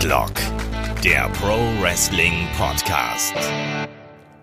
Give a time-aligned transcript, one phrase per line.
[0.00, 0.32] Headlock,
[1.04, 3.34] der Pro Wrestling Podcast.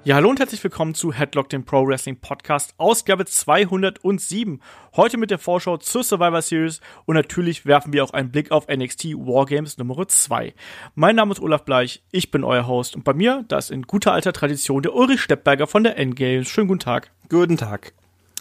[0.04, 4.62] Ja, hallo und herzlich willkommen zu Headlock, dem Pro Wrestling Podcast, Ausgabe 207.
[4.96, 8.68] Heute mit der Vorschau zur Survivor Series und natürlich werfen wir auch einen Blick auf
[8.68, 10.54] NXT Wargames Nummer 2.
[10.94, 13.82] Mein Name ist Olaf Bleich, ich bin euer Host und bei mir, das ist in
[13.82, 16.48] guter alter Tradition, der Ulrich Steppberger von der Endgames.
[16.50, 17.10] Schönen guten Tag.
[17.30, 17.94] Guten Tag.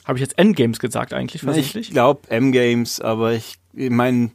[0.04, 1.88] Habe ich jetzt Endgames gesagt eigentlich versehentlich?
[1.88, 4.32] Ich glaube M-Games, aber ich, ich meine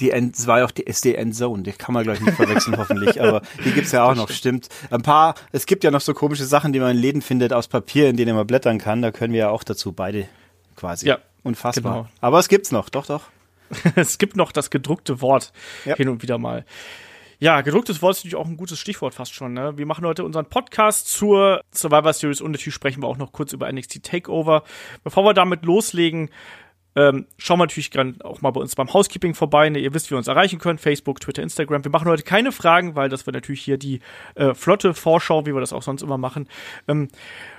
[0.00, 2.76] die End, es war ja auch die SD Endzone, die kann man gleich nicht verwechseln
[2.78, 4.68] hoffentlich, aber die gibt's ja auch noch, stimmt.
[4.90, 7.68] Ein paar, es gibt ja noch so komische Sachen, die man in Läden findet aus
[7.68, 10.28] Papier, in denen man blättern kann, da können wir ja auch dazu beide
[10.76, 11.06] quasi.
[11.06, 11.18] Ja.
[11.42, 11.94] Unfassbar.
[11.94, 12.08] Genau.
[12.20, 13.22] Aber es gibt's noch, doch, doch.
[13.94, 15.52] es gibt noch das gedruckte Wort
[15.84, 15.94] ja.
[15.94, 16.64] hin und wieder mal.
[17.40, 19.52] Ja, gedrucktes Wort ist natürlich auch ein gutes Stichwort fast schon.
[19.52, 19.76] Ne?
[19.76, 23.52] Wir machen heute unseren Podcast zur Survivor Series und natürlich sprechen wir auch noch kurz
[23.52, 24.62] über NXT Takeover.
[25.02, 26.30] Bevor wir damit loslegen,
[26.96, 27.90] ähm, schauen wir natürlich
[28.22, 29.68] auch mal bei uns beim Housekeeping vorbei.
[29.68, 29.78] Ne?
[29.78, 30.80] Ihr wisst, wie ihr uns erreichen könnt.
[30.80, 31.84] Facebook, Twitter, Instagram.
[31.84, 34.00] Wir machen heute keine Fragen, weil das wird natürlich hier die
[34.34, 36.48] äh, flotte Vorschau, wie wir das auch sonst immer machen.
[36.88, 37.08] Ähm,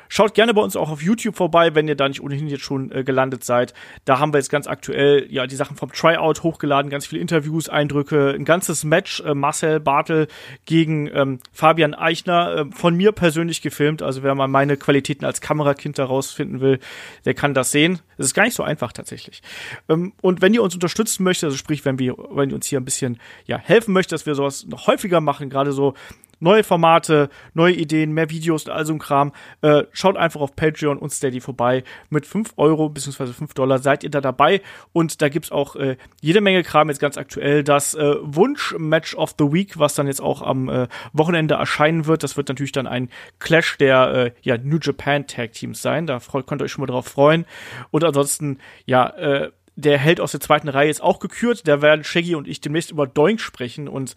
[0.09, 2.91] Schaut gerne bei uns auch auf YouTube vorbei, wenn ihr da nicht ohnehin jetzt schon
[2.91, 3.73] äh, gelandet seid.
[4.05, 7.69] Da haben wir jetzt ganz aktuell ja die Sachen vom Tryout hochgeladen, ganz viele Interviews,
[7.69, 10.27] Eindrücke, ein ganzes Match äh, Marcel Bartel
[10.65, 14.01] gegen ähm, Fabian Eichner äh, von mir persönlich gefilmt.
[14.01, 16.79] Also wer mal meine Qualitäten als Kamerakind herausfinden will,
[17.25, 17.99] der kann das sehen.
[18.17, 19.41] Es ist gar nicht so einfach tatsächlich.
[19.89, 22.79] Ähm, und wenn ihr uns unterstützen möchtet, also sprich, wenn wir, wenn ihr uns hier
[22.79, 25.93] ein bisschen ja helfen möchtet, dass wir sowas noch häufiger machen, gerade so
[26.39, 29.31] neue Formate, neue Ideen, mehr Videos und all so ein Kram.
[29.61, 31.83] Äh, schaut einfach auf Patreon und Steady vorbei.
[32.09, 33.27] Mit 5 Euro bzw.
[33.33, 34.61] 5 Dollar seid ihr da dabei.
[34.93, 37.63] Und da gibt's auch äh, jede Menge Kram jetzt ganz aktuell.
[37.63, 42.23] Das äh, Wunsch-Match of the Week, was dann jetzt auch am äh, Wochenende erscheinen wird.
[42.23, 46.07] Das wird natürlich dann ein Clash der äh, ja, New Japan Tag Teams sein.
[46.07, 47.45] Da könnt ihr euch schon mal drauf freuen.
[47.91, 51.67] Und ansonsten, ja, äh, der Held aus der zweiten Reihe ist auch gekürt.
[51.67, 54.15] Da werden Shaggy und ich demnächst über Doink sprechen und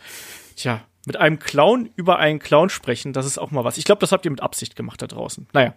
[0.56, 3.78] tja, mit einem Clown über einen Clown sprechen, das ist auch mal was.
[3.78, 5.48] Ich glaube, das habt ihr mit Absicht gemacht da draußen.
[5.54, 5.74] Naja.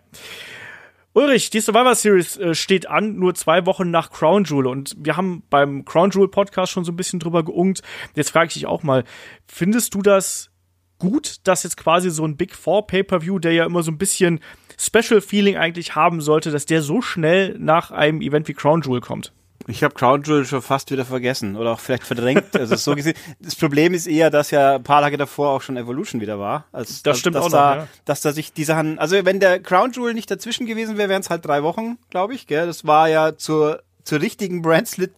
[1.13, 4.67] Ulrich, die Survivor Series äh, steht an, nur zwei Wochen nach Crown Jewel.
[4.67, 7.81] Und wir haben beim Crown Jewel Podcast schon so ein bisschen drüber geungt.
[8.13, 9.05] Jetzt frage ich dich auch mal,
[9.47, 10.51] findest du das
[10.99, 14.41] gut, dass jetzt quasi so ein Big Four Pay-Per-View, der ja immer so ein bisschen
[14.77, 18.99] Special Feeling eigentlich haben sollte, dass der so schnell nach einem Event wie Crown Jewel
[18.99, 19.33] kommt?
[19.67, 22.45] Ich habe Crown Jewel schon fast wieder vergessen oder auch vielleicht verdrängt.
[22.61, 23.15] Also so gesehen.
[23.39, 26.65] Das Problem ist eher, dass ja ein paar Tage davor auch schon Evolution wieder war.
[26.71, 27.87] Also, das stimmt dass auch da, noch, ja.
[28.05, 31.21] Dass da sich die Sachen, also wenn der Crown Jewel nicht dazwischen gewesen wäre, wären
[31.21, 32.45] es halt drei Wochen, glaube ich.
[32.45, 32.67] Gell?
[32.67, 35.13] Das war ja zur, zur richtigen Brand Split,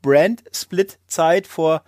[0.00, 1.82] Brand Split Zeit vor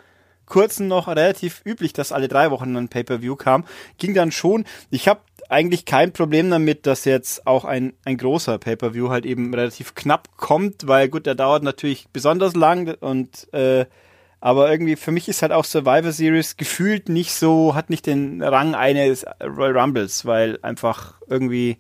[0.48, 3.64] kurzem noch relativ üblich, dass alle drei Wochen ein Pay-per-View kam.
[3.98, 4.64] Ging dann schon.
[4.90, 9.54] Ich habe eigentlich kein Problem damit, dass jetzt auch ein, ein großer Pay-per-View halt eben
[9.54, 13.86] relativ knapp kommt, weil gut, der dauert natürlich besonders lang und äh,
[14.40, 18.42] aber irgendwie für mich ist halt auch Survivor Series gefühlt nicht so, hat nicht den
[18.42, 21.78] Rang eines Royal Rumbles, weil einfach irgendwie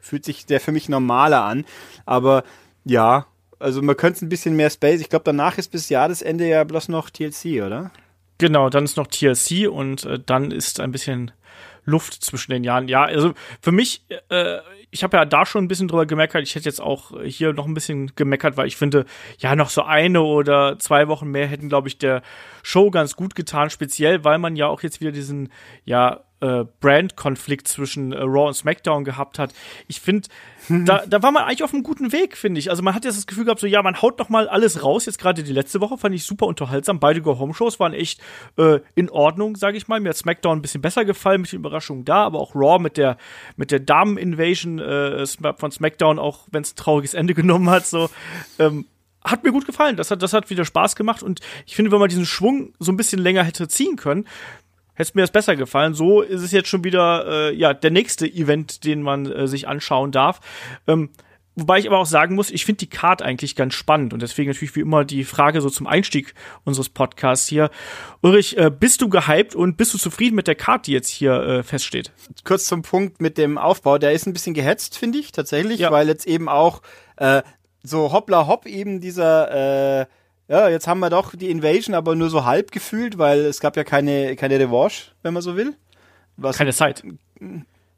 [0.00, 1.64] fühlt sich der für mich normaler an.
[2.04, 2.42] Aber
[2.84, 3.26] ja,
[3.60, 5.00] also man könnte ein bisschen mehr Space.
[5.00, 7.92] Ich glaube, danach ist bis Jahresende ja bloß noch TLC, oder?
[8.38, 11.30] Genau, dann ist noch TLC und äh, dann ist ein bisschen
[11.84, 12.88] Luft zwischen den Jahren.
[12.88, 14.58] Ja, also für mich, äh,
[14.90, 16.42] ich habe ja da schon ein bisschen drüber gemeckert.
[16.42, 19.04] Ich hätte jetzt auch hier noch ein bisschen gemeckert, weil ich finde,
[19.38, 22.22] ja, noch so eine oder zwei Wochen mehr hätten, glaube ich, der
[22.62, 25.50] Show ganz gut getan, speziell, weil man ja auch jetzt wieder diesen,
[25.84, 29.54] ja, äh, Brand-Konflikt zwischen äh, Raw und SmackDown gehabt hat.
[29.88, 30.28] Ich finde,
[30.68, 32.70] da, da war man eigentlich auf einem guten Weg, finde ich.
[32.70, 35.06] Also man hat jetzt das Gefühl gehabt, so ja, man haut noch mal alles raus.
[35.06, 37.00] Jetzt gerade die letzte Woche fand ich super unterhaltsam.
[37.00, 38.20] Beide Go-Home-Shows waren echt
[38.56, 40.00] äh, in Ordnung, sage ich mal.
[40.00, 42.96] Mir hat SmackDown ein bisschen besser gefallen mit den Überraschungen da, aber auch Raw mit
[42.96, 43.16] der
[43.56, 48.10] mit der Damen-Invasion äh, von SmackDown, auch wenn es ein trauriges Ende genommen hat, so
[48.58, 48.86] ähm,
[49.24, 49.96] hat mir gut gefallen.
[49.96, 52.92] Das hat, das hat wieder Spaß gemacht und ich finde, wenn man diesen Schwung so
[52.92, 54.26] ein bisschen länger hätte ziehen können,
[54.94, 55.94] hätte mir das besser gefallen.
[55.94, 59.68] So ist es jetzt schon wieder äh, ja der nächste Event, den man äh, sich
[59.68, 60.40] anschauen darf.
[60.86, 61.10] Ähm,
[61.56, 64.50] wobei ich aber auch sagen muss, ich finde die Card eigentlich ganz spannend und deswegen
[64.50, 67.70] natürlich wie immer die Frage so zum Einstieg unseres Podcasts hier.
[68.22, 71.34] Ulrich, äh, bist du gehypt und bist du zufrieden mit der Card, die jetzt hier
[71.34, 72.12] äh, feststeht?
[72.44, 75.92] Kurz zum Punkt mit dem Aufbau, der ist ein bisschen gehetzt, finde ich tatsächlich, ja.
[75.92, 76.82] weil jetzt eben auch
[77.16, 77.42] äh,
[77.82, 80.06] so hoppla hopp eben dieser äh,
[80.48, 83.76] ja, jetzt haben wir doch die Invasion, aber nur so halb gefühlt, weil es gab
[83.76, 85.74] ja keine, keine Revanche, wenn man so will.
[86.36, 87.02] Was, keine Zeit.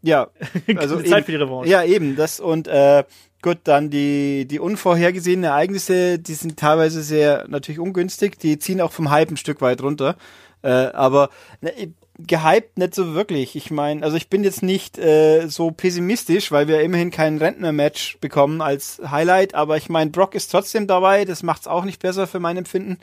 [0.02, 0.28] Ja,
[0.76, 1.70] also Zeit für die Revanche.
[1.70, 3.04] Ja, eben, das und äh,
[3.43, 8.92] gut, dann die, die unvorhergesehenen Ereignisse, die sind teilweise sehr natürlich ungünstig, die ziehen auch
[8.92, 10.16] vom Hype ein Stück weit runter.
[10.62, 11.72] Äh, aber ne,
[12.18, 13.56] gehypt nicht so wirklich.
[13.56, 18.18] Ich meine, also ich bin jetzt nicht äh, so pessimistisch, weil wir immerhin kein Rentner-Match
[18.20, 22.26] bekommen als Highlight, aber ich meine, Brock ist trotzdem dabei, das macht's auch nicht besser
[22.26, 22.98] für mein Empfinden.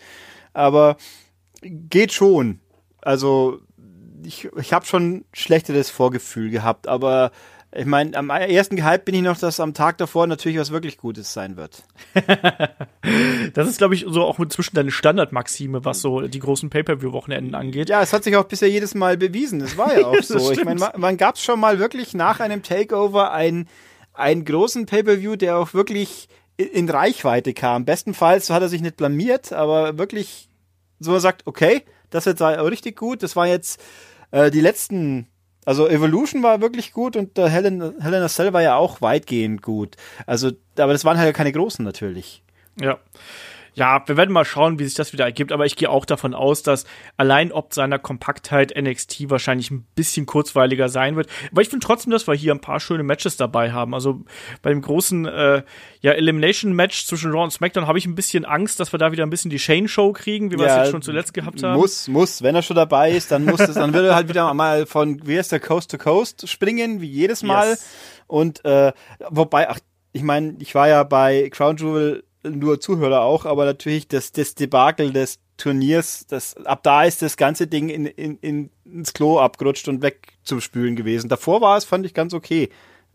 [0.53, 0.97] Aber
[1.61, 2.59] geht schon.
[3.01, 3.59] Also
[4.25, 7.31] ich, ich habe schon schlechteres Vorgefühl gehabt, aber
[7.75, 10.97] ich meine, am ersten gehypt bin ich noch, dass am Tag davor natürlich was wirklich
[10.97, 11.83] Gutes sein wird.
[13.53, 17.89] das ist, glaube ich, so auch inzwischen deine Standardmaxime, was so die großen Pay-Per-View-Wochenenden angeht.
[17.89, 19.61] Ja, es hat sich auch bisher jedes Mal bewiesen.
[19.61, 20.51] Es war ja auch so.
[20.51, 23.67] ich meine, man gab es schon mal wirklich nach einem Takeover ein,
[24.13, 27.85] einen großen Pay-Per-View, der auch wirklich in Reichweite kam.
[27.85, 30.49] Bestenfalls hat er sich nicht blamiert, aber wirklich
[30.99, 33.23] so man sagt, okay, das wird richtig gut.
[33.23, 33.81] Das war jetzt
[34.31, 35.27] äh, die letzten
[35.65, 39.95] also Evolution war wirklich gut und der Helen, Helena Cell war ja auch weitgehend gut.
[40.25, 42.43] Also, aber das waren halt keine großen natürlich.
[42.79, 42.99] Ja.
[43.75, 46.33] Ja, wir werden mal schauen, wie sich das wieder ergibt, aber ich gehe auch davon
[46.33, 46.85] aus, dass
[47.17, 51.27] allein ob seiner Kompaktheit NXT wahrscheinlich ein bisschen kurzweiliger sein wird.
[51.51, 53.93] Aber ich finde trotzdem, dass wir hier ein paar schöne Matches dabei haben.
[53.93, 54.21] Also
[54.61, 55.63] bei dem großen äh,
[56.01, 59.23] ja, Elimination-Match zwischen Raw und SmackDown habe ich ein bisschen Angst, dass wir da wieder
[59.23, 61.79] ein bisschen die Shane-Show kriegen, wie wir ja, es jetzt schon zuletzt gehabt haben.
[61.79, 62.43] Muss, muss.
[62.43, 65.25] Wenn er schon dabei ist, dann muss es, dann würde er halt wieder mal von,
[65.25, 67.69] wie heißt der, Coast to Coast springen, wie jedes Mal.
[67.69, 67.85] Yes.
[68.27, 68.91] Und äh,
[69.29, 69.79] wobei, ach,
[70.11, 74.55] ich meine, ich war ja bei Crown Jewel nur Zuhörer auch, aber natürlich das, das
[74.55, 79.39] Debakel des Turniers, das, ab da ist das ganze Ding in, in, in, ins Klo
[79.39, 81.29] abgerutscht und wegzuspülen gewesen.
[81.29, 82.69] Davor war es, fand ich ganz okay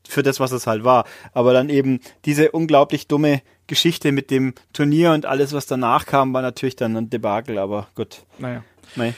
[0.08, 1.04] für das, was es halt war.
[1.32, 6.32] Aber dann eben diese unglaublich dumme Geschichte mit dem Turnier und alles, was danach kam,
[6.32, 8.24] war natürlich dann ein Debakel, aber gut.
[8.38, 8.64] Naja.
[8.96, 9.14] Nein.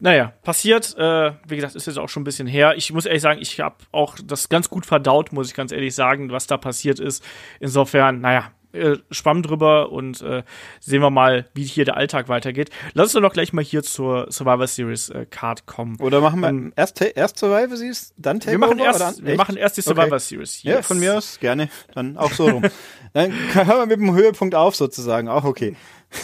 [0.00, 2.74] Naja, passiert, äh, wie gesagt, ist jetzt auch schon ein bisschen her.
[2.76, 5.94] Ich muss ehrlich sagen, ich habe auch das ganz gut verdaut, muss ich ganz ehrlich
[5.94, 7.24] sagen, was da passiert ist.
[7.60, 10.42] Insofern, naja, äh, schwamm drüber und äh,
[10.80, 12.70] sehen wir mal, wie hier der Alltag weitergeht.
[12.92, 15.96] Lass uns doch noch gleich mal hier zur Survivor Series äh, Card kommen.
[16.00, 18.60] Oder machen wir ähm, erst, erst Survivor Series, dann Takeover?
[18.60, 20.18] Wir machen erst, wir machen erst die Survivor okay.
[20.18, 20.62] Series.
[20.62, 20.74] Yes.
[20.74, 21.68] Ja, von mir aus gerne.
[21.94, 22.64] Dann auch so rum.
[23.12, 25.28] dann hören wir mit dem Höhepunkt auf sozusagen.
[25.28, 25.76] Auch okay.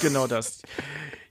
[0.03, 0.63] Genau das.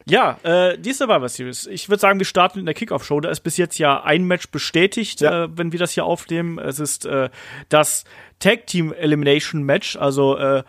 [0.10, 1.68] Ja, äh, die Survivor Series.
[1.68, 3.20] Ich würde sagen, wir starten in der Kickoff-Show.
[3.20, 5.46] Da ist bis jetzt ja ein Match bestätigt, ja.
[5.46, 6.58] äh, wenn wir das hier aufnehmen.
[6.58, 7.30] Es ist äh,
[7.70, 8.06] das
[8.40, 10.64] Tag Team Elimination Match, also äh,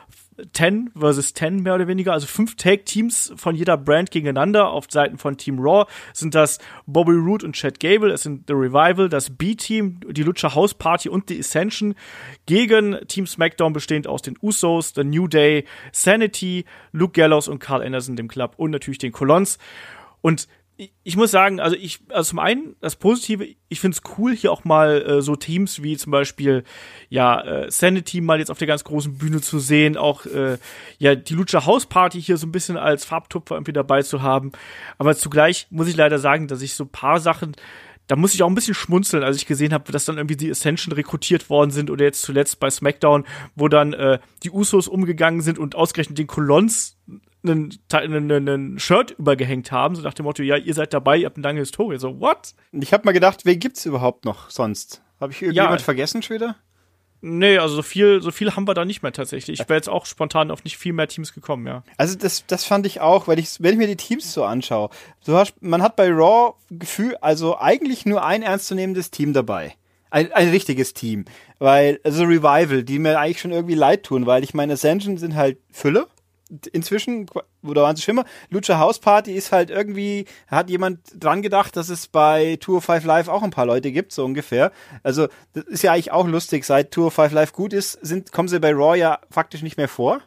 [0.52, 4.70] 10 versus 10 mehr oder weniger, also fünf Tag-Teams von jeder Brand gegeneinander.
[4.70, 8.54] Auf Seiten von Team Raw sind das Bobby Roode und Chad Gable, es sind The
[8.54, 11.94] Revival, das B-Team, die Lucha House Party und die Ascension
[12.46, 17.82] gegen Team SmackDown bestehend aus den Usos, The New Day, Sanity, Luke Gallows und Carl
[17.82, 19.58] Anderson, dem Club und natürlich den Colons.
[20.22, 20.48] Und
[21.02, 24.52] ich muss sagen, also ich, also zum einen das Positive, ich finde es cool, hier
[24.52, 26.64] auch mal äh, so Teams wie zum Beispiel
[27.08, 30.58] ja äh, Sanity mal jetzt auf der ganz großen Bühne zu sehen, auch äh,
[30.98, 34.52] ja die Lucha House Party hier so ein bisschen als Farbtupfer irgendwie dabei zu haben.
[34.98, 37.54] Aber zugleich muss ich leider sagen, dass ich so paar Sachen
[38.06, 40.50] da muss ich auch ein bisschen schmunzeln, als ich gesehen habe, dass dann irgendwie die
[40.50, 43.24] Ascension rekrutiert worden sind oder jetzt zuletzt bei SmackDown,
[43.54, 46.98] wo dann äh, die Usos umgegangen sind und ausgerechnet den Colons
[47.42, 51.26] einen, einen, einen Shirt übergehängt haben, so nach dem Motto, ja, ihr seid dabei, ihr
[51.26, 51.98] habt eine lange Historie.
[51.98, 52.54] So, what?
[52.72, 55.02] Ich habe mal gedacht, wen gibt's überhaupt noch sonst?
[55.20, 55.84] Habe ich irgendjemand ja.
[55.84, 56.56] vergessen schon wieder?
[57.22, 59.60] Nee, also so viel, so viel haben wir da nicht mehr tatsächlich.
[59.60, 61.82] Ich wäre jetzt auch spontan auf nicht viel mehr Teams gekommen, ja.
[61.98, 64.88] Also das, das fand ich auch, weil ich, wenn ich mir die Teams so anschaue,
[65.26, 69.74] du hast, man hat bei Raw Gefühl, also eigentlich nur ein ernstzunehmendes Team dabei.
[70.08, 71.26] Ein, ein richtiges Team.
[71.58, 75.36] Weil, also Revival, die mir eigentlich schon irgendwie leid tun, weil ich meine, Ascension sind
[75.36, 76.08] halt Fülle
[76.72, 77.26] inzwischen,
[77.62, 81.76] oder waren sie schon immer, Lucha House Party ist halt irgendwie, hat jemand dran gedacht,
[81.76, 84.72] dass es bei Tour 5 Live auch ein paar Leute gibt, so ungefähr.
[85.02, 88.48] Also, das ist ja eigentlich auch lustig, seit Tour 5 Live gut ist, sind, kommen
[88.48, 90.20] sie bei Raw ja faktisch nicht mehr vor.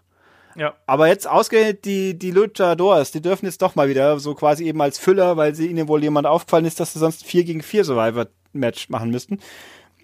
[0.56, 0.76] Ja.
[0.86, 4.82] Aber jetzt ausgerechnet die, die Luchadors, die dürfen jetzt doch mal wieder so quasi eben
[4.82, 7.86] als Füller, weil sie ihnen wohl jemand aufgefallen ist, dass sie sonst 4 gegen 4
[7.86, 9.40] Survivor Match machen müssten.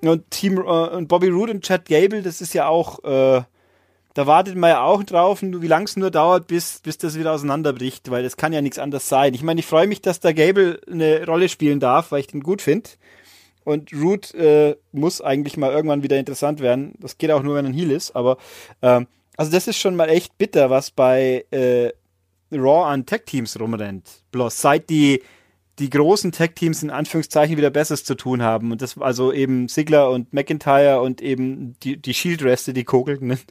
[0.02, 3.44] Und Team, äh, und Bobby Roode und Chad Gable, das ist ja auch, äh,
[4.14, 7.34] da wartet man ja auch drauf, wie lang es nur dauert, bis, bis das wieder
[7.34, 9.34] auseinanderbricht, weil das kann ja nichts anderes sein.
[9.34, 12.42] Ich meine, ich freue mich, dass der Gable eine Rolle spielen darf, weil ich den
[12.42, 12.90] gut finde.
[13.64, 16.94] Und Root äh, muss eigentlich mal irgendwann wieder interessant werden.
[17.00, 18.38] Das geht auch nur, wenn er ein Heal ist, aber
[18.82, 21.92] ähm, also das ist schon mal echt bitter, was bei äh,
[22.52, 24.24] Raw an Tech-Teams rumrennt.
[24.32, 25.22] Bloß seit die
[25.80, 28.72] die großen Tech-Teams in Anführungszeichen wieder Besseres zu tun haben.
[28.72, 33.40] Und das also eben Sigler und McIntyre und eben die, die Shield-Reste, die kokelten.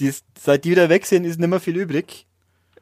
[0.00, 2.26] Die, seit die wieder weg sind, ist nicht mehr viel übrig.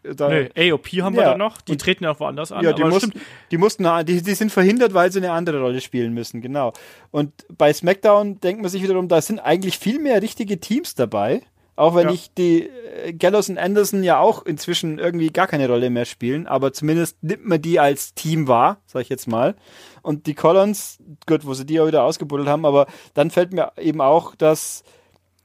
[0.03, 2.65] Da, nee, AOP haben ja, wir da noch, die und, treten ja auch woanders an.
[2.65, 3.13] Ja, die, mussten,
[3.51, 6.73] die mussten, die, die sind verhindert, weil sie eine andere Rolle spielen müssen, genau.
[7.11, 11.43] Und bei SmackDown denkt man sich wiederum, da sind eigentlich viel mehr richtige Teams dabei.
[11.77, 12.15] Auch wenn ja.
[12.15, 12.69] ich die
[13.05, 17.23] äh, Gallows und Anderson ja auch inzwischen irgendwie gar keine Rolle mehr spielen, aber zumindest
[17.23, 19.55] nimmt man die als Team wahr, sag ich jetzt mal.
[20.03, 23.73] Und die Collins, gut, wo sie die auch wieder ausgebuddelt haben, aber dann fällt mir
[23.77, 24.83] eben auch, dass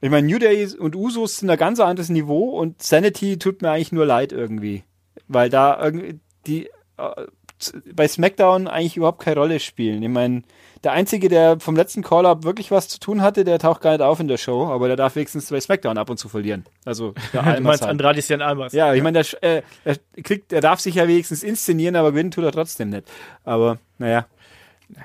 [0.00, 3.70] ich meine, New Day und Usos sind ein ganz anderes Niveau und Sanity tut mir
[3.70, 4.82] eigentlich nur leid irgendwie.
[5.28, 7.26] Weil da irgendwie die äh,
[7.94, 10.02] bei SmackDown eigentlich überhaupt keine Rolle spielen.
[10.02, 10.42] Ich meine,
[10.84, 14.02] der Einzige, der vom letzten Call-Up wirklich was zu tun hatte, der taucht gar nicht
[14.02, 16.64] auf in der Show, aber der darf wenigstens bei SmackDown ab und zu verlieren.
[16.84, 17.90] Also der Almas du meinst halt.
[17.90, 18.72] Andrade Cien Almas.
[18.72, 22.32] Ja, ich meine, der, äh, der, kriegt, der darf sich ja wenigstens inszenieren, aber gewinnen
[22.32, 23.04] tut er trotzdem nicht.
[23.44, 24.26] Aber naja.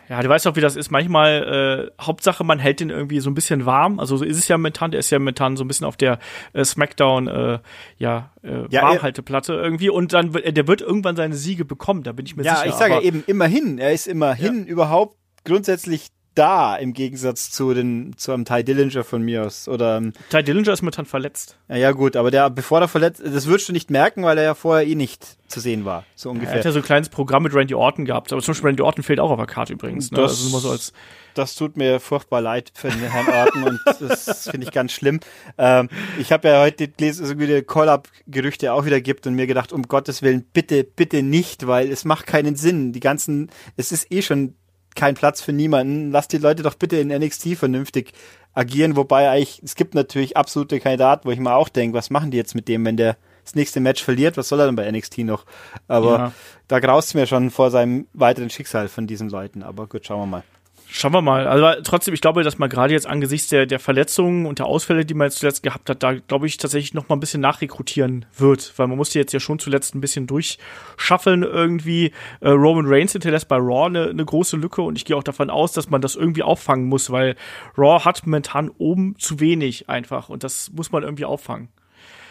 [0.09, 0.91] Ja, du weißt doch, wie das ist.
[0.91, 3.99] Manchmal, äh, Hauptsache, man hält den irgendwie so ein bisschen warm.
[3.99, 4.91] Also so ist es ja momentan.
[4.91, 6.19] Der ist ja momentan so ein bisschen auf der
[6.51, 7.59] äh, Smackdown, äh,
[7.97, 9.89] ja, äh, ja, Warmhalteplatte irgendwie.
[9.89, 12.03] Und dann, der wird irgendwann seine Siege bekommen.
[12.03, 12.65] Da bin ich mir ja, sicher.
[12.65, 13.77] Ja, ich sage ja eben immerhin.
[13.77, 14.71] Er ist immerhin ja.
[14.71, 15.15] überhaupt
[15.47, 20.13] grundsätzlich da im Gegensatz zu den zu einem Ty Dillinger von mir aus oder ähm,
[20.29, 21.57] Ty Dillinger ist momentan verletzt.
[21.67, 24.43] Ja, ja gut, aber der bevor er verletzt, das würdest du nicht merken, weil er
[24.43, 26.53] ja vorher eh nicht zu sehen war, so ungefähr.
[26.53, 28.83] er hat ja so ein kleines Programm mit Randy Orton gehabt, aber zum Beispiel Randy
[28.83, 30.11] Orton fehlt auch auf der Karte übrigens.
[30.11, 30.17] Ne?
[30.17, 30.93] Das, also nur so als
[31.33, 35.19] das tut mir furchtbar leid für den Herrn Orton und das finde ich ganz schlimm.
[35.57, 35.89] Ähm,
[36.19, 39.71] ich habe ja heute gelesen, dass es irgendwie Call-Up-Gerüchte auch wieder gibt und mir gedacht,
[39.71, 42.91] um Gottes Willen, bitte, bitte nicht, weil es macht keinen Sinn.
[42.91, 44.55] Die ganzen, es ist eh schon
[44.97, 46.11] kein Platz für niemanden.
[46.11, 48.11] Lass die Leute doch bitte in NXT vernünftig
[48.53, 52.31] agieren, wobei eigentlich, es gibt natürlich absolute Kandidaten, wo ich mal auch denke, was machen
[52.31, 54.91] die jetzt mit dem, wenn der das nächste Match verliert, was soll er denn bei
[54.91, 55.45] NXT noch?
[55.87, 56.31] Aber ja.
[56.67, 59.63] da graust mir schon vor seinem weiteren Schicksal von diesen Leuten.
[59.63, 60.43] Aber gut, schauen wir mal.
[60.89, 61.47] Schauen wir mal.
[61.47, 65.05] Also trotzdem, ich glaube, dass man gerade jetzt angesichts der, der Verletzungen und der Ausfälle,
[65.05, 68.25] die man jetzt zuletzt gehabt hat, da glaube ich tatsächlich noch mal ein bisschen nachrekrutieren
[68.37, 72.13] wird, weil man musste jetzt ja schon zuletzt ein bisschen durchschaffeln irgendwie.
[72.39, 75.49] Äh, Roman Reigns hinterlässt bei Raw eine, eine große Lücke und ich gehe auch davon
[75.49, 77.35] aus, dass man das irgendwie auffangen muss, weil
[77.77, 81.67] Raw hat momentan oben zu wenig einfach und das muss man irgendwie auffangen.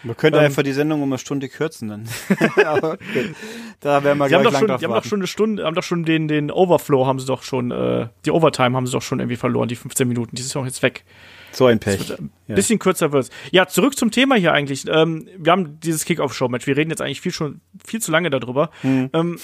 [0.03, 2.09] Man könnte ähm, einfach die Sendung um eine Stunde kürzen dann.
[2.65, 3.33] Aber okay.
[3.79, 5.83] da wären wir gleich haben doch schon, Die haben doch schon eine Stunde, haben doch
[5.83, 9.19] schon den, den Overflow haben sie doch schon, äh, die Overtime haben sie doch schon
[9.19, 10.35] irgendwie verloren, die 15 Minuten.
[10.35, 11.03] Die ist auch jetzt weg.
[11.51, 12.11] So ein Pech.
[12.11, 12.55] ein ja.
[12.55, 13.29] bisschen kürzer wird's.
[13.51, 14.85] Ja, zurück zum Thema hier eigentlich.
[14.87, 16.67] Ähm, wir haben dieses Kick-Off-Show-Match.
[16.67, 18.69] Wir reden jetzt eigentlich viel schon viel zu lange darüber.
[18.81, 19.09] Hm.
[19.13, 19.39] Ähm,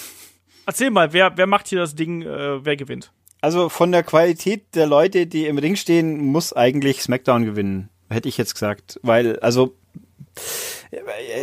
[0.66, 3.12] erzähl mal, wer, wer macht hier das Ding, äh, wer gewinnt?
[3.40, 7.90] Also von der Qualität der Leute, die im Ring stehen, muss eigentlich SmackDown gewinnen.
[8.08, 8.98] Hätte ich jetzt gesagt.
[9.02, 9.76] Weil, also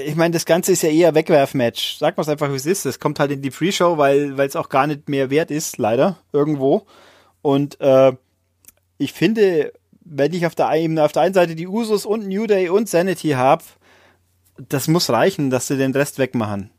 [0.05, 1.97] ich meine, das Ganze ist ja eher Wegwerfmatch.
[1.97, 2.85] Sag mal es einfach, wie es ist.
[2.85, 6.17] Es kommt halt in die Pre-Show, weil es auch gar nicht mehr wert ist, leider,
[6.31, 6.85] irgendwo.
[7.41, 8.13] Und äh,
[8.97, 10.67] ich finde, wenn ich auf der,
[11.03, 13.63] auf der einen Seite die Usos und New Day und Sanity habe,
[14.57, 16.69] das muss reichen, dass sie den Rest wegmachen.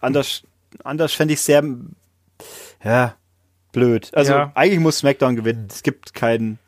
[0.00, 0.42] Anders,
[0.84, 1.64] anders fände ich sehr,
[2.84, 3.16] ja,
[3.72, 4.10] blöd.
[4.14, 4.52] Also ja.
[4.54, 5.68] eigentlich muss SmackDown gewinnen.
[5.70, 6.58] Es gibt keinen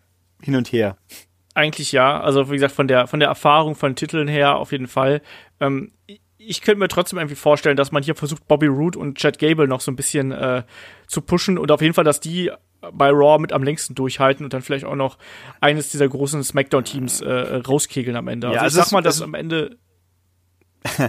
[0.43, 0.97] Hin und Her.
[1.55, 2.21] Eigentlich ja.
[2.21, 5.23] Also wie gesagt, von der, von der Erfahrung, von Titeln her auf jeden Fall.
[5.61, 5.93] Ähm,
[6.37, 9.67] ich könnte mir trotzdem irgendwie vorstellen, dass man hier versucht, Bobby Roode und Chad Gable
[9.67, 10.65] noch so ein bisschen äh,
[11.07, 12.51] zu pushen und auf jeden Fall, dass die
[12.93, 15.17] bei Raw mit am längsten durchhalten und dann vielleicht auch noch
[15.61, 18.49] eines dieser großen Smackdown-Teams äh, rauskegeln am Ende.
[18.49, 19.79] Also ja, ich sag mal, dass am Ende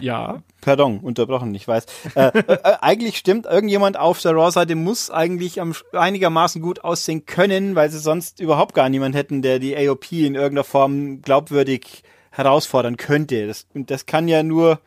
[0.02, 0.42] ja.
[0.62, 1.86] Pardon, unterbrochen, ich weiß.
[2.16, 7.26] Äh, äh, äh, eigentlich stimmt, irgendjemand auf der Raw-Seite muss eigentlich am, einigermaßen gut aussehen
[7.26, 12.04] können, weil sie sonst überhaupt gar niemand hätten, der die AOP in irgendeiner Form glaubwürdig
[12.32, 13.48] herausfordern könnte.
[13.48, 14.80] Das, und das kann ja nur,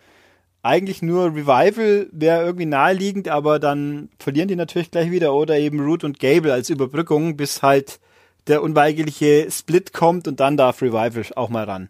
[0.62, 5.80] eigentlich nur Revival wäre irgendwie naheliegend, aber dann verlieren die natürlich gleich wieder oder eben
[5.80, 8.00] Root und Gable als Überbrückung, bis halt
[8.48, 11.88] der unweigerliche Split kommt und dann darf Revival auch mal ran.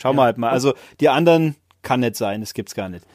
[0.00, 0.22] Schauen ja.
[0.22, 0.50] wir halt mal.
[0.50, 3.06] Also die anderen kann nicht sein, das gibt's gar nicht.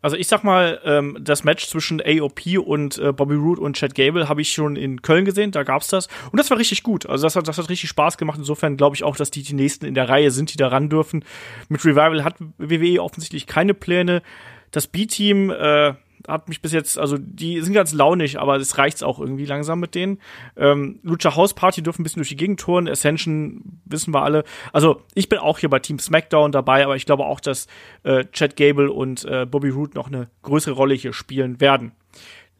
[0.00, 3.94] Also ich sag mal, ähm, das Match zwischen AOP und äh, Bobby Roode und Chad
[3.94, 6.08] Gable habe ich schon in Köln gesehen, da gab's das.
[6.30, 7.06] Und das war richtig gut.
[7.06, 8.38] Also das hat, das hat richtig Spaß gemacht.
[8.38, 10.88] Insofern glaube ich auch, dass die die nächsten in der Reihe sind, die da ran
[10.88, 11.24] dürfen.
[11.68, 14.22] Mit Revival hat WWE offensichtlich keine Pläne.
[14.70, 15.94] Das B-Team, äh,
[16.28, 19.80] hat mich bis jetzt, also die sind ganz launig, aber es reicht's auch irgendwie langsam
[19.80, 20.18] mit denen.
[20.56, 22.88] Ähm, Lucha House Party dürfen ein bisschen durch die Gegend touren.
[22.88, 24.44] Ascension wissen wir alle.
[24.72, 27.66] Also ich bin auch hier bei Team SmackDown dabei, aber ich glaube auch, dass
[28.04, 31.92] äh, Chad Gable und äh, Bobby Roode noch eine größere Rolle hier spielen werden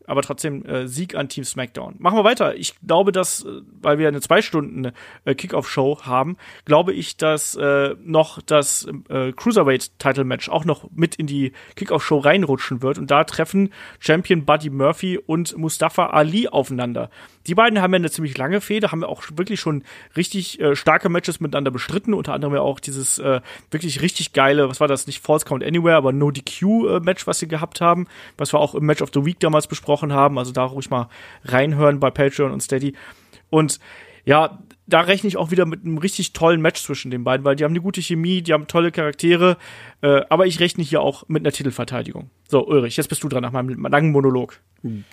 [0.09, 1.97] aber trotzdem äh, Sieg an Team SmackDown.
[1.99, 2.57] Machen wir weiter.
[2.57, 4.93] Ich glaube, dass, äh, weil wir eine zwei Stunden
[5.25, 11.27] äh, Kickoff-Show haben, glaube ich, dass äh, noch das äh, Cruiserweight-Title-Match auch noch mit in
[11.27, 12.99] die Kickoff-Show reinrutschen wird.
[12.99, 17.11] Und da treffen Champion Buddy Murphy und Mustafa Ali aufeinander.
[17.49, 19.83] Die beiden haben ja eine ziemlich lange Fehde, haben ja auch wirklich schon
[20.17, 23.41] richtig äh, starke Matches miteinander bestritten, unter anderem ja auch dieses äh,
[23.71, 27.39] wirklich richtig geile, was war das, nicht False Count Anywhere, aber No DQ-Match, äh, was
[27.39, 30.53] sie gehabt haben, was wir auch im Match of the Week damals besprochen haben, also
[30.53, 31.09] da ruhig mal
[31.45, 32.95] reinhören bei Patreon und Steady.
[33.51, 33.81] Und
[34.29, 37.57] ja, da rechne ich auch wieder mit einem richtig tollen Match zwischen den beiden, weil
[37.57, 39.57] die haben eine gute Chemie, die haben tolle Charaktere,
[40.03, 42.29] äh, aber ich rechne hier auch mit einer Titelverteidigung.
[42.47, 44.61] So, Ulrich, jetzt bist du dran nach meinem langen Monolog.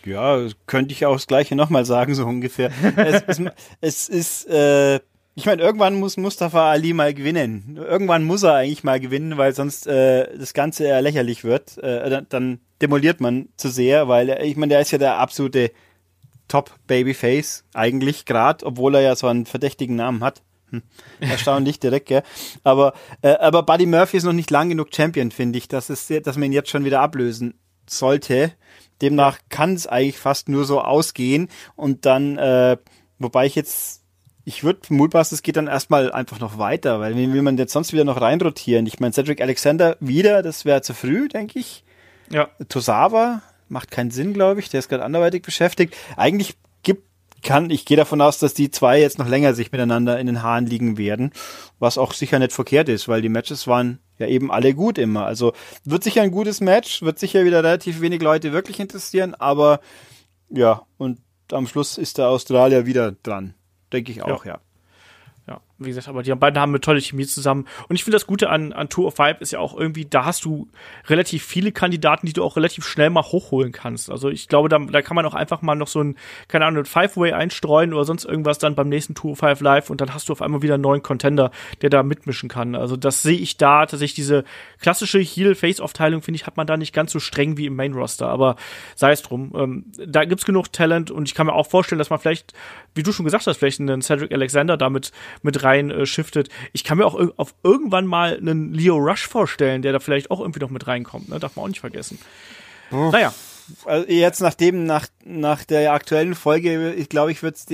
[0.03, 2.71] Ja, könnte ich auch das Gleiche nochmal sagen, so ungefähr.
[2.97, 3.41] es, es,
[3.79, 4.99] es, ist, äh,
[5.33, 7.79] ich meine, irgendwann muss Mustafa Ali mal gewinnen.
[7.81, 11.77] Irgendwann muss er eigentlich mal gewinnen, weil sonst äh, das Ganze eher lächerlich wird.
[11.77, 15.71] Äh, dann demoliert man zu sehr, weil er, ich meine, der ist ja der absolute
[16.47, 20.41] Top-Babyface eigentlich gerade, obwohl er ja so einen verdächtigen Namen hat.
[20.71, 20.81] Hm.
[21.19, 22.23] Erstaunlich direkt, gell?
[22.63, 26.07] Aber, äh, aber Buddy Murphy ist noch nicht lang genug Champion, finde ich, dass, es,
[26.07, 27.55] dass man ihn jetzt schon wieder ablösen
[27.87, 28.53] sollte.
[29.01, 32.77] Demnach kann es eigentlich fast nur so ausgehen und dann, äh,
[33.19, 34.01] wobei ich jetzt
[34.47, 37.73] ich würde mutmaßen, es geht dann erstmal einfach noch weiter, weil wie will man jetzt
[37.73, 38.85] sonst wieder noch reinrotieren?
[38.85, 41.83] Ich meine, Cedric Alexander wieder, das wäre zu früh, denke ich.
[42.29, 42.49] Ja.
[42.69, 44.69] Tosawa macht keinen Sinn, glaube ich.
[44.69, 45.95] Der ist gerade anderweitig beschäftigt.
[46.17, 47.03] Eigentlich gibt,
[47.41, 50.43] kann, ich gehe davon aus, dass die zwei jetzt noch länger sich miteinander in den
[50.43, 51.31] Haaren liegen werden,
[51.79, 55.25] was auch sicher nicht verkehrt ist, weil die Matches waren ja eben alle gut immer.
[55.25, 55.53] Also
[55.83, 59.79] wird sicher ein gutes Match, wird sicher wieder relativ wenig Leute wirklich interessieren, aber
[60.49, 61.19] ja, und
[61.51, 63.53] am Schluss ist der Australier wieder dran.
[63.91, 64.53] Denke ich auch, ja.
[64.53, 64.59] ja.
[65.77, 67.67] Wie gesagt, aber die beiden haben eine tolle Chemie zusammen.
[67.89, 70.23] Und ich finde das Gute an, an Tour of Five ist ja auch irgendwie, da
[70.23, 70.69] hast du
[71.07, 74.09] relativ viele Kandidaten, die du auch relativ schnell mal hochholen kannst.
[74.09, 76.15] Also ich glaube, da, da kann man auch einfach mal noch so ein,
[76.47, 79.99] keine Ahnung, Five-Way einstreuen oder sonst irgendwas dann beim nächsten Tour of Five Live und
[79.99, 81.51] dann hast du auf einmal wieder einen neuen Contender,
[81.81, 82.75] der da mitmischen kann.
[82.75, 84.45] Also das sehe ich da tatsächlich diese
[84.79, 88.29] klassische Heel-Face-Aufteilung, finde ich, hat man da nicht ganz so streng wie im Main-Roster.
[88.29, 88.55] Aber
[88.95, 89.51] sei es drum.
[89.57, 92.53] Ähm, da gibt's genug Talent und ich kann mir auch vorstellen, dass man vielleicht,
[92.93, 96.49] wie du schon gesagt hast, vielleicht einen Cedric Alexander damit mit rein äh, shiftet.
[96.71, 100.39] Ich kann mir auch auf irgendwann mal einen Leo Rush vorstellen, der da vielleicht auch
[100.39, 101.29] irgendwie noch mit reinkommt.
[101.29, 101.39] Ne?
[101.39, 102.19] Darf man auch nicht vergessen.
[102.91, 103.09] Oh.
[103.11, 103.33] Naja.
[103.85, 107.65] Also jetzt nachdem, nach, nach der aktuellen Folge, ich glaube, ich würde es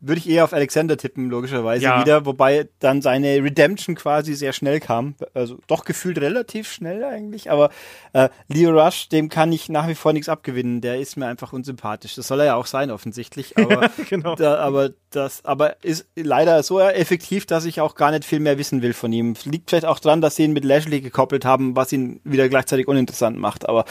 [0.00, 2.00] würde ich eher auf Alexander tippen, logischerweise ja.
[2.00, 5.14] wieder, wobei dann seine Redemption quasi sehr schnell kam.
[5.34, 7.70] Also doch gefühlt relativ schnell eigentlich, aber
[8.12, 10.80] äh, Leo Rush, dem kann ich nach wie vor nichts abgewinnen.
[10.80, 12.14] Der ist mir einfach unsympathisch.
[12.14, 13.56] Das soll er ja auch sein, offensichtlich.
[13.60, 14.34] Aber, genau.
[14.36, 18.58] da, aber das, aber ist leider so effektiv, dass ich auch gar nicht viel mehr
[18.58, 19.34] wissen will von ihm.
[19.44, 22.88] Liegt vielleicht auch dran, dass sie ihn mit Lashley gekoppelt haben, was ihn wieder gleichzeitig
[22.88, 23.84] uninteressant macht, aber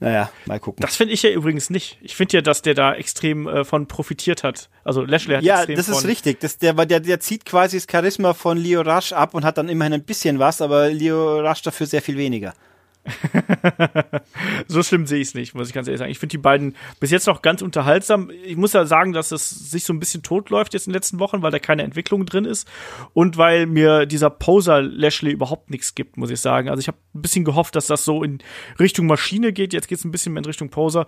[0.00, 0.82] naja, mal gucken.
[0.82, 1.98] Das finde ich ja übrigens nicht.
[2.02, 4.68] Ich finde ja, dass der da extrem äh, von profitiert hat.
[4.84, 6.40] Also Lashley hat ja, extrem das ist richtig.
[6.40, 9.68] Das, der, der, der zieht quasi das Charisma von Leo Rush ab und hat dann
[9.68, 12.54] immerhin ein bisschen was, aber Leo Rush dafür sehr viel weniger.
[14.68, 16.10] so schlimm sehe ich es nicht, muss ich ganz ehrlich sagen.
[16.10, 18.30] Ich finde die beiden bis jetzt noch ganz unterhaltsam.
[18.44, 21.18] Ich muss ja sagen, dass es sich so ein bisschen totläuft jetzt in den letzten
[21.18, 22.68] Wochen, weil da keine Entwicklung drin ist
[23.12, 26.68] und weil mir dieser Poser Lashley überhaupt nichts gibt, muss ich sagen.
[26.68, 28.38] Also ich habe ein bisschen gehofft, dass das so in
[28.78, 29.72] Richtung Maschine geht.
[29.72, 31.06] Jetzt geht es ein bisschen mehr in Richtung Poser.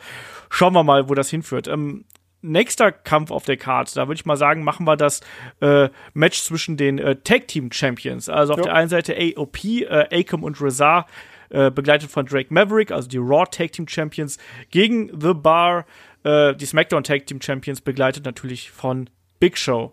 [0.50, 1.68] Schauen wir mal, wo das hinführt.
[1.68, 2.04] Ähm,
[2.44, 5.20] nächster Kampf auf der Karte, da würde ich mal sagen, machen wir das
[5.60, 8.28] äh, Match zwischen den äh, Tag Team Champions.
[8.28, 8.64] Also auf ja.
[8.64, 11.06] der einen Seite AOP, äh, Akam und Razar
[11.50, 14.38] äh, begleitet von Drake Maverick, also die Raw Tag Team Champions,
[14.70, 15.86] gegen The Bar,
[16.24, 19.92] äh, die SmackDown Tag Team Champions, begleitet natürlich von Big Show.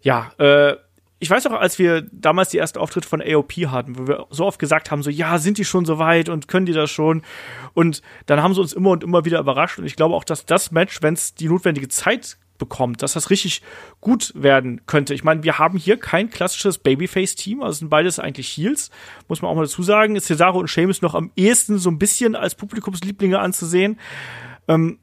[0.00, 0.76] Ja, äh,
[1.22, 4.44] ich weiß auch, als wir damals die ersten Auftritte von AOP hatten, wo wir so
[4.44, 7.22] oft gesagt haben, so, ja, sind die schon so weit und können die das schon?
[7.74, 9.78] Und dann haben sie uns immer und immer wieder überrascht.
[9.78, 13.30] Und ich glaube auch, dass das Match, wenn es die notwendige Zeit bekommt, dass das
[13.30, 13.62] richtig
[14.00, 15.14] gut werden könnte.
[15.14, 18.90] Ich meine, wir haben hier kein klassisches Babyface-Team, also sind beides eigentlich Heels,
[19.26, 20.18] muss man auch mal dazu sagen.
[20.20, 23.98] Cesaro und Sheamus noch am ehesten so ein bisschen als Publikumslieblinge anzusehen.
[24.68, 24.98] Ähm,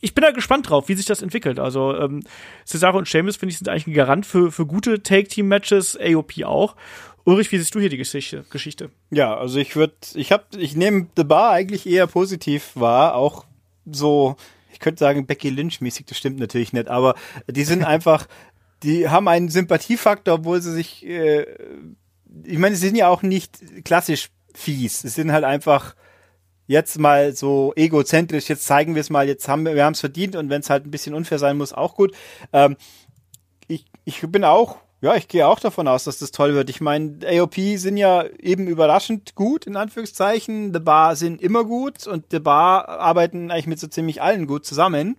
[0.00, 1.58] ich bin da gespannt drauf, wie sich das entwickelt.
[1.58, 2.22] Also ähm,
[2.64, 6.76] Cesaro und Sheamus, finde ich, sind eigentlich ein Garant für, für gute Take-Team-Matches, AOP auch.
[7.24, 8.44] Ulrich, wie siehst du hier die Geschichte?
[8.50, 8.90] Geschichte?
[9.10, 13.44] Ja, also ich würde, ich habe, ich nehme The Bar eigentlich eher positiv wahr, auch
[13.84, 14.36] so
[14.80, 17.14] ich könnte sagen Becky Lynch mäßig, das stimmt natürlich nicht, aber
[17.46, 18.26] die sind einfach,
[18.82, 21.44] die haben einen Sympathiefaktor, obwohl sie sich, äh,
[22.44, 25.94] ich meine, sie sind ja auch nicht klassisch fies, sie sind halt einfach
[26.66, 30.00] jetzt mal so egozentrisch, jetzt zeigen wir es mal, jetzt haben wir, wir haben es
[30.00, 32.16] verdient und wenn es halt ein bisschen unfair sein muss, auch gut.
[32.54, 32.78] Ähm,
[33.68, 36.68] ich, ich bin auch ja, ich gehe auch davon aus, dass das toll wird.
[36.68, 40.74] Ich meine, AOP sind ja eben überraschend gut, in Anführungszeichen.
[40.74, 44.66] The Bar sind immer gut und The Bar arbeiten eigentlich mit so ziemlich allen gut
[44.66, 45.16] zusammen.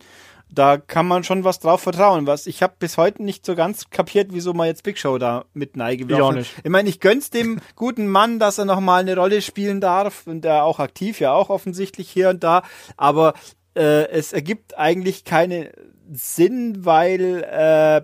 [0.53, 2.27] Da kann man schon was drauf vertrauen.
[2.27, 5.45] Was ich habe bis heute nicht so ganz kapiert, wieso man jetzt Big Show da
[5.53, 6.41] mit neigeworfen.
[6.41, 9.81] Ich, ich meine, ich gönn's dem guten Mann, dass er noch mal eine Rolle spielen
[9.81, 12.63] darf und er auch aktiv ja auch offensichtlich hier und da.
[12.97, 13.33] Aber
[13.75, 15.69] äh, es ergibt eigentlich keinen
[16.11, 18.01] Sinn, weil äh,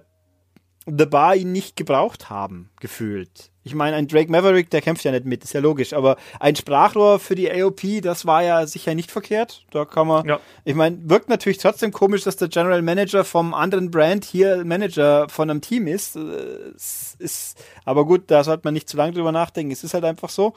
[0.89, 3.51] The Bar ihn nicht gebraucht haben, gefühlt.
[3.63, 6.55] Ich meine, ein Drake Maverick, der kämpft ja nicht mit, ist ja logisch, aber ein
[6.55, 9.65] Sprachrohr für die AOP, das war ja sicher nicht verkehrt.
[9.71, 10.39] Da kann man, ja.
[10.63, 15.27] ich meine, wirkt natürlich trotzdem komisch, dass der General Manager vom anderen Brand hier Manager
[15.27, 16.15] von einem Team ist.
[16.15, 19.73] Es ist aber gut, da sollte man nicht zu lange drüber nachdenken.
[19.73, 20.53] Es ist halt einfach so.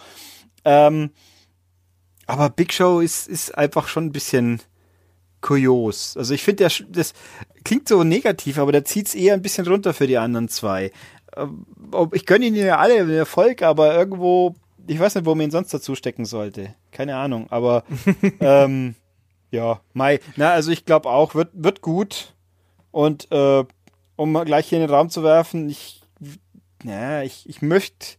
[0.64, 1.10] Ähm,
[2.26, 4.60] aber Big Show ist, ist einfach schon ein bisschen,
[5.40, 6.16] kurios.
[6.16, 7.14] Also ich finde, das
[7.64, 10.92] klingt so negativ, aber der zieht es eher ein bisschen runter für die anderen zwei.
[11.36, 11.66] Ähm,
[12.12, 14.54] ich gönne ihnen ja alle den Erfolg, aber irgendwo,
[14.86, 16.74] ich weiß nicht, wo man ihn sonst dazu stecken sollte.
[16.92, 17.84] Keine Ahnung, aber
[18.40, 18.94] ähm,
[19.50, 20.20] ja, Mai.
[20.36, 22.34] Na, also ich glaube auch, wird, wird gut.
[22.92, 23.64] Und äh,
[24.16, 26.02] um gleich hier in den Raum zu werfen, ich,
[26.84, 28.16] ja, ich, ich möchte,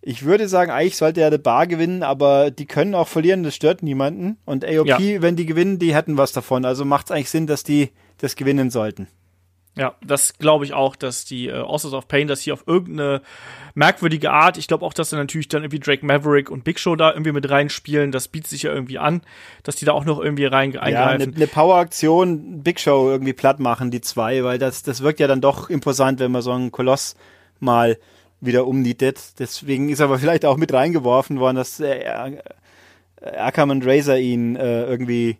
[0.00, 3.54] ich würde sagen, eigentlich sollte er der Bar gewinnen, aber die können auch verlieren, das
[3.54, 4.38] stört niemanden.
[4.44, 4.98] Und AOP, ja.
[5.22, 6.64] wenn die gewinnen, die hätten was davon.
[6.64, 9.08] Also macht es eigentlich Sinn, dass die das gewinnen sollten.
[9.78, 13.20] Ja, das glaube ich auch, dass die äh, Authors of Pain das hier auf irgendeine
[13.74, 16.96] merkwürdige Art, ich glaube auch, dass dann natürlich dann irgendwie Drake Maverick und Big Show
[16.96, 19.20] da irgendwie mit reinspielen, das bietet sich ja irgendwie an,
[19.64, 20.92] dass die da auch noch irgendwie rein eingreifen.
[20.94, 25.20] Ja, eine ne Power-Aktion Big Show irgendwie platt machen, die zwei, weil das, das wirkt
[25.20, 27.14] ja dann doch imposant, wenn man so einen Koloss
[27.60, 27.98] mal
[28.40, 29.38] wieder umnietet.
[29.38, 32.38] Deswegen ist aber vielleicht auch mit reingeworfen worden, dass äh,
[33.20, 35.36] Arkham und Razor ihn äh, irgendwie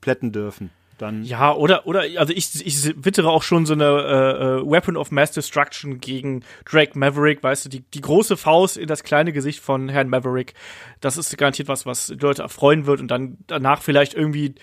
[0.00, 1.24] plätten dürfen dann.
[1.24, 5.10] Ja, oder, oder, also ich, ich wittere auch schon so eine äh, äh, Weapon of
[5.10, 9.60] Mass Destruction gegen Drake Maverick, weißt du, die, die große Faust in das kleine Gesicht
[9.60, 10.54] von Herrn Maverick.
[11.00, 14.54] Das ist garantiert was, was Leute erfreuen wird und dann danach vielleicht irgendwie,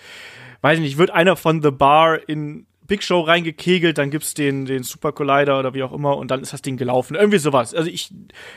[0.62, 4.66] weiß ich nicht, wird einer von The Bar in Big Show reingekegelt, dann gibt's den,
[4.66, 7.14] den Super Collider oder wie auch immer und dann ist das Ding gelaufen.
[7.14, 7.74] Irgendwie sowas.
[7.74, 8.12] Also ich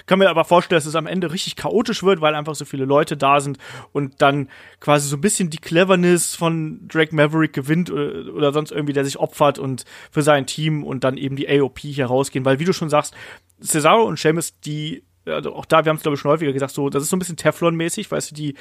[0.06, 2.86] kann mir aber vorstellen, dass es am Ende richtig chaotisch wird, weil einfach so viele
[2.86, 3.58] Leute da sind
[3.94, 8.72] und dann quasi so ein bisschen die Cleverness von Drake Maverick gewinnt oder, oder sonst
[8.72, 12.44] irgendwie, der sich opfert und für sein Team und dann eben die AOP hier rausgehen.
[12.44, 13.16] Weil wie du schon sagst,
[13.62, 16.74] Cesaro und Sheamus, die also auch da, wir haben es glaube ich schon häufiger gesagt,
[16.74, 18.56] so, das ist so ein bisschen Teflon-mäßig, weißt du, die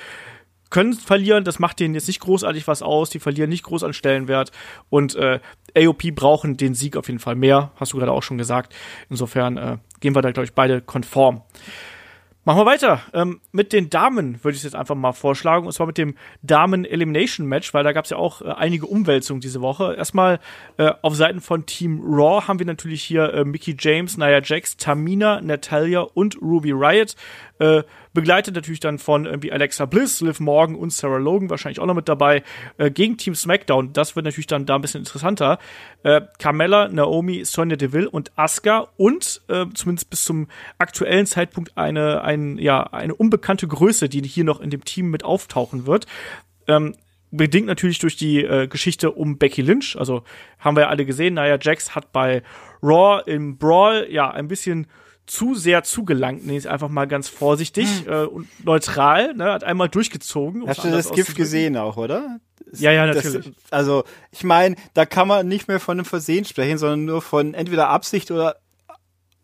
[0.71, 3.93] können verlieren, das macht denen jetzt nicht großartig was aus, die verlieren nicht groß an
[3.93, 4.53] Stellenwert
[4.91, 5.41] und äh,
[5.77, 8.75] AOP brauchen den Sieg auf jeden Fall mehr, hast du gerade auch schon gesagt.
[9.09, 11.43] Insofern äh, gehen wir da, glaube ich, beide konform.
[12.47, 15.67] Machen wir weiter ähm, mit den Damen, würde ich jetzt einfach mal vorschlagen.
[15.67, 19.61] Und zwar mit dem Damen-Elimination-Match, weil da gab es ja auch äh, einige Umwälzungen diese
[19.63, 19.97] Woche.
[19.97, 20.39] Erstmal
[20.77, 24.77] äh, auf Seiten von Team Raw haben wir natürlich hier äh, Mickey James, Nia Jax,
[24.77, 27.17] Tamina, Natalia und Ruby Riot.
[27.59, 27.83] Äh,
[28.17, 31.95] begleitet natürlich dann von irgendwie Alexa Bliss, Liv Morgan und Sarah Logan wahrscheinlich auch noch
[31.95, 32.43] mit dabei,
[32.79, 33.93] äh, gegen Team SmackDown.
[33.93, 35.59] Das wird natürlich dann da ein bisschen interessanter.
[36.03, 40.49] Äh, Carmella, Naomi, Sonya Deville und Asuka und äh, zumindest bis zum
[40.79, 45.23] aktuellen Zeitpunkt eine, ein, ja, eine unbekannte Größe, die hier noch in dem Team mit
[45.23, 46.07] auftauchen wird.
[46.67, 46.95] Ähm,
[47.31, 49.95] bedingt natürlich durch die äh, Geschichte um Becky Lynch.
[49.99, 50.23] Also
[50.59, 52.43] haben wir ja alle gesehen, naja, Jax hat bei
[52.83, 54.87] Raw im Brawl ja ein bisschen
[55.27, 58.13] zu sehr zugelangt, nee, ist einfach mal ganz vorsichtig hm.
[58.13, 60.67] äh, und neutral, ne, hat einmal durchgezogen.
[60.67, 62.39] Hast du das Gift gesehen auch, oder?
[62.73, 63.47] ja, ja, natürlich.
[63.47, 67.23] Das, also, ich meine, da kann man nicht mehr von einem Versehen sprechen, sondern nur
[67.23, 68.57] von entweder Absicht oder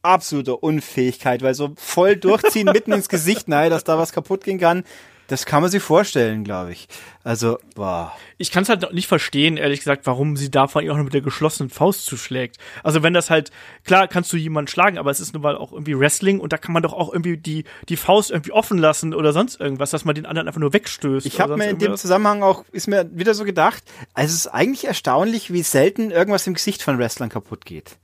[0.03, 4.59] absoluter Unfähigkeit, weil so voll durchziehen mitten ins Gesicht, nein, dass da was kaputt gehen
[4.59, 4.85] kann,
[5.29, 6.89] das kann man sich vorstellen, glaube ich.
[7.25, 8.13] Also, boah.
[8.39, 11.05] Ich kann es halt nicht verstehen, ehrlich gesagt, warum sie da von ihr auch noch
[11.05, 12.59] mit der geschlossenen Faust zuschlägt.
[12.83, 13.51] Also, wenn das halt,
[13.85, 16.59] klar kannst du jemanden schlagen, aber es ist nun mal auch irgendwie Wrestling und da
[16.59, 20.05] kann man doch auch irgendwie die, die Faust irgendwie offen lassen oder sonst irgendwas, dass
[20.05, 21.27] man den anderen einfach nur wegstößt.
[21.27, 24.47] Ich habe mir in dem Zusammenhang auch, ist mir wieder so gedacht, also es ist
[24.49, 27.97] eigentlich erstaunlich, wie selten irgendwas im Gesicht von Wrestlern kaputt geht.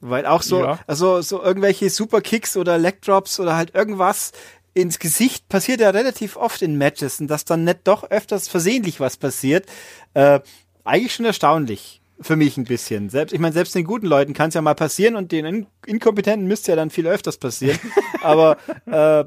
[0.00, 0.78] Weil auch so, ja.
[0.86, 4.32] also so irgendwelche Superkicks oder Leg Drops oder halt irgendwas,
[4.76, 9.00] ins Gesicht passiert ja relativ oft in Matches und dass dann nicht doch öfters versehentlich
[9.00, 9.64] was passiert.
[10.12, 10.40] Äh,
[10.84, 12.02] eigentlich schon erstaunlich.
[12.18, 13.10] Für mich ein bisschen.
[13.10, 15.66] Selbst, ich meine, selbst den guten Leuten kann es ja mal passieren und den In
[15.84, 17.78] Inkompetenten müsste ja dann viel öfters passieren.
[18.22, 19.24] Aber äh,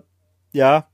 [0.54, 0.88] ja.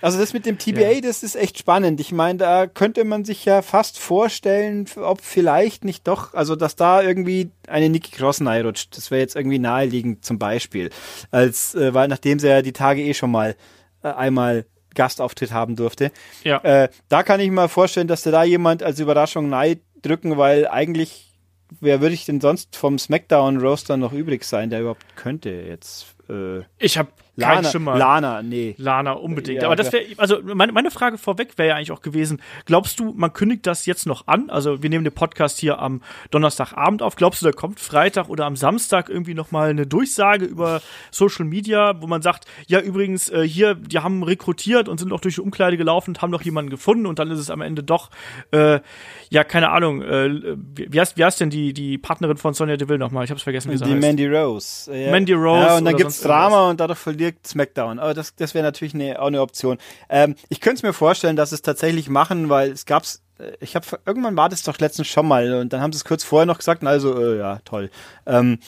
[0.00, 1.00] Also das mit dem TBA, ja.
[1.00, 2.00] das ist echt spannend.
[2.00, 6.74] Ich meine, da könnte man sich ja fast vorstellen, ob vielleicht nicht doch, also dass
[6.74, 8.96] da irgendwie eine Nikki Cross rutscht.
[8.96, 10.90] Das wäre jetzt irgendwie naheliegend zum Beispiel.
[11.30, 13.56] Als, äh, weil nachdem sie ja die Tage eh schon mal
[14.02, 16.10] einmal Gastauftritt haben durfte.
[16.42, 16.58] Ja.
[16.58, 21.34] Äh, da kann ich mir vorstellen, dass da jemand als Überraschung nein drücken, weil eigentlich,
[21.80, 26.14] wer würde ich denn sonst vom SmackDown-Roster noch übrig sein, der überhaupt könnte jetzt?
[26.28, 27.96] Äh, ich habe Lana, Kein Schimmer.
[27.96, 28.74] Lana, nee.
[28.78, 29.60] Lana, unbedingt.
[29.60, 32.98] Ja, Aber das wäre, also meine, meine Frage vorweg wäre ja eigentlich auch gewesen, glaubst
[32.98, 34.48] du, man kündigt das jetzt noch an?
[34.48, 37.14] Also wir nehmen den Podcast hier am Donnerstagabend auf.
[37.16, 42.00] Glaubst du, da kommt Freitag oder am Samstag irgendwie nochmal eine Durchsage über Social Media,
[42.00, 45.42] wo man sagt, ja übrigens, äh, hier, die haben rekrutiert und sind auch durch die
[45.42, 48.10] Umkleide gelaufen und haben noch jemanden gefunden und dann ist es am Ende doch,
[48.50, 48.80] äh,
[49.28, 52.98] ja, keine Ahnung, äh, wie, heißt, wie heißt denn die, die Partnerin von Sonja Deville
[52.98, 53.24] nochmal?
[53.24, 54.00] Ich hab's vergessen, wie sie die heißt.
[54.00, 54.96] Mandy Rose.
[54.96, 55.10] Ja.
[55.10, 55.66] Mandy Rose.
[55.66, 57.98] Ja, und dann gibt's Drama und dadurch verliert direkt SmackDown.
[57.98, 59.78] Aber das, das wäre natürlich eine, auch eine Option.
[60.08, 63.76] Ähm, ich könnte es mir vorstellen, dass es tatsächlich machen, weil es gab's äh, ich
[63.76, 66.46] habe irgendwann war das doch letztens schon mal und dann haben sie es kurz vorher
[66.46, 67.90] noch gesagt, also äh, ja toll,
[68.26, 68.58] ähm,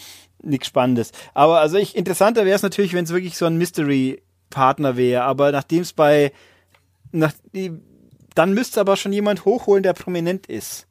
[0.43, 1.13] nichts Spannendes.
[1.35, 5.23] Aber also ich interessanter wäre es natürlich, wenn es wirklich so ein Mystery Partner wäre.
[5.23, 6.33] Aber nachdem es bei
[7.13, 7.33] nach,
[8.35, 10.88] dann müsste aber schon jemand hochholen, der prominent ist.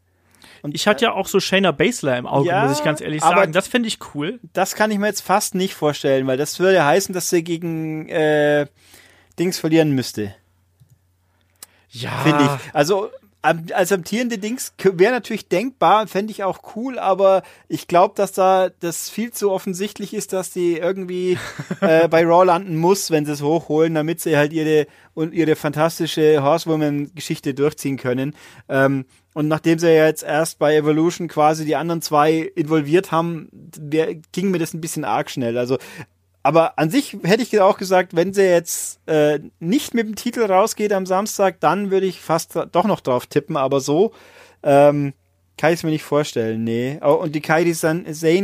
[0.67, 3.21] Und ich hatte ja auch so Shayna Baszler im Auge, ja, muss ich ganz ehrlich
[3.21, 3.53] sagen.
[3.53, 4.37] Das finde ich cool.
[4.51, 8.09] Das kann ich mir jetzt fast nicht vorstellen, weil das würde heißen, dass sie gegen
[8.09, 8.67] äh,
[9.39, 10.35] Dings verlieren müsste.
[11.89, 12.11] Ja.
[12.19, 12.75] Finde ich.
[12.75, 13.09] Also
[13.41, 18.69] als amtierende Dings wäre natürlich denkbar, fände ich auch cool, aber ich glaube, dass da
[18.81, 21.37] das viel zu offensichtlich ist, dass die irgendwie
[21.79, 25.55] äh, bei Raw landen muss, wenn sie es hochholen, damit sie halt ihre und ihre
[25.55, 28.35] fantastische Horsewoman-Geschichte durchziehen können.
[28.67, 29.05] Ähm,
[29.37, 34.15] und nachdem sie ja jetzt erst bei Evolution quasi die anderen zwei involviert haben, wär,
[34.31, 35.59] ging mir das ein bisschen arg schnell.
[35.59, 35.77] Also
[36.41, 40.41] aber an sich hätte ich auch gesagt, wenn sie jetzt äh, nicht mit dem Titel
[40.41, 43.57] rausgeht am Samstag, dann würde ich fast doch noch drauf tippen.
[43.57, 44.11] Aber so
[44.63, 45.13] ähm,
[45.57, 46.63] kann ich es mir nicht vorstellen.
[46.63, 46.99] Nee.
[47.01, 48.03] Oh, und die Kairi Zane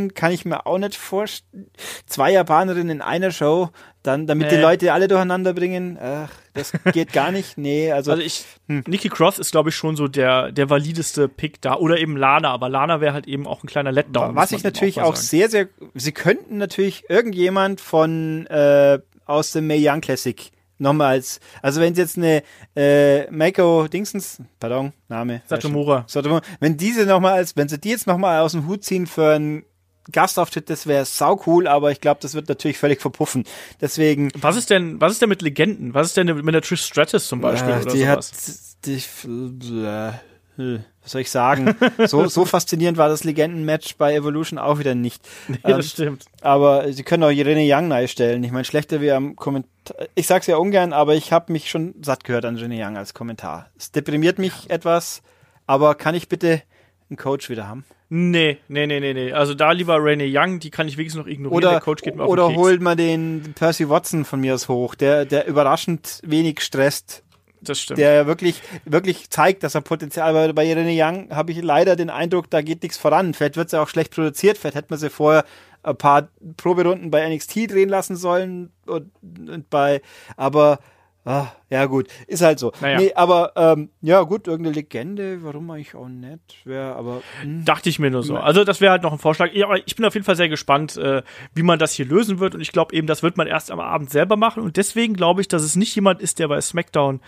[0.09, 1.69] kann ich mir auch nicht vorstellen.
[2.07, 3.69] Zwei Japanerinnen in einer Show,
[4.01, 4.55] dann, damit äh.
[4.55, 7.57] die Leute alle durcheinander bringen, ach, das geht gar nicht.
[7.63, 8.11] Nee, also.
[8.11, 8.83] Also ich, hm.
[8.87, 11.75] Nikki Cross ist, glaube ich, schon so der, der valideste Pick da.
[11.75, 14.35] Oder eben Lana, aber Lana wäre halt eben auch ein kleiner Letdown.
[14.35, 19.67] Was ich natürlich auch, auch sehr, sehr, sie könnten natürlich irgendjemand von, äh, aus dem
[19.67, 20.52] Mae Young Classic
[20.83, 22.43] nochmal als, also wenn sie jetzt eine
[22.75, 25.41] äh, Mako Dingsens, pardon, Name.
[25.47, 26.05] Satomura.
[26.07, 26.41] Satomura.
[26.59, 29.63] Wenn diese nochmal als, wenn sie die jetzt nochmal aus dem Hut ziehen für einen
[30.11, 33.45] Gastauftritt, das wäre sau cool, aber ich glaube, das wird natürlich völlig verpuffen.
[33.81, 34.31] Deswegen.
[34.35, 35.93] Was ist denn, was ist denn mit Legenden?
[35.93, 37.73] Was ist denn mit der Trish Stratus zum Beispiel?
[37.73, 38.77] Äh, die oder sowas?
[38.83, 41.75] hat, die, äh, was soll ich sagen?
[42.05, 45.27] so, so faszinierend war das Legendenmatch bei Evolution auch wieder nicht.
[45.47, 46.25] Nee, ähm, das stimmt.
[46.41, 48.43] Aber sie können auch Irene Young stellen.
[48.43, 49.69] Ich meine, schlechter wie am Kommentar.
[50.15, 53.13] Ich sag's ja ungern, aber ich habe mich schon satt gehört an Irene Young als
[53.13, 53.69] Kommentar.
[53.77, 54.75] Es deprimiert mich ja.
[54.75, 55.21] etwas,
[55.67, 56.61] aber kann ich bitte
[57.09, 57.85] einen Coach wieder haben?
[58.09, 59.33] Nee, nee, nee, nee, nee.
[59.33, 61.57] Also da lieber Rene Young, die kann ich wenigstens noch ignorieren.
[61.57, 64.69] Oder, der Coach geht mir auf Oder holt man den Percy Watson von mir aus
[64.69, 67.23] hoch, der, der überraschend wenig stresst
[67.63, 67.99] das stimmt.
[67.99, 70.55] Der wirklich, wirklich zeigt, dass er Potenzial hat.
[70.55, 73.33] Bei Irene Young habe ich leider den Eindruck, da geht nichts voran.
[73.33, 74.57] Vielleicht wird sie auch schlecht produziert.
[74.57, 75.45] Vielleicht hätte man sie vorher
[75.83, 80.01] ein paar Proberunden bei NXT drehen lassen sollen und, und bei,
[80.37, 80.79] aber
[81.25, 82.71] ah, ja gut, ist halt so.
[82.81, 82.97] Naja.
[82.97, 87.43] Nee, aber ähm, ja gut, irgendeine Legende, warum eigentlich auch nicht, wäre aber mh.
[87.43, 87.65] Hm.
[87.65, 88.37] dachte ich mir nur so.
[88.37, 89.51] Also das wäre halt noch ein Vorschlag.
[89.53, 91.21] Ja, ich bin auf jeden Fall sehr gespannt, äh,
[91.53, 93.79] wie man das hier lösen wird und ich glaube eben, das wird man erst am
[93.79, 97.21] Abend selber machen und deswegen glaube ich, dass es nicht jemand ist, der bei SmackDown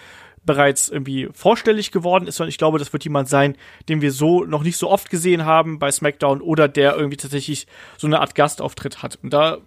[0.46, 3.58] bereits irgendwie vorstellig geworden ist, sondern ich glaube, das wird jemand sein,
[3.90, 7.68] den wir so noch nicht so oft gesehen haben bei SmackDown oder der irgendwie tatsächlich
[7.98, 9.20] so eine Art Gastauftritt hat.
[9.22, 9.60] Und da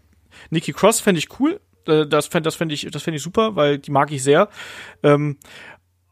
[0.51, 1.61] Nikki Cross fände ich cool.
[1.85, 4.49] Das fände das fänd ich, fänd ich super, weil die mag ich sehr.
[5.03, 5.39] Ähm,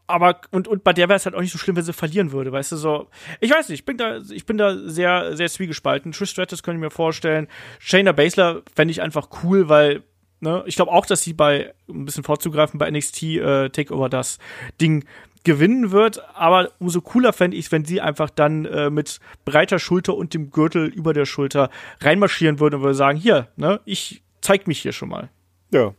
[0.07, 2.31] aber und, und bei der wäre es halt auch nicht so schlimm, wenn sie verlieren
[2.31, 3.09] würde, weißt du, so.
[3.41, 6.13] Ich weiß nicht, ich bin da, ich bin da sehr, sehr zwiegespalten.
[6.13, 7.47] Trish Stratus könnte ich mir vorstellen.
[7.79, 10.03] Shayna Baszler fände ich einfach cool, weil
[10.39, 10.63] Ne?
[10.65, 14.37] Ich glaube auch, dass sie bei, ein bisschen vorzugreifen, bei NXT äh, Takeover das
[14.79, 15.05] Ding
[15.43, 20.15] gewinnen wird, aber umso cooler fände ich, wenn sie einfach dann äh, mit breiter Schulter
[20.15, 21.69] und dem Gürtel über der Schulter
[22.01, 25.29] reinmarschieren würde und würde sagen, hier, ne, ich zeig mich hier schon mal.
[25.71, 25.93] Ja,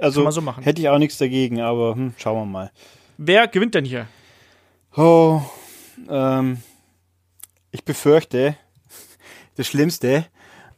[0.00, 2.70] also so hätte ich auch nichts dagegen, aber hm, schauen wir mal.
[3.18, 4.06] Wer gewinnt denn hier?
[4.96, 5.42] Oh,
[6.08, 6.62] ähm,
[7.70, 8.56] ich befürchte,
[9.56, 10.26] das Schlimmste,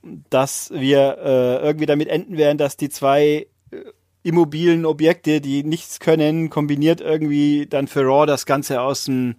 [0.03, 3.77] dass wir äh, irgendwie damit enden werden, dass die zwei äh,
[4.23, 9.37] immobilen Objekte, die nichts können, kombiniert irgendwie dann für Raw das Ganze aus dem,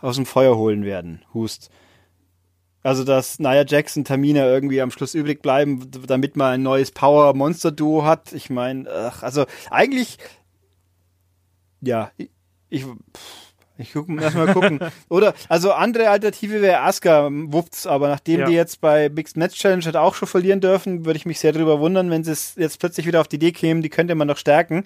[0.00, 1.24] aus dem Feuer holen werden.
[1.32, 1.70] Hust.
[2.82, 8.04] Also, dass Nia Jackson, Tamina irgendwie am Schluss übrig bleiben, damit man ein neues Power-Monster-Duo
[8.04, 8.32] hat.
[8.34, 8.90] Ich meine,
[9.22, 10.18] also eigentlich,
[11.80, 12.28] ja, ich,
[12.68, 14.78] ich pff, ich guck, lass mal gucken.
[15.08, 18.46] Oder, also andere Alternative wäre Asuka, wuppt's, aber nachdem ja.
[18.46, 21.52] die jetzt bei Mixed Match Challenge hat auch schon verlieren dürfen, würde ich mich sehr
[21.52, 24.28] darüber wundern, wenn sie es jetzt plötzlich wieder auf die Idee kämen, die könnte man
[24.28, 24.84] noch stärken.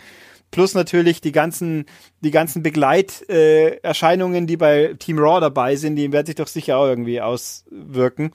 [0.51, 1.85] Plus natürlich die ganzen,
[2.23, 6.79] die ganzen Begleiterscheinungen, äh, die bei Team Raw dabei sind, die werden sich doch sicher
[6.79, 8.31] auch irgendwie auswirken.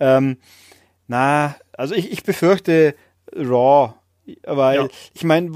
[0.00, 0.38] Ähm,
[1.06, 2.96] na, also ich, ich befürchte
[3.36, 3.94] Raw
[4.44, 4.88] weil, ja.
[5.12, 5.50] ich meine,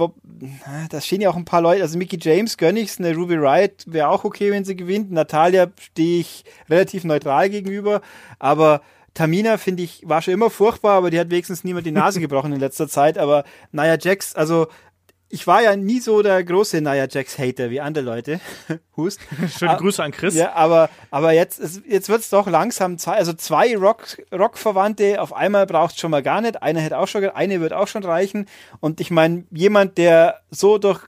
[0.91, 3.85] da stehen ja auch ein paar Leute, also Mickey James gönn ich's, eine Ruby Wright
[3.87, 5.11] wäre auch okay, wenn sie gewinnt.
[5.11, 8.03] Natalia stehe ich relativ neutral gegenüber,
[8.39, 8.83] aber
[9.15, 12.53] Tamina finde ich, war schon immer furchtbar, aber die hat wenigstens niemand die Nase gebrochen
[12.53, 13.19] in letzter Zeit.
[13.19, 14.69] Aber Nia Jax, also
[15.31, 18.41] ich war ja nie so der große Nia Jax Hater wie andere Leute.
[18.97, 19.21] Hust.
[19.59, 20.35] Schöne Grüße an Chris.
[20.35, 23.19] Ja, aber, aber jetzt, jetzt wird es doch langsam Zeit.
[23.19, 26.63] Also zwei Rock, Rock-Verwandte auf einmal braucht schon mal gar nicht.
[26.63, 28.47] Eine hätte auch schon, eine wird auch schon reichen.
[28.81, 31.01] Und ich meine, jemand, der so durch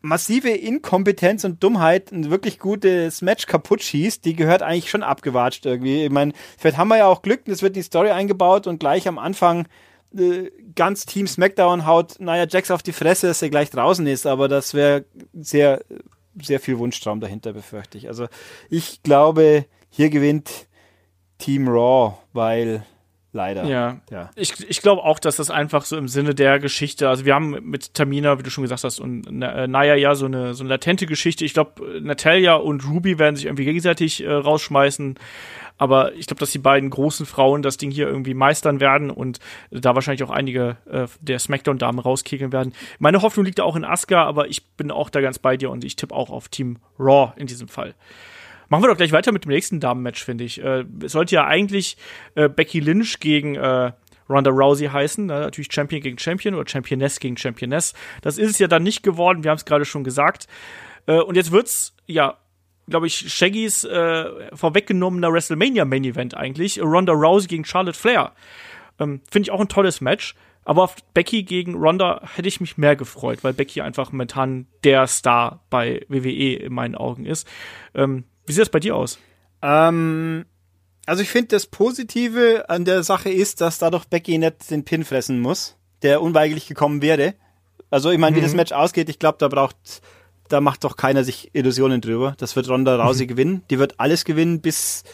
[0.00, 5.64] massive Inkompetenz und Dummheit ein wirklich gutes Match kaputt schießt, die gehört eigentlich schon abgewatscht
[5.66, 6.04] irgendwie.
[6.04, 8.80] Ich meine, vielleicht haben wir ja auch Glück, es wird in die Story eingebaut und
[8.80, 9.66] gleich am Anfang
[10.18, 14.26] äh, ganz Team SmackDown haut naja Jax auf die Fresse, dass er gleich draußen ist,
[14.26, 15.82] aber das wäre sehr,
[16.40, 18.08] sehr viel Wunschtraum dahinter, befürchte ich.
[18.08, 18.26] Also
[18.70, 20.66] ich glaube, hier gewinnt
[21.38, 22.84] Team Raw, weil
[23.34, 23.64] Leider.
[23.64, 23.98] Ja.
[24.10, 24.30] ja.
[24.36, 27.58] Ich, ich glaube auch, dass das einfach so im Sinne der Geschichte, also wir haben
[27.62, 30.68] mit Tamina, wie du schon gesagt hast, und äh, Naya ja so eine, so eine
[30.68, 31.46] latente Geschichte.
[31.46, 35.18] Ich glaube, Natalia und Ruby werden sich irgendwie gegenseitig äh, rausschmeißen.
[35.78, 39.38] Aber ich glaube, dass die beiden großen Frauen das Ding hier irgendwie meistern werden und
[39.70, 42.72] da wahrscheinlich auch einige äh, der Smackdown-Damen rauskegeln werden.
[42.98, 45.84] Meine Hoffnung liegt auch in Asuka, aber ich bin auch da ganz bei dir und
[45.84, 47.94] ich tippe auch auf Team Raw in diesem Fall.
[48.68, 50.62] Machen wir doch gleich weiter mit dem nächsten Damenmatch, finde ich.
[50.62, 51.96] Äh, es sollte ja eigentlich
[52.34, 53.92] äh, Becky Lynch gegen äh,
[54.28, 55.26] Ronda Rousey heißen.
[55.26, 55.40] Ne?
[55.40, 57.92] Natürlich Champion gegen Champion oder Championess gegen Championess.
[58.22, 59.44] Das ist es ja dann nicht geworden.
[59.44, 60.46] Wir haben es gerade schon gesagt.
[61.06, 62.38] Äh, und jetzt wird's ja
[62.88, 66.80] glaube ich, Shaggys äh, vorweggenommener WrestleMania Main Event eigentlich.
[66.80, 68.32] Ronda Rousey gegen Charlotte Flair.
[68.98, 70.34] Ähm, Finde ich auch ein tolles Match.
[70.64, 75.06] Aber auf Becky gegen Ronda hätte ich mich mehr gefreut, weil Becky einfach momentan der
[75.08, 77.48] Star bei WWE in meinen Augen ist.
[77.94, 79.18] Ähm, wie sieht das bei dir aus?
[79.60, 80.44] Ähm,
[81.06, 85.04] also ich finde, das Positive an der Sache ist, dass dadurch Becky nicht den Pin
[85.04, 87.34] fressen muss, der unweigerlich gekommen wäre.
[87.90, 88.38] Also ich meine, mhm.
[88.38, 88.58] wie das mhm.
[88.58, 89.76] Match ausgeht, ich glaube, da braucht,
[90.52, 92.34] da macht doch keiner sich Illusionen drüber.
[92.38, 93.28] Das wird Ronda Rousey mhm.
[93.28, 93.62] gewinnen.
[93.70, 95.04] Die wird alles gewinnen bis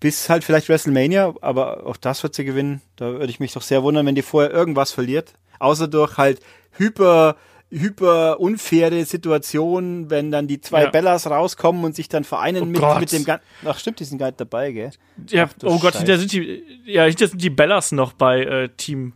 [0.00, 2.82] bis halt vielleicht WrestleMania, aber auch das wird sie gewinnen.
[2.96, 5.32] Da würde ich mich doch sehr wundern, wenn die vorher irgendwas verliert.
[5.58, 6.40] Außer durch halt
[6.72, 7.36] hyper
[7.70, 10.90] hyper unfaire Situation, wenn dann die zwei ja.
[10.90, 13.44] Bellas rauskommen und sich dann vereinen oh mit, mit dem ganzen.
[13.64, 14.90] Ach stimmt, die sind gar nicht dabei, gell?
[15.28, 18.68] Ja, Ach, oh Gott, da sind die, ja, hinter sind die Bellas noch bei äh,
[18.70, 19.14] Team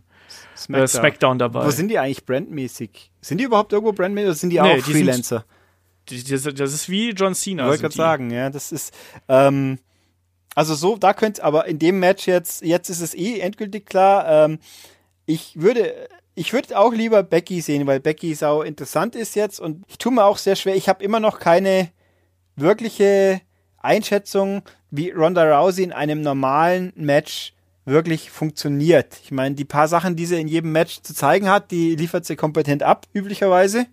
[0.63, 0.83] Smackdown.
[0.83, 1.39] Äh, Smackdown.
[1.39, 1.65] dabei.
[1.65, 3.11] Wo sind die eigentlich brandmäßig?
[3.21, 5.45] Sind die überhaupt irgendwo brandmäßig oder sind die nee, auch die Freelancer?
[6.09, 7.63] Sind, die, das ist wie John Cena.
[7.63, 8.93] Ich wollte gerade sagen, ja, das ist.
[9.27, 9.79] Ähm,
[10.55, 14.45] also so, da könnte, aber in dem Match jetzt, jetzt ist es eh endgültig klar.
[14.45, 14.59] Ähm,
[15.25, 15.93] ich würde
[16.35, 20.11] ich würde auch lieber Becky sehen, weil Becky sau interessant ist jetzt und ich tue
[20.11, 20.75] mir auch sehr schwer.
[20.75, 21.89] Ich habe immer noch keine
[22.55, 23.41] wirkliche
[23.77, 27.53] Einschätzung, wie Ronda Rousey in einem normalen Match
[27.85, 29.19] wirklich funktioniert.
[29.23, 32.25] Ich meine, die paar Sachen, die sie in jedem Match zu zeigen hat, die liefert
[32.25, 33.87] sie kompetent ab, üblicherweise.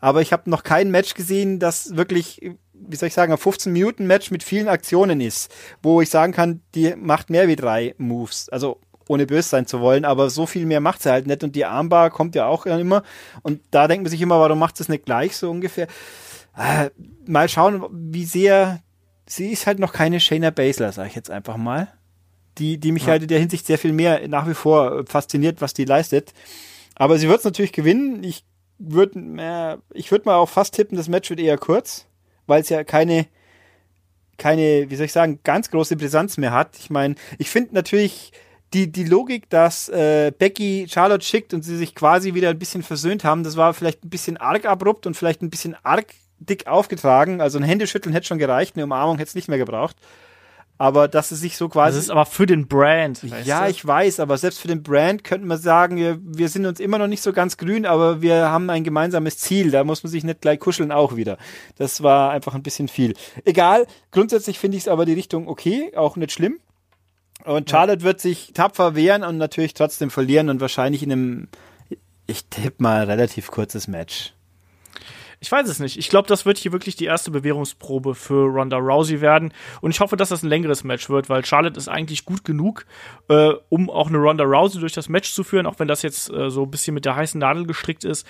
[0.00, 4.30] Aber ich habe noch kein Match gesehen, das wirklich, wie soll ich sagen, ein 15-Minuten-Match
[4.30, 8.48] mit vielen Aktionen ist, wo ich sagen kann, die macht mehr wie drei Moves.
[8.48, 11.56] Also ohne böse sein zu wollen, aber so viel mehr macht sie halt nicht und
[11.56, 13.02] die Armbar kommt ja auch immer
[13.42, 15.86] und da denkt man sich immer, warum macht sie es nicht gleich so ungefähr?
[16.56, 16.90] Äh,
[17.26, 18.80] mal schauen, wie sehr
[19.26, 21.88] sie ist halt noch keine Shayna Baszler, sag ich jetzt einfach mal.
[22.58, 23.10] Die, die mich ja.
[23.10, 26.32] halt in der Hinsicht sehr viel mehr nach wie vor fasziniert, was die leistet.
[26.94, 28.24] Aber sie wird es natürlich gewinnen.
[28.24, 28.44] Ich
[28.78, 32.06] würde äh, ich würde mal auch fast tippen, das Match wird eher kurz,
[32.46, 33.26] weil es ja keine
[34.38, 36.78] keine, wie soll ich sagen, ganz große Brisanz mehr hat.
[36.78, 38.32] Ich meine, ich finde natürlich
[38.72, 42.82] die, die Logik, dass äh, Becky Charlotte schickt und sie sich quasi wieder ein bisschen
[42.82, 46.66] versöhnt haben, das war vielleicht ein bisschen arg abrupt und vielleicht ein bisschen arg dick
[46.66, 47.40] aufgetragen.
[47.40, 49.96] Also ein Händeschütteln hätte schon gereicht, eine Umarmung hätte es nicht mehr gebraucht.
[50.80, 51.96] Aber dass es sich so quasi.
[51.96, 53.24] Das ist aber für den Brand.
[53.44, 53.70] Ja, du?
[53.70, 56.98] ich weiß, aber selbst für den Brand könnten wir sagen, wir, wir sind uns immer
[56.98, 59.72] noch nicht so ganz grün, aber wir haben ein gemeinsames Ziel.
[59.72, 61.36] Da muss man sich nicht gleich kuscheln auch wieder.
[61.76, 63.14] Das war einfach ein bisschen viel.
[63.44, 66.60] Egal, grundsätzlich finde ich es aber die Richtung okay, auch nicht schlimm.
[67.44, 68.04] Und Charlotte ja.
[68.04, 71.48] wird sich tapfer wehren und natürlich trotzdem verlieren und wahrscheinlich in einem,
[72.26, 74.34] ich tippe mal, relativ kurzes Match.
[75.40, 75.96] Ich weiß es nicht.
[75.96, 79.52] Ich glaube, das wird hier wirklich die erste Bewährungsprobe für Ronda Rousey werden.
[79.80, 82.86] Und ich hoffe, dass das ein längeres Match wird, weil Charlotte ist eigentlich gut genug,
[83.28, 86.28] äh, um auch eine Ronda Rousey durch das Match zu führen, auch wenn das jetzt
[86.30, 88.26] äh, so ein bisschen mit der heißen Nadel gestrickt ist.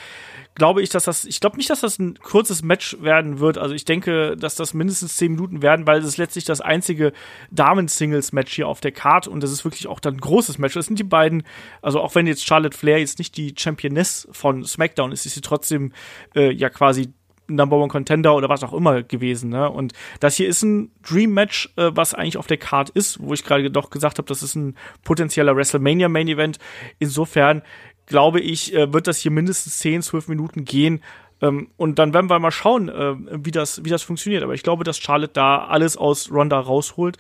[0.59, 3.59] Glaube ich, dass das, ich glaube nicht, dass das ein kurzes Match werden wird.
[3.59, 7.12] Also ich denke, dass das mindestens zehn Minuten werden, weil es ist letztlich das einzige
[7.53, 10.75] Damen-Singles-Match hier auf der Card und das ist wirklich auch dann ein großes Match.
[10.75, 11.44] Das sind die beiden,
[11.81, 15.40] also auch wenn jetzt Charlotte Flair jetzt nicht die Championess von SmackDown ist, ist sie
[15.40, 15.92] trotzdem
[16.35, 17.12] äh, ja quasi
[17.49, 19.51] Number One Contender oder was auch immer gewesen.
[19.51, 19.71] Ne?
[19.71, 23.33] Und das hier ist ein Dream Match, äh, was eigentlich auf der Card ist, wo
[23.33, 26.59] ich gerade doch gesagt habe, das ist ein potenzieller WrestleMania Main Event.
[26.99, 27.62] Insofern
[28.09, 31.03] glaube ich, äh, wird das hier mindestens 10, 12 Minuten gehen.
[31.40, 34.42] Ähm, und dann werden wir mal schauen, äh, wie, das, wie das funktioniert.
[34.42, 37.16] Aber ich glaube, dass Charlotte da alles aus Ronda rausholt.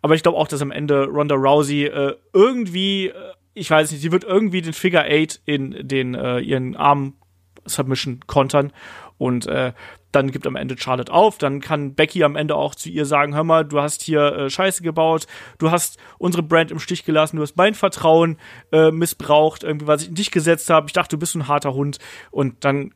[0.00, 3.12] Aber ich glaube auch, dass am Ende Ronda Rousey äh, irgendwie,
[3.52, 7.14] ich weiß nicht, sie wird irgendwie den Figure Eight in den ihren Arm
[7.66, 8.72] Submission kontern
[9.18, 9.72] und äh,
[10.12, 13.34] dann gibt am Ende Charlotte auf, dann kann Becky am Ende auch zu ihr sagen,
[13.34, 15.26] hör mal, du hast hier äh, Scheiße gebaut,
[15.58, 18.38] du hast unsere Brand im Stich gelassen, du hast mein Vertrauen
[18.72, 21.74] äh, missbraucht, irgendwie, was ich in dich gesetzt habe, ich dachte, du bist ein harter
[21.74, 21.98] Hund.
[22.30, 22.94] Und dann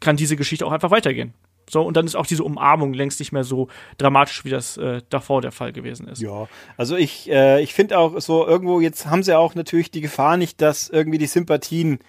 [0.00, 1.34] kann diese Geschichte auch einfach weitergehen.
[1.68, 5.00] So, und dann ist auch diese Umarmung längst nicht mehr so dramatisch, wie das äh,
[5.08, 6.20] davor der Fall gewesen ist.
[6.20, 6.46] Ja,
[6.76, 10.36] also ich, äh, ich finde auch so irgendwo, jetzt haben sie auch natürlich die Gefahr
[10.36, 12.00] nicht, dass irgendwie die Sympathien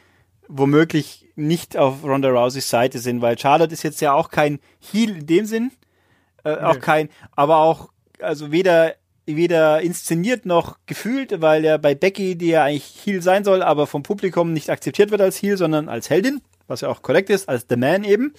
[0.47, 5.17] womöglich nicht auf Ronda Rouseys Seite sind, weil Charlotte ist jetzt ja auch kein Heel
[5.17, 5.71] in dem Sinn,
[6.43, 6.57] äh, nee.
[6.59, 7.89] auch kein, aber auch,
[8.19, 13.43] also weder weder inszeniert noch gefühlt, weil er bei Becky, die ja eigentlich Heel sein
[13.43, 17.01] soll, aber vom Publikum nicht akzeptiert wird als Heel, sondern als Heldin, was ja auch
[17.01, 18.33] korrekt ist, als The Man eben.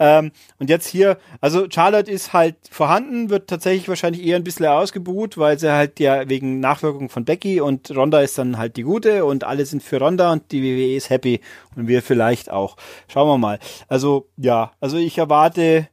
[0.00, 4.64] Ähm, und jetzt hier, also Charlotte ist halt vorhanden, wird tatsächlich wahrscheinlich eher ein bisschen
[4.66, 8.82] ausgebuht, weil sie halt ja wegen Nachwirkung von Becky und Ronda ist dann halt die
[8.82, 11.40] gute und alle sind für Ronda und die WWE ist happy
[11.76, 12.76] und wir vielleicht auch.
[13.08, 13.58] Schauen wir mal.
[13.88, 15.88] Also ja, also ich erwarte,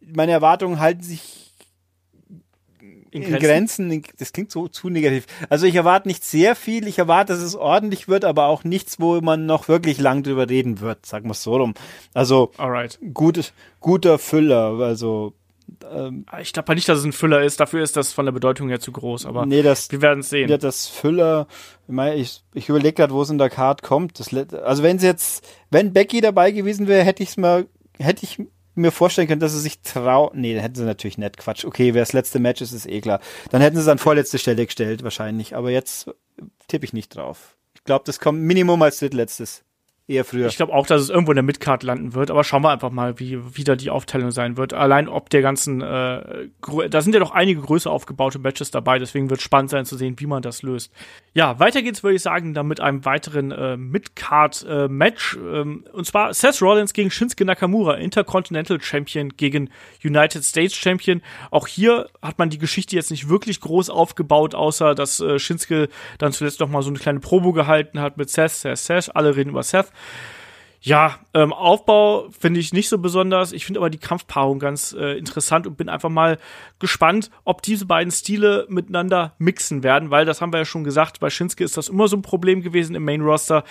[0.00, 1.37] meine Erwartungen halten sich
[3.22, 3.88] in, in Grenzen.
[3.90, 4.14] Grenzen.
[4.18, 5.26] Das klingt so zu negativ.
[5.48, 6.86] Also ich erwarte nicht sehr viel.
[6.86, 10.48] Ich erwarte, dass es ordentlich wird, aber auch nichts, wo man noch wirklich lang drüber
[10.48, 11.06] reden wird.
[11.06, 11.74] Sagen wir es so rum.
[12.14, 12.98] Also Alright.
[13.12, 14.78] Gutes, guter Füller.
[14.80, 15.34] Also
[15.90, 17.60] ähm, ich glaube nicht, dass es ein Füller ist.
[17.60, 19.26] Dafür ist das von der Bedeutung her zu groß.
[19.26, 20.48] Aber nee, das, wir werden es sehen.
[20.48, 21.46] Ja, das Füller.
[22.14, 24.18] Ich, ich überlege gerade, wo es in der Card kommt.
[24.20, 27.66] Das, also wenn es jetzt, wenn Becky dabei gewesen wäre, hätte ich es mal,
[27.98, 28.38] hätte ich
[28.80, 30.30] mir vorstellen können, dass sie sich trauen.
[30.34, 31.64] Nee, dann hätten sie natürlich nicht Quatsch.
[31.64, 33.20] Okay, wer das letzte Match ist, ist eh klar.
[33.50, 35.56] Dann hätten sie es an vorletzte Stelle gestellt, wahrscheinlich.
[35.56, 36.10] Aber jetzt
[36.68, 37.56] tippe ich nicht drauf.
[37.74, 39.64] Ich glaube, das kommt Minimum als drittletztes
[40.08, 40.46] eher früher.
[40.46, 42.90] Ich glaube auch, dass es irgendwo in der Midcard landen wird, aber schauen wir einfach
[42.90, 44.72] mal, wie wieder die Aufteilung sein wird.
[44.72, 46.48] Allein ob der ganzen, äh,
[46.88, 50.18] da sind ja doch einige größer aufgebaute Matches dabei, deswegen wird spannend sein zu sehen,
[50.18, 50.92] wie man das löst.
[51.34, 55.36] Ja, weiter geht's, würde ich sagen, dann mit einem weiteren äh, Midcard-Match.
[55.36, 59.70] Äh, ähm, und zwar Seth Rollins gegen Shinsuke Nakamura, Intercontinental Champion gegen
[60.02, 61.20] United States Champion.
[61.50, 65.88] Auch hier hat man die Geschichte jetzt nicht wirklich groß aufgebaut, außer dass äh, Shinsuke
[66.16, 69.14] dann zuletzt noch mal so eine kleine Probo gehalten hat mit Seth, Seth, Seth.
[69.14, 69.92] Alle reden über Seth.
[70.80, 73.52] Ja, ähm, Aufbau finde ich nicht so besonders.
[73.52, 76.38] Ich finde aber die Kampfpaarung ganz äh, interessant und bin einfach mal
[76.78, 81.18] gespannt, ob diese beiden Stile miteinander mixen werden, weil das haben wir ja schon gesagt,
[81.18, 83.64] bei Shinsuke ist das immer so ein Problem gewesen im Main Roster.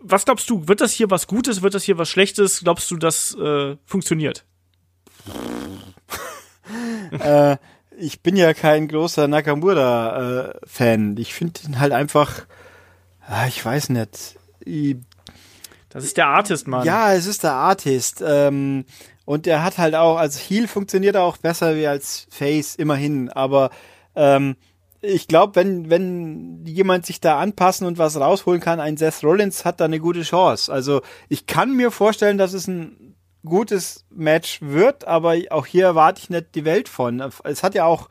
[0.00, 2.60] Was glaubst du, wird das hier was Gutes, wird das hier was Schlechtes?
[2.60, 4.44] Glaubst du, das äh, funktioniert?
[7.18, 7.58] äh,
[7.96, 11.16] ich bin ja kein großer Nakamura-Fan.
[11.18, 12.46] Ich finde ihn halt einfach,
[13.30, 14.36] äh, ich weiß nicht.
[15.94, 16.84] Das ist der Artist, Mann.
[16.84, 18.22] Ja, es ist der Artist.
[18.26, 18.84] Ähm,
[19.24, 23.30] und der hat halt auch, als Heal funktioniert er auch besser wie als Face, immerhin.
[23.30, 23.70] Aber
[24.16, 24.56] ähm,
[25.00, 29.64] ich glaube, wenn, wenn jemand sich da anpassen und was rausholen kann, ein Seth Rollins
[29.64, 30.72] hat da eine gute Chance.
[30.72, 33.14] Also ich kann mir vorstellen, dass es ein
[33.44, 37.22] gutes Match wird, aber auch hier erwarte ich nicht die Welt von.
[37.44, 38.08] Es hat ja auch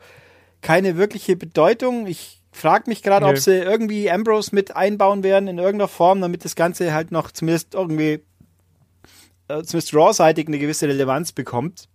[0.62, 2.06] keine wirkliche Bedeutung.
[2.06, 3.32] Ich frag mich gerade, nee.
[3.32, 7.30] ob sie irgendwie Ambrose mit einbauen werden in irgendeiner Form, damit das Ganze halt noch
[7.32, 8.22] zumindest irgendwie,
[9.48, 11.88] äh, zumindest Raw-seitig eine gewisse Relevanz bekommt.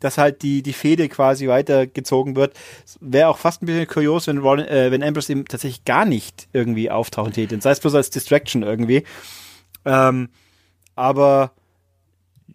[0.00, 2.54] Dass halt die, die Fehde quasi weitergezogen wird.
[3.00, 6.46] Wäre auch fast ein bisschen kurios, wenn, Ron, äh, wenn Ambrose eben tatsächlich gar nicht
[6.52, 7.60] irgendwie auftauchen täte.
[7.60, 9.02] Sei es bloß als Distraction irgendwie.
[9.84, 10.28] Ähm,
[10.94, 11.50] aber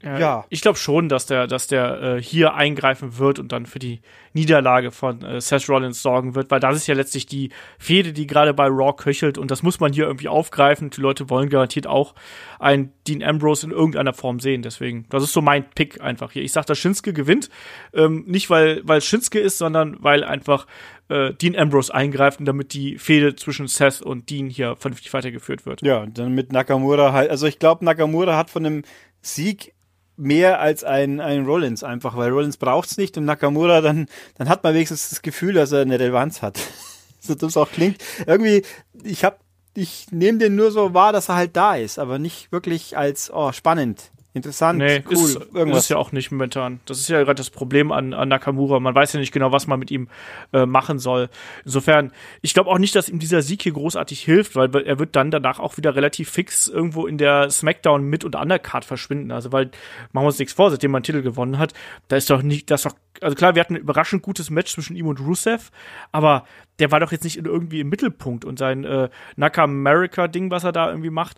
[0.04, 0.20] ja.
[0.20, 0.46] ja.
[0.50, 4.02] Ich glaube schon, dass der, dass der äh, hier eingreifen wird und dann für die
[4.34, 8.28] Niederlage von äh, Seth Rollins sorgen wird, weil das ist ja letztlich die Fehde, die
[8.28, 10.90] gerade bei Raw köchelt und das muss man hier irgendwie aufgreifen.
[10.90, 12.16] Die Leute wollen garantiert auch
[12.60, 14.62] einen Dean Ambrose in irgendeiner Form sehen.
[14.62, 16.44] Deswegen, das ist so mein Pick einfach hier.
[16.44, 17.50] Ich sag, dass Shinsuke gewinnt,
[17.94, 20.68] ähm, nicht weil weil Shinsuke ist, sondern weil einfach
[21.10, 25.66] äh, Dean Ambrose eingreift und damit die Fehde zwischen Seth und Dean hier vernünftig weitergeführt
[25.66, 25.82] wird.
[25.82, 27.30] Ja, dann mit Nakamura halt.
[27.30, 28.84] Also ich glaube, Nakamura hat von dem
[29.22, 29.73] Sieg
[30.18, 34.08] mehr als ein, ein Rollins einfach, weil Rollins braucht's nicht und Nakamura, dann,
[34.38, 36.60] dann hat man wenigstens das Gefühl, dass er eine Relevanz hat.
[37.20, 38.04] so es auch klingt.
[38.26, 38.64] Irgendwie,
[39.04, 39.40] ich hab,
[39.74, 43.32] ich nehme den nur so wahr, dass er halt da ist, aber nicht wirklich als,
[43.34, 44.12] oh, spannend.
[44.36, 45.14] Interessant, nee, cool.
[45.14, 45.84] Ist, irgendwas.
[45.84, 46.80] ist ja auch nicht momentan.
[46.86, 48.80] Das ist ja gerade das Problem an, an Nakamura.
[48.80, 50.08] Man weiß ja nicht genau, was man mit ihm
[50.54, 51.30] äh, machen soll.
[51.66, 52.12] Insofern,
[52.42, 55.30] ich glaube auch nicht, dass ihm dieser Sieg hier großartig hilft, weil er wird dann
[55.30, 59.32] danach auch wieder relativ fix irgendwo in der Smackdown mit und Undercard verschwinden.
[59.32, 59.66] Also, weil,
[60.14, 61.74] machen wir uns nichts vor, seitdem man Titel gewonnen hat,
[62.08, 64.96] da ist doch nicht, das doch, also klar, wir hatten ein überraschend gutes Match zwischen
[64.96, 65.70] ihm und Rusev,
[66.12, 66.46] aber
[66.80, 70.72] der war doch jetzt nicht irgendwie im Mittelpunkt und sein äh, Naka America-Ding, was er
[70.72, 71.38] da irgendwie macht,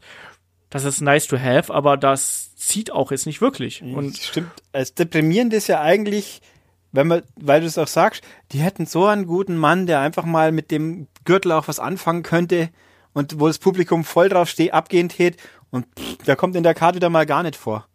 [0.83, 3.81] das ist nice to have, aber das zieht auch jetzt nicht wirklich.
[3.81, 4.51] Und Stimmt.
[4.71, 6.41] Das Deprimierende ist ja eigentlich,
[6.91, 10.25] wenn man, weil du es auch sagst, die hätten so einen guten Mann, der einfach
[10.25, 12.69] mal mit dem Gürtel auch was anfangen könnte
[13.13, 15.37] und wo das Publikum voll drauf steht, abgehend tät
[15.71, 17.87] und pff, der kommt in der Karte wieder mal gar nicht vor.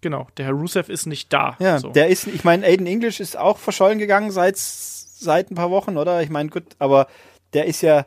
[0.00, 1.56] Genau, der Herr Rusev ist nicht da.
[1.58, 1.90] Ja, so.
[1.90, 5.96] der ist, ich meine, Aiden English ist auch verschollen gegangen seit, seit ein paar Wochen,
[5.98, 6.22] oder?
[6.22, 7.06] Ich meine, gut, aber
[7.52, 8.06] der ist ja,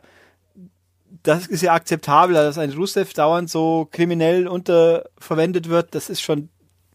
[1.22, 5.94] das ist ja akzeptabel, dass ein Rusev dauernd so kriminell unterverwendet wird.
[5.94, 6.48] Das ist schon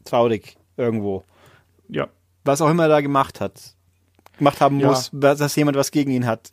[0.04, 1.24] traurig irgendwo.
[1.88, 2.08] Ja.
[2.44, 3.76] Was auch immer er da gemacht hat.
[4.38, 5.36] Gemacht haben muss, ja.
[5.36, 6.52] dass jemand was gegen ihn hat.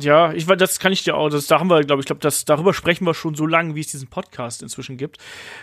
[0.00, 2.44] Ja, ich das kann ich dir auch, das, da haben wir, glaube ich, glaube, das,
[2.44, 5.18] darüber sprechen wir schon so lange, wie es diesen Podcast inzwischen gibt.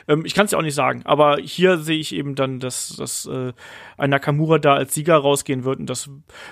[0.08, 2.96] Ähm, ich kann es ja auch nicht sagen, aber hier sehe ich eben dann, dass,
[2.98, 3.54] dass äh,
[3.98, 6.10] ein Nakamura da als Sieger rausgehen wird und das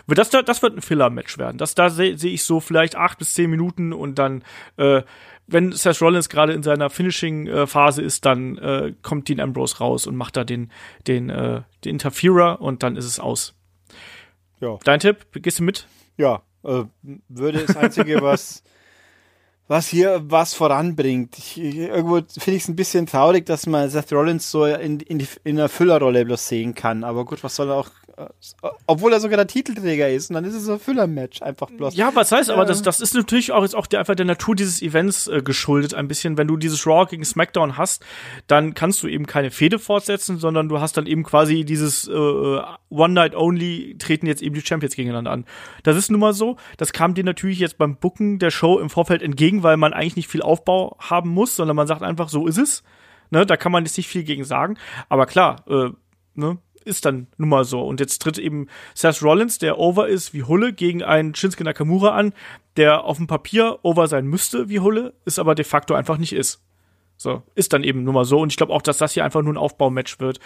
[0.08, 1.58] wird das, das wird ein Filler-Match werden.
[1.58, 4.44] Das, da sehe seh ich so vielleicht acht bis zehn Minuten und dann,
[4.78, 5.04] äh,
[5.48, 10.16] wenn Seth Rollins gerade in seiner Finishing-Phase ist, dann äh, kommt Dean Ambrose raus und
[10.16, 10.72] macht da den,
[11.08, 13.54] den, äh, den Interferer und dann ist es aus.
[14.60, 14.80] Ja.
[14.84, 15.88] Dein Tipp, gehst du mit?
[16.18, 16.86] Ja, äh,
[17.30, 18.64] würde das Einzige, was,
[19.68, 21.38] was hier was voranbringt.
[21.38, 25.20] Ich, irgendwo finde ich es ein bisschen traurig, dass man Seth Rollins so in, in,
[25.20, 27.04] die, in einer Füllerrolle bloß sehen kann.
[27.04, 27.90] Aber gut, was soll er auch
[28.88, 30.30] obwohl er sogar der Titelträger ist.
[30.30, 31.96] Und dann ist es so ein Füller-Match einfach bloß.
[31.96, 34.56] Ja, was heißt, aber das, das ist natürlich auch jetzt auch der, einfach der Natur
[34.56, 36.38] dieses Events äh, geschuldet ein bisschen.
[36.38, 38.06] Wenn du dieses Raw gegen SmackDown hast,
[38.48, 42.12] dann kannst du eben keine Fehde fortsetzen, sondern du hast dann eben quasi dieses äh,
[42.12, 45.46] One Night Only treten jetzt eben die Champions gegeneinander an.
[45.84, 46.56] Das ist nun mal so.
[46.78, 50.16] Das kam dir natürlich jetzt beim Booken der Show im Vorfeld entgegen, weil man eigentlich
[50.16, 52.84] nicht viel Aufbau haben muss, sondern man sagt einfach, so ist es.
[53.32, 54.78] Ne, da kann man jetzt nicht viel gegen sagen.
[55.10, 55.90] Aber klar, äh,
[56.36, 57.82] ne, ist dann nun mal so.
[57.82, 62.10] Und jetzt tritt eben Seth Rollins, der over ist wie Hulle, gegen einen Shinsuke Nakamura
[62.16, 62.34] an,
[62.78, 66.34] der auf dem Papier over sein müsste wie Hulle, ist aber de facto einfach nicht
[66.34, 66.62] ist.
[67.18, 68.40] So, ist dann eben nun mal so.
[68.40, 70.40] Und ich glaube auch, dass das hier einfach nur ein Aufbaumatch wird.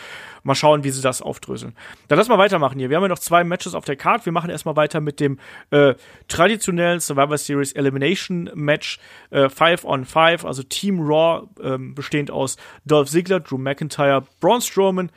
[0.44, 1.76] Mal schauen, wie sie das aufdröseln.
[2.08, 2.90] Dann lass mal weitermachen hier.
[2.90, 4.26] Wir haben ja noch zwei Matches auf der Card.
[4.26, 5.40] Wir machen erstmal weiter mit dem
[5.72, 5.96] äh,
[6.28, 9.00] traditionellen Survivor Series Elimination Match
[9.32, 14.62] äh, 5 on 5, also Team Raw, ähm, bestehend aus Dolph Ziggler, Drew McIntyre, Braun
[14.62, 15.12] Strowman,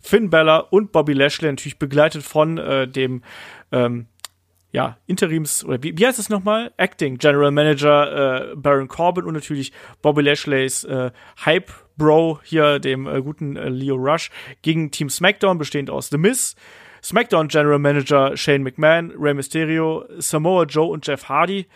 [0.00, 3.22] Finn Balor und Bobby Lashley, natürlich begleitet von äh, dem
[3.72, 4.06] ähm,
[4.76, 6.70] ja, Interims, oder wie, wie heißt es nochmal?
[6.76, 9.72] Acting General Manager äh, Baron Corbin und natürlich
[10.02, 11.12] Bobby Lashley's äh,
[11.46, 16.18] Hype Bro hier, dem äh, guten äh, Leo Rush, gegen Team SmackDown, bestehend aus The
[16.18, 16.56] Miz,
[17.02, 21.66] SmackDown General Manager Shane McMahon, Rey Mysterio, Samoa Joe und Jeff Hardy.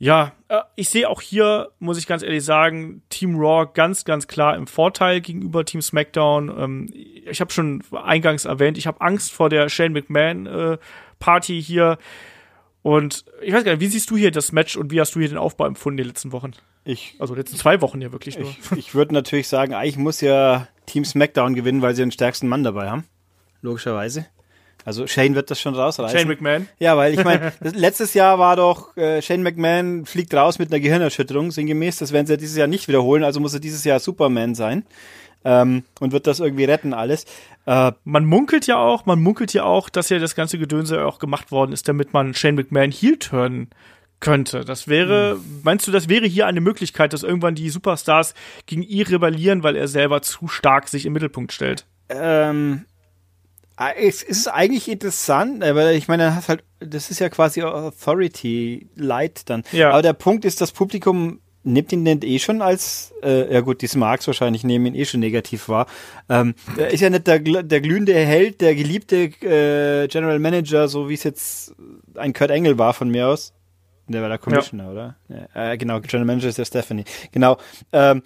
[0.00, 4.26] Ja, äh, ich sehe auch hier, muss ich ganz ehrlich sagen, Team Raw ganz, ganz
[4.26, 6.48] klar im Vorteil gegenüber Team SmackDown.
[6.58, 10.78] Ähm, ich habe schon eingangs erwähnt, ich habe Angst vor der Shane McMahon äh,
[11.20, 11.98] Party hier.
[12.82, 15.20] Und ich weiß gar nicht, wie siehst du hier das Match und wie hast du
[15.20, 16.52] hier den Aufbau empfunden die letzten Wochen?
[16.84, 18.50] Ich, also letzten zwei Wochen ja wirklich nur.
[18.72, 22.48] Ich, ich würde natürlich sagen, eigentlich muss ja Team SmackDown gewinnen, weil sie den stärksten
[22.48, 23.04] Mann dabei haben.
[23.62, 24.26] Logischerweise.
[24.84, 26.18] Also Shane wird das schon rausreißen.
[26.18, 26.68] Shane McMahon?
[26.78, 30.80] Ja, weil ich meine, letztes Jahr war doch, äh, Shane McMahon fliegt raus mit einer
[30.80, 31.98] Gehirnerschütterung, sinngemäß.
[31.98, 34.84] Das werden sie ja dieses Jahr nicht wiederholen, also muss er dieses Jahr Superman sein.
[35.44, 37.24] Ähm, und wird das irgendwie retten alles.
[37.70, 41.20] Äh, man munkelt ja auch, man munkelt ja auch, dass ja das ganze Gedönse auch
[41.20, 43.70] gemacht worden ist, damit man Shane McMahon heel turnen
[44.18, 44.64] könnte.
[44.64, 45.60] Das wäre, hm.
[45.62, 48.34] meinst du, das wäre hier eine Möglichkeit, dass irgendwann die Superstars
[48.66, 51.86] gegen ihn rebellieren, weil er selber zu stark sich im Mittelpunkt stellt?
[52.08, 52.86] Ähm,
[53.76, 58.90] Ah, es ist eigentlich interessant, äh, weil ich meine, halt, das ist ja quasi Authority
[58.94, 59.62] Light dann.
[59.72, 59.92] Ja.
[59.92, 63.82] Aber der Punkt ist, das Publikum nimmt ihn nicht eh schon als, äh, ja gut,
[63.82, 65.86] die Smarks wahrscheinlich nehmen ihn eh schon negativ wahr.
[66.28, 71.08] Ähm, er ist ja nicht der, der glühende Held, der geliebte äh, General Manager, so
[71.08, 71.74] wie es jetzt
[72.14, 73.52] ein Kurt Engel war von mir aus.
[74.08, 74.90] Der war der Commissioner, ja.
[74.90, 75.16] oder?
[75.54, 77.04] Ja, äh, genau, General Manager ist der Stephanie.
[77.30, 77.58] Genau.
[77.92, 78.22] Ähm,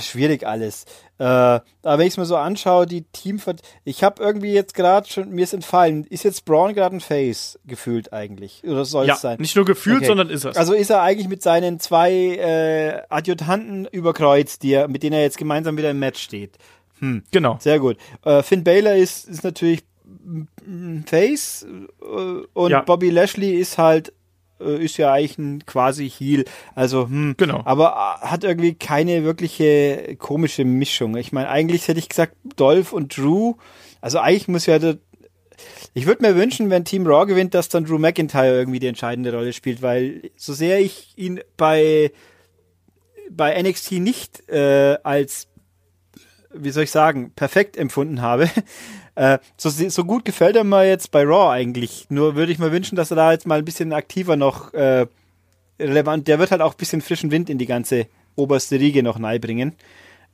[0.00, 0.84] schwierig alles.
[1.18, 5.08] Äh, aber wenn ich es mir so anschaue, die Teamvert ich habe irgendwie jetzt gerade
[5.08, 8.62] schon, mir ist entfallen, ist jetzt Braun gerade ein Face gefühlt eigentlich?
[8.64, 9.38] Oder soll ja, es sein?
[9.40, 10.06] Nicht nur gefühlt, okay.
[10.06, 10.56] sondern ist es.
[10.56, 15.22] Also ist er eigentlich mit seinen zwei äh, Adjutanten überkreuzt, die er, mit denen er
[15.22, 16.58] jetzt gemeinsam wieder im Match steht.
[17.00, 17.22] Hm.
[17.30, 17.56] Genau.
[17.60, 17.96] Sehr gut.
[18.24, 19.84] Äh, Finn Baylor ist, ist natürlich
[21.06, 22.06] Face äh,
[22.52, 22.82] und ja.
[22.82, 24.12] Bobby Lashley ist halt
[24.60, 26.44] äh, ist ja eigentlich ein quasi Heal.
[26.74, 27.62] Also, hm, genau.
[27.64, 31.16] aber äh, hat irgendwie keine wirkliche komische Mischung.
[31.16, 33.54] Ich meine, eigentlich hätte ich gesagt, Dolph und Drew,
[34.00, 34.98] also eigentlich muss ja der,
[35.94, 39.32] ich würde mir wünschen, wenn Team Raw gewinnt, dass dann Drew McIntyre irgendwie die entscheidende
[39.32, 42.12] Rolle spielt, weil so sehr ich ihn bei
[43.30, 45.48] bei NXT nicht äh, als
[46.50, 48.48] wie soll ich sagen, perfekt empfunden habe,
[49.18, 52.06] äh, so, so gut gefällt er mir jetzt bei Raw eigentlich.
[52.08, 55.06] Nur würde ich mir wünschen, dass er da jetzt mal ein bisschen aktiver noch äh,
[55.80, 56.28] relevant.
[56.28, 58.06] Der wird halt auch ein bisschen frischen Wind in die ganze
[58.36, 59.74] oberste Riege noch bringen.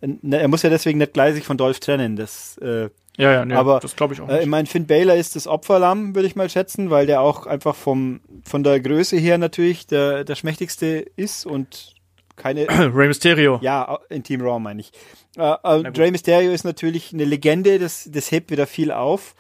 [0.01, 2.17] Ne, er muss ja deswegen nicht gleich sich von Dolph trennen.
[2.17, 4.27] Das, äh, ja, ja, nee, aber das glaube ich auch.
[4.27, 4.37] Nicht.
[4.37, 7.47] Äh, ich meine, Finn Baylor ist das Opferlamm, würde ich mal schätzen, weil der auch
[7.47, 11.95] einfach vom von der Größe her natürlich der, der schmächtigste ist und
[12.37, 12.67] keine.
[12.95, 13.59] Rey Mysterio.
[13.63, 14.93] Ja, in Team Raw meine ich.
[15.37, 19.35] Äh, äh, Rey Mysterio ist natürlich eine Legende, das, das hebt wieder viel auf.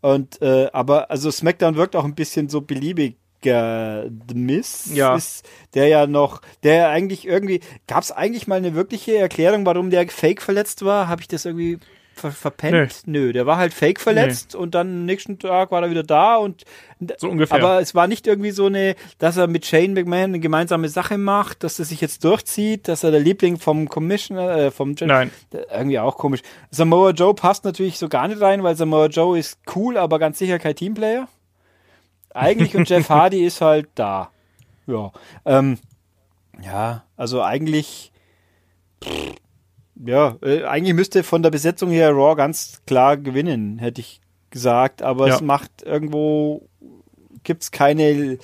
[0.00, 3.16] Und äh, aber also SmackDown wirkt auch ein bisschen so beliebig.
[3.42, 5.14] The Miss ja.
[5.14, 9.90] ist der ja noch, der eigentlich irgendwie, gab es eigentlich mal eine wirkliche Erklärung, warum
[9.90, 11.08] der Fake verletzt war?
[11.08, 11.78] Habe ich das irgendwie
[12.14, 13.02] ver verpennt?
[13.06, 13.26] Nö.
[13.26, 13.32] Nö.
[13.32, 14.60] der war halt fake verletzt nee.
[14.60, 16.64] und dann am nächsten Tag war er wieder da und
[17.18, 17.58] so ungefähr.
[17.58, 21.18] Aber es war nicht irgendwie so eine, dass er mit Shane McMahon eine gemeinsame Sache
[21.18, 25.08] macht, dass er sich jetzt durchzieht, dass er der Liebling vom Commissioner, äh, vom Gen
[25.08, 25.30] Nein.
[25.52, 26.40] Irgendwie auch komisch.
[26.70, 30.38] Samoa Joe passt natürlich so gar nicht rein, weil Samoa Joe ist cool, aber ganz
[30.38, 31.28] sicher kein Teamplayer.
[32.30, 34.30] Eigentlich und Jeff Hardy ist halt da.
[34.86, 35.12] Ja.
[35.44, 35.78] Ähm,
[36.62, 38.12] ja, also eigentlich.
[39.02, 39.34] Pff,
[39.96, 44.20] ja, äh, eigentlich müsste von der Besetzung her Raw ganz klar gewinnen, hätte ich
[44.50, 45.02] gesagt.
[45.02, 45.34] Aber ja.
[45.34, 46.68] es macht irgendwo
[47.42, 48.38] gibt's keine.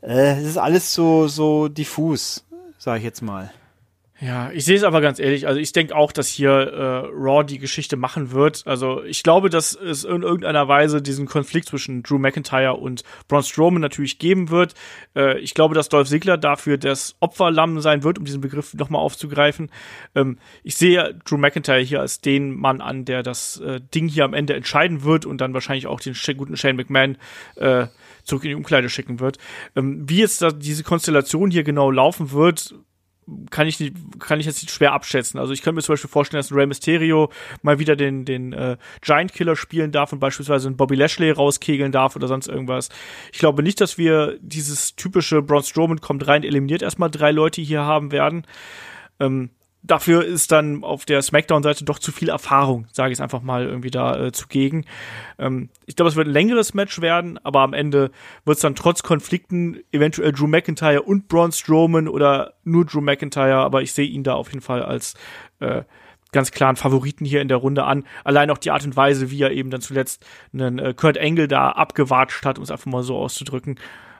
[0.00, 2.44] Äh, es ist alles so so diffus,
[2.78, 3.50] sage ich jetzt mal.
[4.20, 5.46] Ja, ich sehe es aber ganz ehrlich.
[5.46, 8.66] Also ich denke auch, dass hier äh, Raw die Geschichte machen wird.
[8.66, 13.44] Also ich glaube, dass es in irgendeiner Weise diesen Konflikt zwischen Drew McIntyre und Braun
[13.44, 14.74] Strowman natürlich geben wird.
[15.14, 19.02] Äh, ich glaube, dass Dolph Ziggler dafür das Opferlamm sein wird, um diesen Begriff nochmal
[19.02, 19.70] aufzugreifen.
[20.16, 24.24] Ähm, ich sehe Drew McIntyre hier als den Mann an, der das äh, Ding hier
[24.24, 27.18] am Ende entscheiden wird und dann wahrscheinlich auch den guten Shane McMahon
[27.54, 27.86] äh,
[28.24, 29.38] zurück in die Umkleide schicken wird.
[29.76, 32.74] Ähm, wie jetzt da diese Konstellation hier genau laufen wird,
[33.50, 35.38] kann ich nicht, kann ich jetzt nicht schwer abschätzen.
[35.38, 37.30] Also ich könnte mir zum Beispiel vorstellen, dass Rey Mysterio
[37.62, 41.92] mal wieder den, den äh, Giant Killer spielen darf und beispielsweise einen Bobby Lashley rauskegeln
[41.92, 42.88] darf oder sonst irgendwas.
[43.32, 47.60] Ich glaube nicht, dass wir dieses typische Braun Strowman kommt rein, eliminiert erstmal drei Leute
[47.60, 48.46] hier haben werden.
[49.20, 49.50] Ähm,
[49.82, 53.66] dafür ist dann auf der Smackdown-Seite doch zu viel Erfahrung, sage ich es einfach mal
[53.66, 54.84] irgendwie da äh, zugegen.
[55.38, 58.10] Ähm, ich glaube, es wird ein längeres Match werden, aber am Ende
[58.44, 63.56] wird es dann trotz Konflikten eventuell Drew McIntyre und Braun Strowman oder nur Drew McIntyre,
[63.56, 65.14] aber ich sehe ihn da auf jeden Fall als
[65.60, 65.82] äh,
[66.32, 68.04] ganz klaren Favoriten hier in der Runde an.
[68.24, 71.48] Allein auch die Art und Weise, wie er eben dann zuletzt einen äh, Kurt Angle
[71.48, 73.78] da abgewatscht hat, um es einfach mal so auszudrücken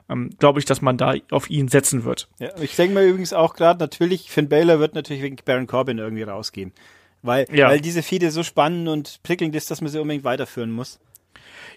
[0.09, 2.27] ähm, glaube ich, dass man da auf ihn setzen wird.
[2.39, 5.97] Ja, ich denke mir übrigens auch gerade natürlich, Finn Baylor wird natürlich wegen Baron Corbin
[5.97, 6.73] irgendwie rausgehen.
[7.21, 7.67] Weil, ja.
[7.67, 10.99] weil diese Fide so spannend und prickelnd ist, dass man sie unbedingt weiterführen muss.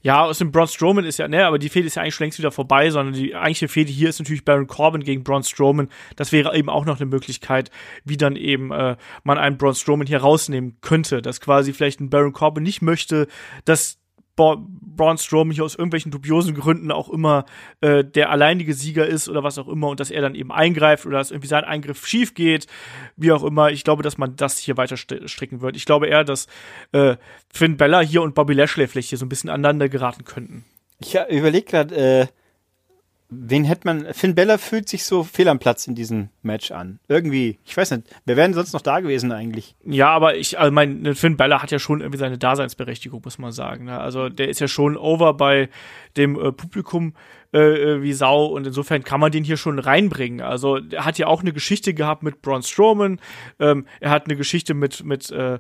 [0.03, 2.25] Ja, aus dem Braun Strowman ist ja, ne, aber die Fehde ist ja eigentlich schon
[2.25, 5.89] längst wieder vorbei, sondern die eigentliche Fehde hier ist natürlich Baron Corbin gegen Braun Strowman.
[6.17, 7.71] Das wäre eben auch noch eine Möglichkeit,
[8.05, 12.11] wie dann eben äh, man einen Braun Strowman hier rausnehmen könnte, dass quasi vielleicht ein
[12.11, 13.29] Baron Corbin nicht möchte,
[13.65, 14.02] dass
[14.37, 17.45] Braun Strowman hier aus irgendwelchen dubiosen Gründen auch immer
[17.81, 21.07] äh, der alleinige Sieger ist oder was auch immer und dass er dann eben eingreift
[21.07, 22.67] oder dass irgendwie sein Eingriff schief geht,
[23.17, 23.71] wie auch immer.
[23.71, 25.77] Ich glaube, dass man das hier weiter stricken wird.
[25.77, 26.47] Ich glaube eher, dass
[26.93, 27.17] äh,
[27.53, 30.65] Finn Bella hier und Bobby Lashley vielleicht hier so ein bisschen aneinander geraten könnten.
[31.01, 32.27] Ich überlege gerade, äh,
[33.35, 34.13] Wen hätte man?
[34.13, 36.99] Finn Bella fühlt sich so fehl am Platz in diesem Match an.
[37.09, 39.75] Irgendwie, ich weiß nicht, wer wären sonst noch da gewesen eigentlich?
[39.85, 43.53] Ja, aber ich, also mein, Finn Bella hat ja schon irgendwie seine Daseinsberechtigung, muss man
[43.53, 43.87] sagen.
[43.87, 43.99] Ne?
[43.99, 45.69] Also der ist ja schon over bei
[46.17, 47.15] dem äh, Publikum
[47.55, 50.41] äh, äh, wie Sau und insofern kann man den hier schon reinbringen.
[50.41, 53.21] Also er hat ja auch eine Geschichte gehabt mit Braun Strowman,
[53.59, 55.59] ähm, er hat eine Geschichte mit mit äh,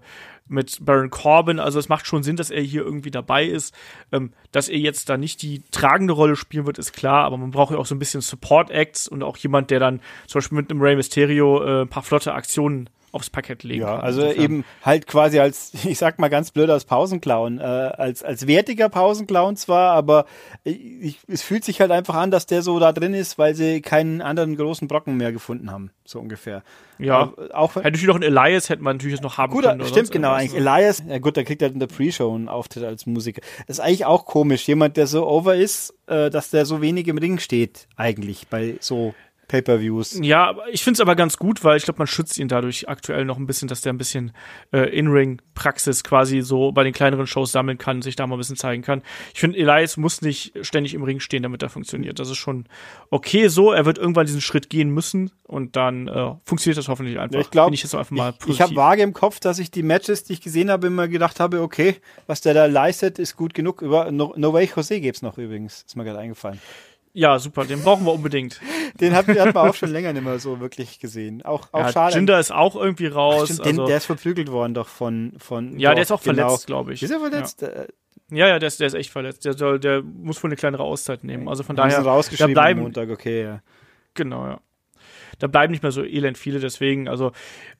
[0.52, 1.58] mit Baron Corbin.
[1.58, 3.74] Also es macht schon Sinn, dass er hier irgendwie dabei ist.
[4.12, 7.50] Ähm, dass er jetzt da nicht die tragende Rolle spielen wird, ist klar, aber man
[7.50, 10.70] braucht ja auch so ein bisschen Support-Acts und auch jemand, der dann zum Beispiel mit
[10.70, 14.00] einem Rey Mysterio äh, ein paar flotte Aktionen aufs Parkett legen ja, kann.
[14.00, 14.44] Also insofern.
[14.44, 18.88] eben halt quasi als, ich sag mal ganz blöd, als Pausenclown, äh, als, als wertiger
[18.88, 20.24] Pausenclown zwar, aber
[20.64, 23.82] ich, es fühlt sich halt einfach an, dass der so da drin ist, weil sie
[23.82, 26.62] keinen anderen großen Brocken mehr gefunden haben, so ungefähr.
[26.98, 29.84] Ja, aber auch hätte natürlich noch einen Elias, hätte man natürlich noch haben gut, können.
[29.86, 30.58] Stimmt, genau, eigentlich.
[30.58, 33.42] Elias, ja gut, der kriegt halt in der Pre-Show einen Auftritt als Musiker.
[33.66, 37.08] Das ist eigentlich auch komisch, jemand, der so over ist, äh, dass der so wenig
[37.08, 39.14] im Ring steht, eigentlich, bei so
[39.52, 40.18] Pay-per-Views.
[40.22, 43.26] Ja, ich finde es aber ganz gut, weil ich glaube, man schützt ihn dadurch aktuell
[43.26, 44.32] noch ein bisschen, dass der ein bisschen
[44.72, 48.56] äh, In-Ring-Praxis quasi so bei den kleineren Shows sammeln kann, sich da mal ein bisschen
[48.56, 49.02] zeigen kann.
[49.34, 52.18] Ich finde, Elias muss nicht ständig im Ring stehen, damit er funktioniert.
[52.18, 52.64] Das ist schon
[53.10, 53.72] okay so.
[53.72, 57.38] Er wird irgendwann diesen Schritt gehen müssen und dann äh, funktioniert das hoffentlich einfach.
[57.38, 57.92] ich glaube, ich, ich,
[58.46, 61.40] ich habe vage im Kopf, dass ich die Matches, die ich gesehen habe, immer gedacht
[61.40, 61.96] habe, okay,
[62.26, 63.82] was der da leistet, ist gut genug.
[63.82, 66.58] Über No, no Way Jose gibt's noch übrigens, ist mir gerade eingefallen.
[67.14, 68.60] Ja, super, den brauchen wir unbedingt.
[69.00, 71.42] Den hat, hat man auch schon länger nicht mehr so wirklich gesehen.
[71.42, 72.14] Auch, auch ja, schade.
[72.14, 73.42] Jinder ist auch irgendwie raus.
[73.42, 75.78] Ach, stimmt, also, den, der ist verprügelt worden doch von, von.
[75.78, 76.42] Ja, doch, der ist auch genau.
[76.42, 77.02] verletzt, glaube ich.
[77.02, 77.62] Ist er verletzt?
[77.62, 77.68] Ja.
[77.68, 77.88] Äh,
[78.30, 79.44] ja, ja, der ist, der ist echt verletzt.
[79.44, 81.48] Der, soll, der muss wohl eine kleinere Auszeit nehmen.
[81.48, 82.00] Also von daher.
[82.00, 83.62] rausgeschrieben da bleiben, am Montag, okay, ja.
[84.14, 84.60] Genau, ja.
[85.38, 87.32] Da bleiben nicht mehr so elend viele, deswegen, also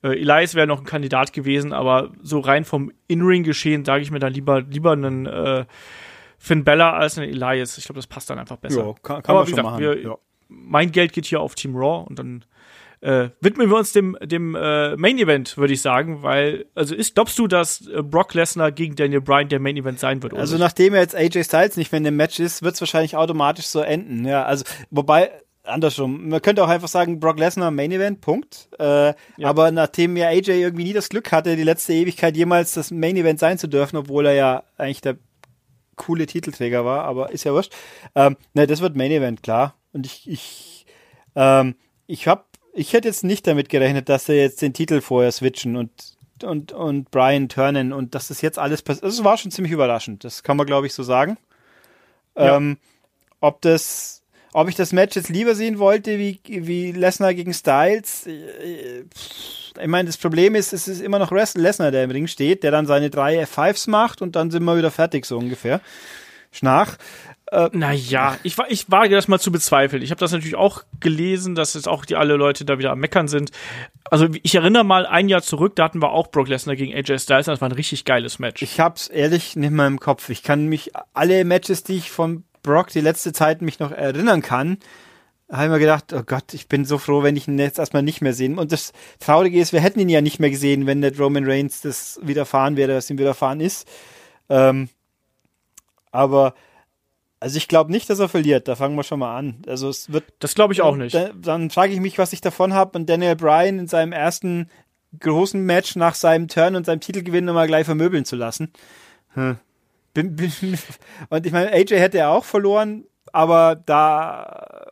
[0.03, 4.19] äh, Elias wäre noch ein Kandidat gewesen, aber so rein vom In-Ring-Geschehen sage ich mir
[4.19, 5.65] dann lieber, lieber einen äh,
[6.43, 7.79] Finn Bella als ein Elias.
[7.79, 8.85] Ich glaube, das passt dann einfach besser.
[8.85, 9.81] Ja, kann, kann Aber wie gesagt, machen.
[9.81, 10.19] Wir, ja.
[10.49, 12.45] mein Geld geht hier auf Team Raw und dann
[13.01, 17.15] äh, widmen wir uns dem, dem äh, Main Event, würde ich sagen, weil, also ist,
[17.15, 20.35] glaubst du, dass äh, Brock Lesnar gegen Daniel Bryan der Main Event sein wird?
[20.35, 23.67] Also, nachdem jetzt AJ Styles nicht mehr in dem Match ist, wird es wahrscheinlich automatisch
[23.67, 24.25] so enden.
[24.25, 25.31] Ja, also, wobei,
[25.63, 26.29] andersrum.
[26.29, 28.69] Man könnte auch einfach sagen, Brock Lesnar Main Event, Punkt.
[28.81, 29.15] Äh, ja.
[29.43, 33.17] Aber nachdem ja AJ irgendwie nie das Glück hatte, die letzte Ewigkeit jemals das Main
[33.17, 35.19] Event sein zu dürfen, obwohl er ja eigentlich der
[36.05, 37.73] coole Titelträger war, aber ist ja wurscht.
[38.15, 39.75] Ähm, ne, das wird Main Event, klar.
[39.93, 40.87] Und ich, ich,
[41.35, 41.77] ähm,
[42.07, 45.77] ich hab, ich hätte jetzt nicht damit gerechnet, dass sie jetzt den Titel vorher switchen
[45.77, 45.91] und
[46.43, 49.05] und und Brian turnen und dass das jetzt alles passiert.
[49.05, 50.25] Das war schon ziemlich überraschend.
[50.25, 51.39] Das kann man glaube ich so sagen.
[52.37, 52.57] Ja.
[52.57, 52.79] Ähm,
[53.41, 54.22] ob das
[54.53, 59.05] ob ich das Match jetzt lieber sehen wollte wie, wie Lesnar gegen Styles, äh,
[59.81, 62.71] ich meine, das Problem ist, es ist immer noch Lesnar, der im Ring steht, der
[62.71, 65.81] dann seine drei F5s macht und dann sind wir wieder fertig, so ungefähr.
[66.51, 66.99] Schnach.
[67.51, 70.03] Äh, naja, ich, war, ich wage das mal zu bezweifeln.
[70.03, 72.99] Ich habe das natürlich auch gelesen, dass jetzt auch die alle Leute da wieder am
[72.99, 73.51] Meckern sind.
[74.11, 77.19] Also ich erinnere mal ein Jahr zurück, da hatten wir auch Brock Lesnar gegen AJ
[77.19, 78.63] Styles, das war ein richtig geiles Match.
[78.63, 80.29] Ich hab's ehrlich nicht mehr im Kopf.
[80.29, 84.43] Ich kann mich alle Matches, die ich von Brock die letzte Zeit mich noch erinnern
[84.43, 84.79] kann,
[85.51, 88.03] habe ich mir gedacht, oh Gott, ich bin so froh, wenn ich ihn jetzt erstmal
[88.03, 88.55] nicht mehr sehe.
[88.57, 91.83] Und das Traurige ist, wir hätten ihn ja nicht mehr gesehen, wenn der Roman Reigns
[91.83, 93.87] das widerfahren wäre, was ihm widerfahren ist.
[94.49, 94.89] Ähm,
[96.11, 96.55] aber
[97.43, 98.69] also ich glaube nicht, dass er verliert.
[98.69, 99.57] Da fangen wir schon mal an.
[99.67, 100.25] Also es wird.
[100.39, 101.15] Das glaube ich auch nicht.
[101.15, 102.97] Dann, dann frage ich mich, was ich davon habe.
[102.97, 104.71] Und Daniel Bryan in seinem ersten
[105.19, 108.73] großen Match nach seinem Turn und seinem Titelgewinn nochmal gleich vermöbeln zu lassen.
[109.35, 109.59] Hm.
[110.17, 114.87] Und ich meine, AJ hätte ja auch verloren, aber da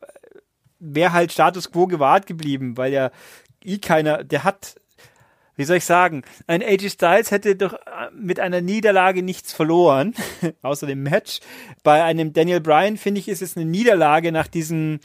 [0.78, 3.10] wäre halt Status quo gewahrt geblieben, weil ja
[3.62, 4.76] eh keiner, der hat,
[5.56, 10.14] wie soll ich sagen, ein AJ Styles hätte doch äh, mit einer Niederlage nichts verloren,
[10.62, 11.40] außer dem Match.
[11.82, 15.00] Bei einem Daniel Bryan, finde ich, ist es eine Niederlage nach diesen,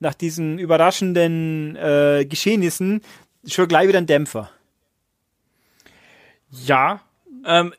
[0.00, 3.00] nach diesen überraschenden äh, Geschehnissen
[3.46, 4.50] schon gleich wieder ein Dämpfer.
[6.50, 7.00] Ja,
[7.46, 7.72] ähm,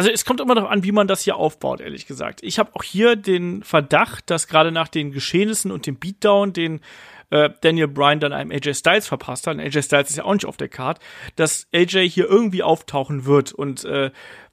[0.00, 2.40] also es kommt immer darauf an, wie man das hier aufbaut, ehrlich gesagt.
[2.42, 6.80] Ich habe auch hier den Verdacht, dass gerade nach den Geschehnissen und dem Beatdown, den
[7.28, 10.32] äh, Daniel Bryan dann einem AJ Styles verpasst hat, und AJ Styles ist ja auch
[10.32, 11.00] nicht auf der Card,
[11.36, 14.10] dass AJ hier irgendwie auftauchen wird und äh,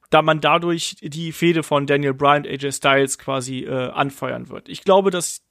[0.10, 4.68] da man dadurch die Fehde von Daniel Bryan und AJ Styles quasi äh, anfeuern wird.
[4.68, 5.47] Ich glaube, dass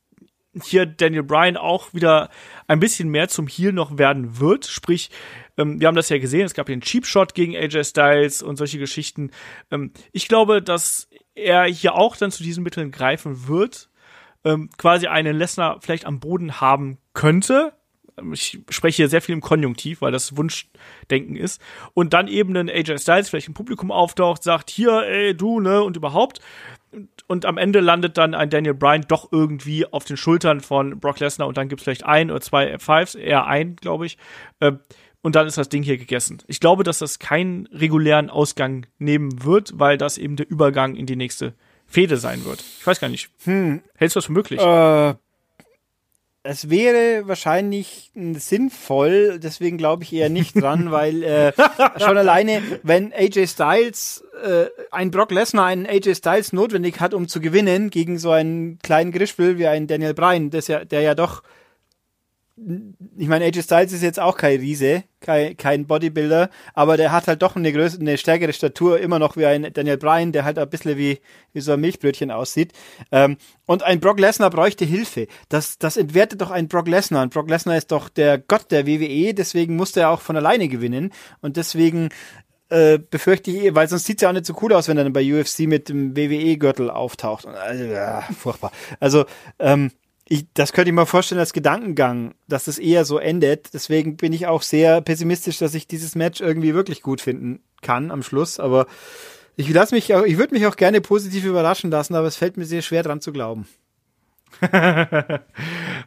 [0.63, 2.31] hier Daniel Bryan auch wieder
[2.67, 5.11] ein bisschen mehr zum Heal noch werden wird, sprich
[5.57, 8.57] ähm, wir haben das ja gesehen, es gab einen Cheap Shot gegen AJ Styles und
[8.57, 9.31] solche Geschichten.
[9.71, 13.89] Ähm, ich glaube, dass er hier auch dann zu diesen Mitteln greifen wird,
[14.45, 17.73] ähm, quasi einen Lesnar vielleicht am Boden haben könnte.
[18.19, 21.61] Ähm, ich spreche hier sehr viel im Konjunktiv, weil das Wunschdenken ist.
[21.95, 25.83] Und dann eben ein AJ Styles vielleicht im Publikum auftaucht, sagt, hier, ey, du, ne,
[25.83, 26.41] und überhaupt.
[27.27, 31.21] Und am Ende landet dann ein Daniel Bryan doch irgendwie auf den Schultern von Brock
[31.21, 34.19] Lesnar und dann gibt es vielleicht ein oder zwei F5s, eher ein, glaube ich.
[34.61, 34.73] Äh,
[35.23, 36.39] und dann ist das Ding hier gegessen.
[36.47, 41.07] Ich glaube, dass das keinen regulären Ausgang nehmen wird, weil das eben der Übergang in
[41.07, 41.55] die nächste
[41.87, 42.61] Fehde sein wird.
[42.79, 43.31] Ich weiß gar nicht.
[43.45, 43.83] Hm.
[43.97, 44.61] Hältst du das für möglich?
[44.61, 45.15] Äh,
[46.47, 51.53] es wäre wahrscheinlich sinnvoll, deswegen glaube ich eher nicht dran, weil äh,
[51.99, 57.29] schon alleine, wenn AJ Styles, äh, ein Brock Lesnar einen AJ Styles notwendig hat, um
[57.29, 61.15] zu gewinnen gegen so einen kleinen Grischpel wie einen Daniel Bryan, das ja, der ja
[61.15, 61.43] doch
[63.19, 67.29] ich meine, AJ Styles ist jetzt auch kein Riese, kein, kein Bodybuilder, aber der hat
[67.29, 70.59] halt doch eine größere, eine stärkere Statur, immer noch wie ein Daniel Bryan, der halt
[70.59, 71.21] ein bisschen wie,
[71.53, 72.73] wie so ein Milchbrötchen aussieht.
[73.13, 73.37] Ähm,
[73.67, 75.27] und ein Brock Lesnar bräuchte Hilfe.
[75.51, 77.25] Das, das entwertet doch ein Brock Lesnar.
[77.25, 80.69] Und Brock Lesnar ist doch der Gott der WWE, deswegen muss er auch von alleine
[80.69, 81.13] gewinnen.
[81.43, 82.09] Und deswegen
[82.71, 85.13] äh, befürchte ich, weil sonst sieht's ja auch nicht so cool aus, wenn er dann
[85.13, 87.47] bei UFC mit dem WWE-Gürtel auftaucht.
[87.47, 88.73] Also, ja, furchtbar.
[88.99, 89.27] Also,
[89.59, 89.91] ähm,
[90.29, 93.73] ich, das könnte ich mir vorstellen als Gedankengang, dass das eher so endet.
[93.75, 98.11] Deswegen bin ich auch sehr pessimistisch, dass ich dieses Match irgendwie wirklich gut finden kann
[98.11, 98.59] am Schluss.
[98.59, 98.87] Aber
[99.55, 102.57] ich lasse mich, auch, ich würde mich auch gerne positiv überraschen lassen, aber es fällt
[102.57, 103.69] mir sehr schwer dran zu glauben.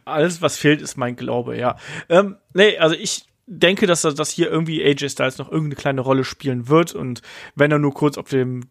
[0.05, 1.77] Alles, was fehlt, ist mein Glaube, ja.
[2.09, 6.23] Ähm, nee, also ich denke, dass, dass hier irgendwie AJ Styles noch irgendeine kleine Rolle
[6.23, 7.21] spielen wird und
[7.55, 8.69] wenn er nur kurz auf dem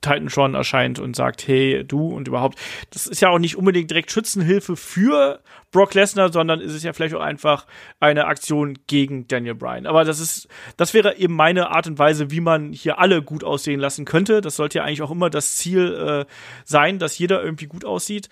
[0.00, 2.58] Titan schon erscheint und sagt, hey, du und überhaupt.
[2.90, 5.40] Das ist ja auch nicht unbedingt direkt Schützenhilfe für
[5.70, 7.66] Brock Lesnar, sondern ist es ja vielleicht auch einfach
[8.00, 9.86] eine Aktion gegen Daniel Bryan.
[9.86, 13.44] Aber das ist, das wäre eben meine Art und Weise, wie man hier alle gut
[13.44, 14.40] aussehen lassen könnte.
[14.40, 16.32] Das sollte ja eigentlich auch immer das Ziel äh,
[16.64, 18.28] sein, dass jeder irgendwie gut aussieht.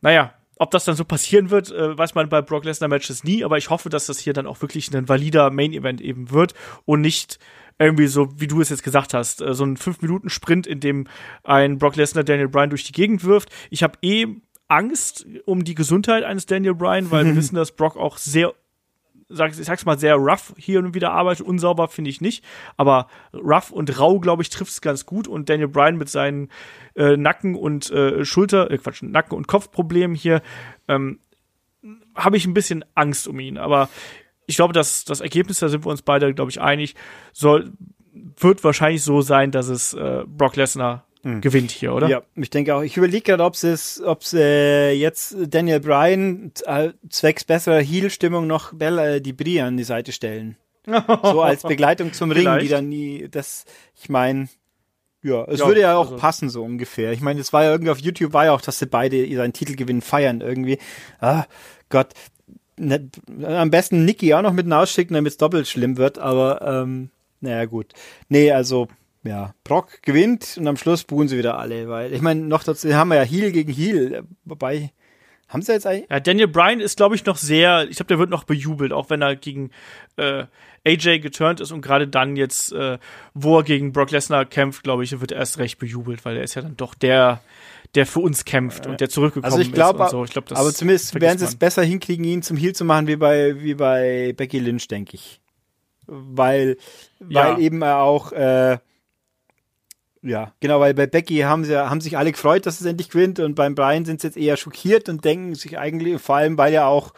[0.00, 3.44] Naja, ob das dann so passieren wird, äh, weiß man bei Brock Lesnar Matches nie,
[3.44, 6.54] aber ich hoffe, dass das hier dann auch wirklich ein valider Main Event eben wird
[6.84, 7.38] und nicht
[7.78, 11.06] irgendwie so, wie du es jetzt gesagt hast, äh, so ein 5-Minuten-Sprint, in dem
[11.44, 13.50] ein Brock Lesnar Daniel Bryan durch die Gegend wirft.
[13.70, 14.26] Ich habe eh
[14.66, 18.52] Angst um die Gesundheit eines Daniel Bryan, weil wir wissen, dass Brock auch sehr
[19.28, 21.46] sag, ich sag's mal, sehr rough hier und wieder arbeitet.
[21.46, 22.44] Unsauber finde ich nicht.
[22.76, 25.28] Aber rough und rau, glaube ich, trifft es ganz gut.
[25.28, 26.48] Und Daniel Bryan mit seinen
[26.94, 30.42] äh, Nacken- und äh, Schulter, äh, Quatsch, Nacken- und Kopfproblemen hier,
[30.88, 31.20] ähm,
[32.14, 33.58] habe ich ein bisschen Angst um ihn.
[33.58, 33.88] Aber
[34.46, 36.94] ich glaube, dass das Ergebnis, da sind wir uns beide, glaube ich, einig,
[37.32, 37.72] soll,
[38.12, 41.40] wird wahrscheinlich so sein, dass es äh, Brock Lesnar mhm.
[41.40, 42.08] gewinnt hier, oder?
[42.08, 42.82] Ja, ich denke auch.
[42.82, 48.72] Ich überlege gerade, ob es, ob äh, jetzt Daniel Bryan äh, zwecks besserer Heel-Stimmung noch
[48.72, 50.56] Bella äh, die Brie an die Seite stellen.
[50.86, 53.64] so als Begleitung zum Ring, die dann nie, das,
[54.00, 54.48] ich meine,
[55.22, 56.16] ja, es ja, würde ja auch also.
[56.16, 57.12] passen, so ungefähr.
[57.12, 59.52] Ich meine, es war ja irgendwie auf YouTube, war ja auch, dass sie beide seinen
[59.52, 60.78] Titelgewinn feiern irgendwie.
[61.20, 61.44] Ah,
[61.88, 62.14] Gott.
[62.76, 63.10] Ne,
[63.42, 67.10] am besten Nikki auch noch mit ausschicken, damit es doppelt schlimm wird, aber ähm,
[67.40, 67.92] naja, gut.
[68.28, 68.86] Nee, also,
[69.24, 72.92] ja, Brock gewinnt und am Schluss buhen sie wieder alle, weil ich meine, noch dazu
[72.94, 74.92] haben wir ja Heal gegen Heal, wobei
[75.48, 76.10] haben sie jetzt eigentlich.
[76.10, 79.10] Ja, Daniel Bryan ist, glaube ich, noch sehr, ich glaube, der wird noch bejubelt, auch
[79.10, 79.70] wenn er gegen
[80.16, 80.44] äh,
[80.86, 82.98] AJ geturnt ist und gerade dann jetzt, äh,
[83.34, 86.44] wo er gegen Brock Lesnar kämpft, glaube ich, wird er erst recht bejubelt, weil er
[86.44, 87.40] ist ja dann doch der,
[87.94, 90.10] der für uns kämpft und der zurückgekommen also ich glaub, ist.
[90.10, 90.24] So.
[90.24, 93.16] Ich glaub, aber zumindest werden sie es besser hinkriegen, ihn zum Heal zu machen, wie
[93.16, 95.40] bei, wie bei Becky Lynch, denke ich.
[96.06, 96.76] Weil,
[97.18, 97.58] weil ja.
[97.58, 98.78] eben er auch, äh,
[100.28, 103.40] ja, genau, weil bei Becky haben sie haben sich alle gefreut, dass es endlich gewinnt
[103.40, 106.72] und beim Brian sind sie jetzt eher schockiert und denken sich eigentlich, vor allem weil
[106.72, 107.12] ja auch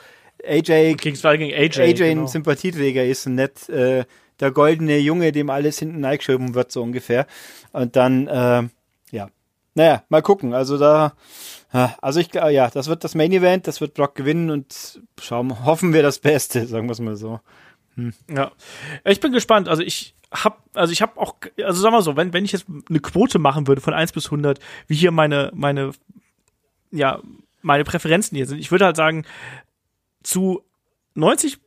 [0.46, 1.16] AJ gegen
[1.52, 2.22] AJ, AJ genau.
[2.22, 4.04] ein Sympathieträger ist und nicht äh,
[4.40, 7.26] der goldene Junge, dem alles hinten eingeschoben wird, so ungefähr.
[7.72, 8.62] Und dann, äh,
[9.10, 9.28] ja.
[9.74, 10.54] Naja, mal gucken.
[10.54, 11.12] Also da,
[11.70, 15.64] also ich glaube, ja, das wird das Main Event, das wird Brock gewinnen und schauen,
[15.64, 17.40] hoffen wir das Beste, sagen wir es mal so.
[17.96, 18.12] Hm.
[18.28, 18.52] Ja,
[19.04, 19.68] ich bin gespannt.
[19.68, 22.66] Also ich hab, also ich habe auch, also sagen wir so, wenn, wenn ich jetzt
[22.88, 25.92] eine Quote machen würde von 1 bis 100, wie hier meine, meine,
[26.90, 27.20] ja,
[27.62, 29.24] meine Präferenzen hier sind, ich würde halt sagen,
[30.22, 30.62] zu
[31.14, 31.58] 90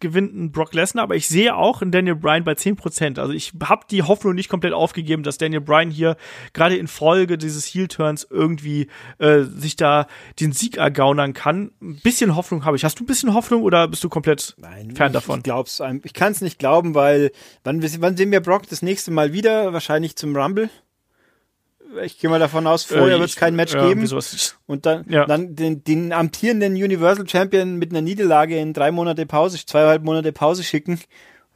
[0.00, 3.52] gewinnt ein Brock Lesnar, aber ich sehe auch in Daniel Bryan bei 10% Also ich
[3.62, 6.16] habe die Hoffnung nicht komplett aufgegeben, dass Daniel Bryan hier
[6.52, 8.88] gerade in Folge dieses Heel-Turns irgendwie
[9.18, 10.06] äh, sich da
[10.40, 11.70] den Sieg ergaunern kann.
[11.80, 12.84] Ein bisschen Hoffnung habe ich.
[12.84, 15.38] Hast du ein bisschen Hoffnung oder bist du komplett Nein, fern davon?
[15.38, 17.30] Ich glaub's, ich kann es nicht glauben, weil
[17.62, 19.72] wann, wann sehen wir Brock das nächste Mal wieder?
[19.72, 20.68] Wahrscheinlich zum Rumble
[22.02, 24.08] ich gehe mal davon aus, vorher äh, wird es kein Match ja, geben.
[24.66, 25.26] Und dann, ja.
[25.26, 30.32] dann den, den amtierenden Universal Champion mit einer Niederlage in drei Monate Pause, zweieinhalb Monate
[30.32, 31.00] Pause schicken.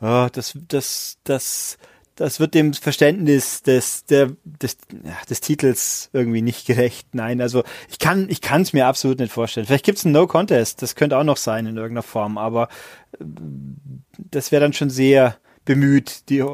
[0.00, 1.78] Oh, das, das, das,
[2.14, 7.14] das wird dem Verständnis des, der, des, ja, des Titels irgendwie nicht gerecht.
[7.14, 9.66] Nein, also ich kann, ich kann es mir absolut nicht vorstellen.
[9.66, 12.68] Vielleicht gibt es ein No Contest, das könnte auch noch sein in irgendeiner Form, aber
[13.18, 13.24] äh,
[14.30, 16.44] das wäre dann schon sehr bemüht, die,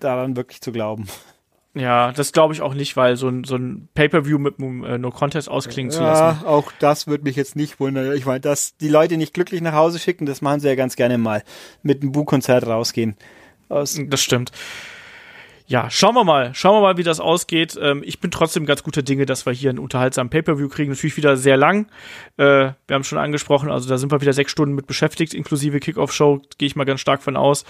[0.00, 1.06] daran wirklich zu glauben.
[1.74, 4.98] Ja, das glaube ich auch nicht, weil so ein, so ein Pay-Per-View mit einem äh,
[4.98, 6.40] No-Contest ausklingen ja, zu lassen.
[6.42, 8.12] Ja, auch das würde mich jetzt nicht wundern.
[8.16, 10.96] Ich meine, dass die Leute nicht glücklich nach Hause schicken, das machen sie ja ganz
[10.96, 11.44] gerne mal.
[11.82, 13.16] Mit einem Bu-Konzert rausgehen.
[13.68, 14.50] Aus das stimmt.
[15.70, 16.52] Ja, schauen wir mal.
[16.56, 17.78] Schauen wir mal, wie das ausgeht.
[17.80, 20.90] Ähm, ich bin trotzdem ganz guter Dinge, dass wir hier einen unterhaltsamen Pay-Per-View kriegen.
[20.90, 21.86] Natürlich wieder sehr lang.
[22.36, 25.78] Äh, wir haben schon angesprochen, also da sind wir wieder sechs Stunden mit beschäftigt, inklusive
[25.78, 27.64] Kickoff-Show, gehe ich mal ganz stark von aus.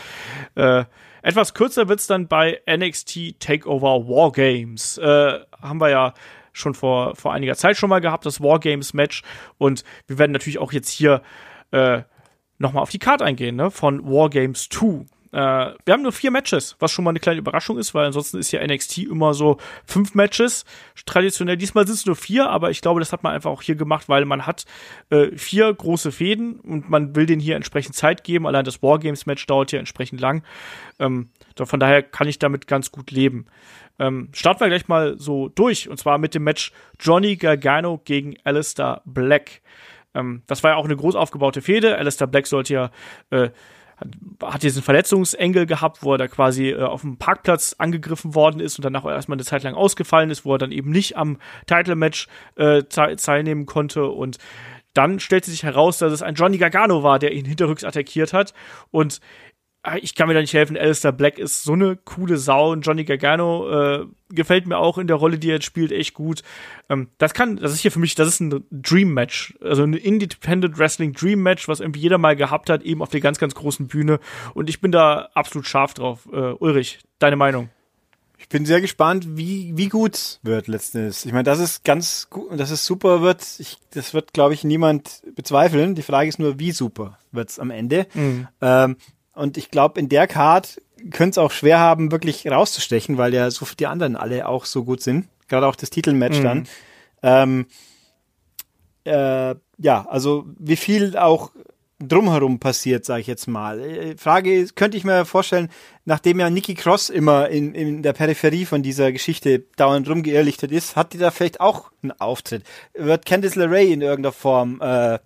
[0.54, 0.84] Äh,
[1.22, 4.98] etwas kürzer wird's dann bei NXT Takeover Wargames.
[4.98, 6.14] Äh, haben wir ja
[6.52, 9.22] schon vor, vor einiger Zeit schon mal gehabt, das Wargames-Match.
[9.58, 11.22] Und wir werden natürlich auch jetzt hier
[11.70, 12.02] äh,
[12.58, 13.70] nochmal auf die Karte eingehen, ne?
[13.70, 15.06] Von Wargames 2.
[15.32, 15.36] Äh,
[15.84, 18.50] wir haben nur vier Matches, was schon mal eine kleine Überraschung ist, weil ansonsten ist
[18.50, 20.64] ja NXT immer so fünf Matches.
[21.06, 23.76] Traditionell, diesmal sind es nur vier, aber ich glaube, das hat man einfach auch hier
[23.76, 24.64] gemacht, weil man hat
[25.10, 28.46] äh, vier große Fäden und man will denen hier entsprechend Zeit geben.
[28.46, 30.42] Allein das Wargames-Match dauert hier entsprechend lang.
[30.98, 33.46] Ähm, von daher kann ich damit ganz gut leben.
[33.98, 38.34] Ähm, starten wir gleich mal so durch, und zwar mit dem Match Johnny Gargano gegen
[38.44, 39.60] Alistair Black.
[40.14, 41.96] Ähm, das war ja auch eine groß aufgebaute Fehde.
[41.98, 42.90] Alistair Black sollte ja
[43.30, 43.50] äh,
[44.42, 48.78] hat diesen Verletzungsengel gehabt, wo er da quasi äh, auf dem Parkplatz angegriffen worden ist
[48.78, 52.26] und danach erstmal eine Zeit lang ausgefallen ist, wo er dann eben nicht am Title-Match
[52.56, 54.06] äh, teilnehmen konnte.
[54.06, 54.38] Und
[54.94, 58.54] dann stellte sich heraus, dass es ein Johnny Gargano war, der ihn hinterrücks attackiert hat.
[58.90, 59.20] Und
[60.02, 60.76] ich kann mir da nicht helfen.
[60.76, 65.06] Alistair Black ist so eine coole Sau und Johnny Gargano äh, gefällt mir auch in
[65.06, 66.42] der Rolle, die er jetzt spielt, echt gut.
[66.90, 69.94] Ähm, das kann, das ist hier für mich, das ist ein Dream Match, also ein
[69.94, 73.54] Independent Wrestling Dream Match, was irgendwie jeder mal gehabt hat, eben auf der ganz, ganz
[73.54, 74.20] großen Bühne.
[74.52, 76.28] Und ich bin da absolut scharf drauf.
[76.30, 77.70] Äh, Ulrich, deine Meinung?
[78.36, 81.26] Ich bin sehr gespannt, wie, wie gut wird letztens.
[81.26, 83.46] Ich meine, das ist ganz gut, dass es super wird.
[83.58, 85.94] Ich, das wird, glaube ich, niemand bezweifeln.
[85.94, 88.06] Die Frage ist nur, wie super wird's am Ende.
[88.14, 88.48] Mhm.
[88.62, 88.96] Ähm,
[89.34, 93.50] und ich glaube, in der Card könnte es auch schwer haben, wirklich rauszustechen, weil ja
[93.50, 95.28] so die anderen alle auch so gut sind.
[95.48, 96.42] Gerade auch das Titelmatch mhm.
[96.42, 96.68] dann.
[97.22, 97.66] Ähm,
[99.04, 101.50] äh, ja, also wie viel auch
[101.98, 103.80] drumherum passiert, sage ich jetzt mal.
[103.80, 105.68] Äh, Frage ist, könnte ich mir vorstellen,
[106.04, 110.96] nachdem ja Nikki Cross immer in, in der Peripherie von dieser Geschichte dauernd rumgeirrlichtet ist,
[110.96, 112.64] hat die da vielleicht auch einen Auftritt?
[112.94, 115.18] Wird Candice LeRae in irgendeiner Form äh,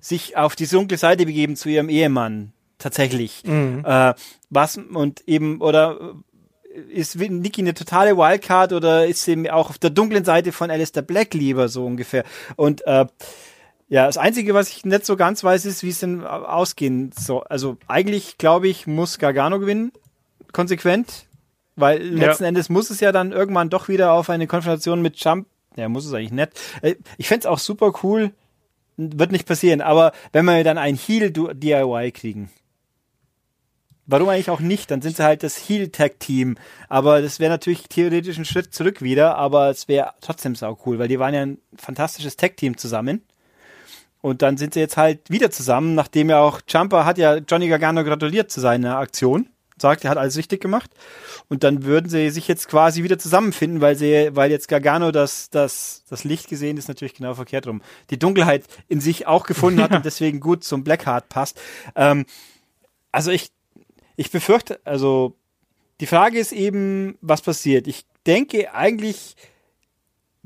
[0.00, 3.42] sich auf die dunkle Seite begeben zu ihrem Ehemann tatsächlich.
[3.44, 3.84] Mhm.
[3.84, 4.14] Äh,
[4.50, 6.14] was und eben oder
[6.90, 11.02] ist Nikki eine totale Wildcard oder ist sie auch auf der dunklen Seite von Alistair
[11.02, 12.24] Black lieber so ungefähr?
[12.56, 13.06] Und äh,
[13.88, 17.44] ja, das Einzige, was ich nicht so ganz weiß, ist, wie es denn ausgehen soll.
[17.48, 19.92] Also eigentlich, glaube ich, muss Gargano gewinnen,
[20.52, 21.26] konsequent,
[21.76, 22.48] weil letzten ja.
[22.48, 25.46] Endes muss es ja dann irgendwann doch wieder auf eine Konfrontation mit Jump.
[25.76, 26.52] Ja, muss es eigentlich nicht.
[26.82, 28.32] Äh, ich fände es auch super cool,
[28.96, 32.50] wird nicht passieren, aber wenn wir dann ein Heal-DIY kriegen,
[34.06, 34.90] Warum eigentlich auch nicht?
[34.90, 36.56] Dann sind sie halt das Heel-Tag-Team.
[36.88, 40.98] Aber das wäre natürlich theoretisch ein Schritt zurück wieder, aber es wäre trotzdem sau cool,
[40.98, 43.22] weil die waren ja ein fantastisches Tag-Team zusammen.
[44.20, 47.68] Und dann sind sie jetzt halt wieder zusammen, nachdem ja auch Jumper hat ja Johnny
[47.68, 49.48] Gargano gratuliert zu seiner Aktion.
[49.78, 50.90] Sagt, er hat alles richtig gemacht.
[51.48, 55.50] Und dann würden sie sich jetzt quasi wieder zusammenfinden, weil sie, weil jetzt Gargano das,
[55.50, 57.82] das, das Licht gesehen ist natürlich genau verkehrt rum.
[58.10, 61.60] Die Dunkelheit in sich auch gefunden hat und deswegen gut zum Blackheart passt.
[61.94, 62.24] Ähm,
[63.12, 63.50] also ich,
[64.16, 65.36] ich befürchte, also
[66.00, 67.86] die Frage ist eben, was passiert.
[67.86, 69.36] Ich denke eigentlich,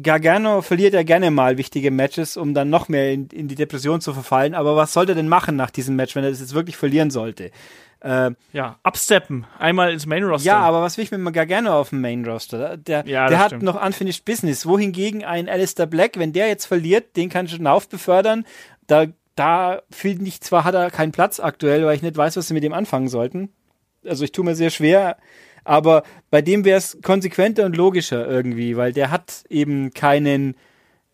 [0.00, 4.00] Gargano verliert ja gerne mal wichtige Matches, um dann noch mehr in, in die Depression
[4.00, 4.54] zu verfallen.
[4.54, 7.10] Aber was sollte er denn machen nach diesem Match, wenn er das jetzt wirklich verlieren
[7.10, 7.50] sollte?
[8.00, 10.46] Äh, ja, absteppen, einmal ins Main Roster.
[10.46, 12.78] Ja, aber was will ich mit Gargano auf dem Main Roster?
[12.78, 13.62] Der, ja, der hat stimmt.
[13.62, 14.64] noch unfinished business.
[14.64, 18.46] Wohingegen ein Alistair Black, wenn der jetzt verliert, den kann schon aufbefördern.
[18.86, 22.48] Da, da finde ich zwar hat er keinen Platz aktuell, weil ich nicht weiß, was
[22.48, 23.50] sie mit dem anfangen sollten
[24.06, 25.16] also ich tue mir sehr schwer,
[25.64, 30.56] aber bei dem wäre es konsequenter und logischer irgendwie, weil der hat eben keinen,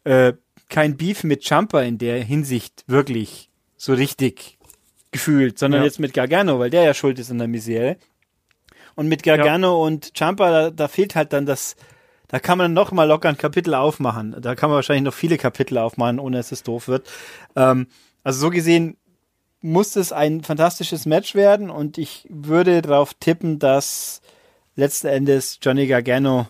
[0.04, 0.34] äh,
[0.68, 4.58] kein Beef mit Jumper in der Hinsicht wirklich so richtig
[5.12, 5.86] gefühlt, sondern ja.
[5.86, 7.96] jetzt mit Gargano, weil der ja schuld ist an der Misere.
[8.94, 9.86] Und mit Gargano ja.
[9.86, 11.76] und Jumper, da, da fehlt halt dann das,
[12.28, 14.34] da kann man noch mal locker ein Kapitel aufmachen.
[14.40, 17.08] Da kann man wahrscheinlich noch viele Kapitel aufmachen, ohne dass es doof wird.
[17.54, 17.88] Ähm,
[18.24, 18.96] also so gesehen
[19.60, 24.20] muss es ein fantastisches Match werden und ich würde darauf tippen, dass
[24.76, 26.46] letzten Endes Johnny Gargano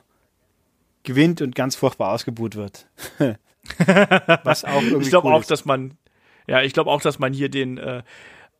[1.05, 2.89] gewinnt und ganz furchtbar ausgebuht wird.
[4.45, 5.51] Was auch irgendwie Ich glaube cool auch, ist.
[5.51, 5.97] dass man,
[6.47, 8.03] ja, ich glaube auch, dass man hier den, äh,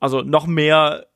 [0.01, 1.07] also noch mehr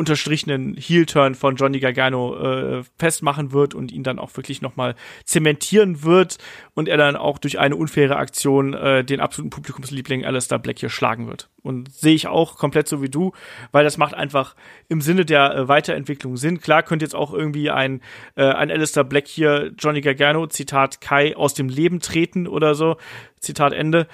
[0.00, 6.02] unterstrichenen Heel-Turn von Johnny Gargano äh, festmachen wird und ihn dann auch wirklich nochmal zementieren
[6.02, 6.38] wird
[6.74, 10.88] und er dann auch durch eine unfaire Aktion äh, den absoluten Publikumsliebling Alistair Black hier
[10.88, 11.50] schlagen wird.
[11.62, 13.32] Und sehe ich auch komplett so wie du,
[13.70, 14.56] weil das macht einfach
[14.88, 16.60] im Sinne der äh, Weiterentwicklung Sinn.
[16.60, 18.00] Klar könnte jetzt auch irgendwie ein,
[18.34, 22.96] äh, ein Alistair Black hier Johnny Gargano, Zitat Kai, aus dem Leben treten oder so,
[23.38, 24.08] Zitat Ende.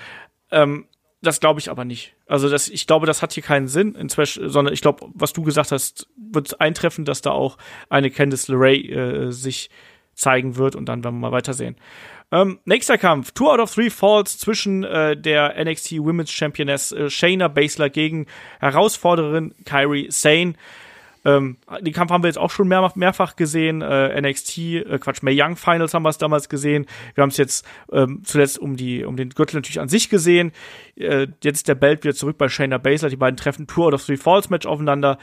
[0.51, 0.87] Ähm,
[1.23, 2.15] das glaube ich aber nicht.
[2.27, 5.43] Also das, ich glaube, das hat hier keinen Sinn, inzwischen, sondern ich glaube, was du
[5.43, 7.59] gesagt hast, wird eintreffen, dass da auch
[7.89, 9.71] eine Candice LeRae äh, sich
[10.15, 11.77] zeigen wird und dann werden wir mal weitersehen.
[12.33, 17.09] Ähm, nächster Kampf, Two out of Three Falls zwischen äh, der NXT Women's Championess äh,
[17.09, 18.27] Shayna Baszler gegen
[18.59, 20.55] Herausforderin Kyrie Sane.
[21.27, 23.83] Ähm, den Kampf haben wir jetzt auch schon mehr, mehrfach gesehen.
[23.83, 26.87] Äh, NXT, äh, Quatsch, May Young Finals haben wir es damals gesehen.
[27.15, 30.53] Wir haben es jetzt ähm, zuletzt um die um den Gürtel natürlich an sich gesehen.
[30.95, 33.09] Äh, jetzt ist der Belt wieder zurück bei Shayna Baszler.
[33.09, 35.19] Die beiden treffen Tour of Three Falls Match aufeinander.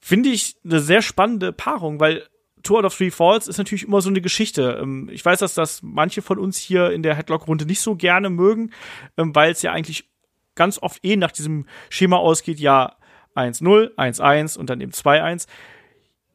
[0.00, 2.24] Finde ich eine sehr spannende Paarung, weil
[2.64, 4.80] Tour of Three Falls ist natürlich immer so eine Geschichte.
[4.82, 8.28] Ähm, ich weiß, dass das manche von uns hier in der Headlock-Runde nicht so gerne
[8.28, 8.72] mögen,
[9.16, 10.08] ähm, weil es ja eigentlich
[10.56, 12.96] ganz oft eh nach diesem Schema ausgeht, ja,
[13.38, 15.46] 1-0, 1-1 und dann eben 2-1.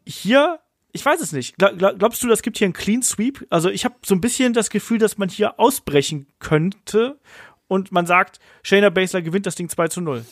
[0.06, 0.60] Hier,
[0.92, 1.58] ich weiß es nicht.
[1.58, 3.46] Glaubst du, das gibt hier einen Clean Sweep?
[3.50, 7.20] Also ich habe so ein bisschen das Gefühl, dass man hier ausbrechen könnte
[7.68, 10.26] und man sagt, Shayna Baszler gewinnt das Ding 2 zu 0.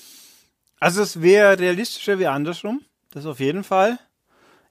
[0.80, 2.82] Also es wäre realistischer wie andersrum.
[3.12, 4.00] Das auf jeden Fall.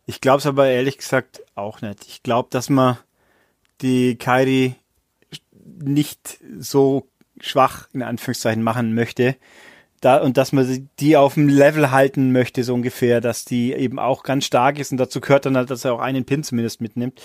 [0.07, 2.07] Ich glaube es aber ehrlich gesagt auch nicht.
[2.07, 2.99] Ich glaube, dass man
[3.81, 4.75] die Kairi
[5.63, 7.09] nicht so
[7.41, 9.37] schwach in Anführungszeichen machen möchte,
[10.01, 13.99] da, und dass man die auf dem Level halten möchte, so ungefähr, dass die eben
[13.99, 14.93] auch ganz stark ist.
[14.93, 17.21] Und dazu gehört dann halt, dass er auch einen Pin zumindest mitnimmt.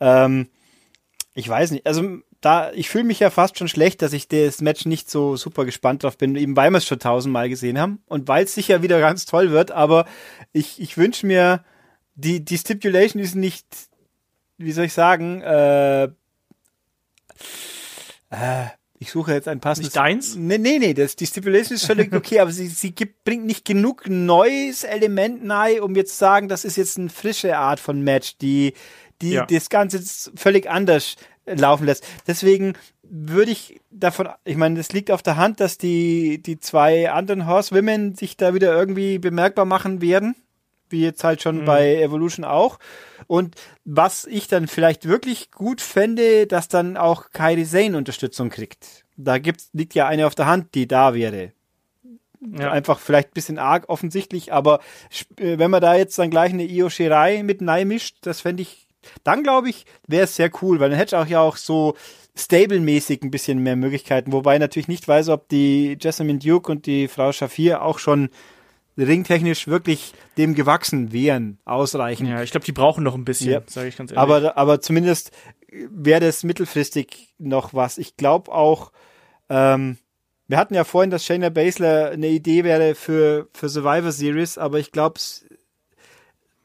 [0.00, 0.48] Ähm,
[1.34, 4.60] ich weiß nicht, also da, ich fühle mich ja fast schon schlecht, dass ich das
[4.60, 8.02] Match nicht so super gespannt drauf bin, eben weil wir es schon tausendmal gesehen haben
[8.06, 10.06] und weil es sicher wieder ganz toll wird, aber
[10.52, 11.64] ich, ich wünsche mir,
[12.14, 13.66] die, die Stipulation ist nicht,
[14.58, 16.04] wie soll ich sagen, äh,
[18.30, 18.66] äh,
[19.02, 19.88] ich suche jetzt ein passendes.
[19.88, 20.36] Nicht deins?
[20.36, 23.64] Nee, nee, nee, das, die Stipulation ist völlig okay, aber sie, sie gibt, bringt nicht
[23.64, 28.00] genug neues Element nahe, um jetzt zu sagen, das ist jetzt eine frische Art von
[28.02, 28.74] Match, die,
[29.20, 29.46] die ja.
[29.46, 30.00] das Ganze
[30.36, 32.06] völlig anders laufen lässt.
[32.28, 37.10] Deswegen würde ich davon, ich meine, das liegt auf der Hand, dass die, die zwei
[37.10, 40.36] anderen Horsewomen sich da wieder irgendwie bemerkbar machen werden
[40.92, 41.64] wie jetzt halt schon mhm.
[41.64, 42.78] bei Evolution auch.
[43.26, 49.04] Und was ich dann vielleicht wirklich gut fände, dass dann auch Kairi Sane Unterstützung kriegt.
[49.16, 51.52] Da gibt's, liegt ja eine auf der Hand, die da wäre.
[52.58, 52.72] Ja.
[52.72, 54.80] Einfach vielleicht ein bisschen arg offensichtlich, aber
[55.38, 58.62] äh, wenn man da jetzt dann gleich eine Io Shirai mit Nei mischt, das fände
[58.62, 58.88] ich,
[59.22, 61.94] dann glaube ich, wäre es sehr cool, weil dann hätte ich auch ja auch so
[62.36, 66.86] stable-mäßig ein bisschen mehr Möglichkeiten, wobei ich natürlich nicht weiß, ob die Jessamine Duke und
[66.86, 68.30] die Frau Shafir auch schon
[68.96, 72.28] ringtechnisch wirklich dem gewachsen wären, ausreichend.
[72.28, 73.62] Ja, ich glaube, die brauchen noch ein bisschen, ja.
[73.66, 74.18] sage ich ganz ehrlich.
[74.18, 75.30] Aber, aber zumindest
[75.70, 77.98] wäre das mittelfristig noch was.
[77.98, 78.92] Ich glaube auch,
[79.48, 79.98] ähm,
[80.48, 84.78] wir hatten ja vorhin, dass Shayna Baszler eine Idee wäre für, für Survivor Series, aber
[84.78, 85.46] ich glaube, es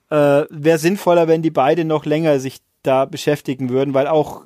[0.09, 4.45] äh, wäre sinnvoller, wenn die beide noch länger sich da beschäftigen würden, weil auch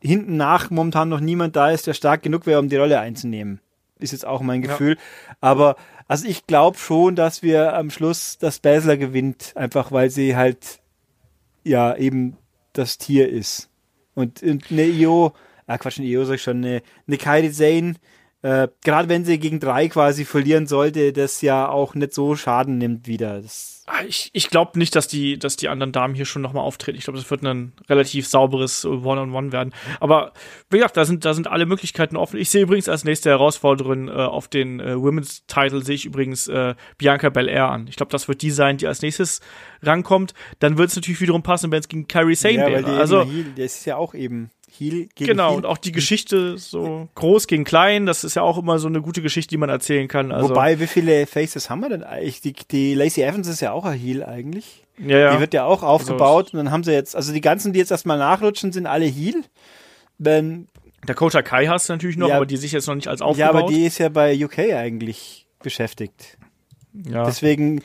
[0.00, 3.60] hinten nach momentan noch niemand da ist, der stark genug wäre, um die Rolle einzunehmen.
[3.98, 4.96] Ist jetzt auch mein Gefühl.
[4.96, 5.36] Ja.
[5.40, 5.76] Aber
[6.08, 10.80] also ich glaube schon, dass wir am Schluss das Basler gewinnt, einfach weil sie halt
[11.64, 12.36] ja eben
[12.72, 13.68] das Tier ist.
[14.14, 15.32] Und, und eine Io,
[15.66, 17.94] ah Quatsch, eine Io sag ich schon, eine, eine Kairi Zane,
[18.46, 22.78] äh, gerade wenn sie gegen drei quasi verlieren sollte, das ja auch nicht so Schaden
[22.78, 23.42] nimmt wieder.
[23.42, 26.62] Das ah, ich ich glaube nicht, dass die, dass die anderen Damen hier schon nochmal
[26.62, 26.96] auftreten.
[26.96, 29.74] Ich glaube, das wird ein relativ sauberes One-on-One -on -One werden.
[29.98, 30.32] Aber
[30.70, 32.38] wie gesagt, da sind, da sind alle Möglichkeiten offen.
[32.38, 36.46] Ich sehe übrigens als nächste Herausforderin äh, auf den äh, Women's Title sehe ich übrigens
[36.46, 37.88] äh, Bianca Belair an.
[37.88, 39.40] Ich glaube, das wird die sein, die als nächstes
[39.82, 40.34] rankommt.
[40.60, 42.96] Dann wird es natürlich wiederum passen, wenn es gegen Carrie Sane ja, wäre.
[42.96, 43.24] also,
[43.56, 45.56] das ist ja auch eben Heel gegen Genau, Heel.
[45.58, 49.00] und auch die Geschichte so groß gegen klein, das ist ja auch immer so eine
[49.00, 50.32] gute Geschichte, die man erzählen kann.
[50.32, 52.40] Also Wobei, wie viele Faces haben wir denn eigentlich?
[52.40, 54.84] Die, die Lacey Evans ist ja auch ein Heel eigentlich.
[54.98, 55.34] Ja, ja.
[55.34, 57.78] Die wird ja auch aufgebaut also, und dann haben sie jetzt, also die ganzen, die
[57.78, 59.42] jetzt erstmal nachrutschen, sind alle Heel.
[60.18, 60.68] Wenn
[61.04, 63.54] Dakota Kai hast du natürlich noch, ja, aber die sich jetzt noch nicht als aufgebaut.
[63.54, 66.38] Ja, aber die ist ja bei UK eigentlich beschäftigt.
[67.04, 67.24] Ja.
[67.24, 67.82] Deswegen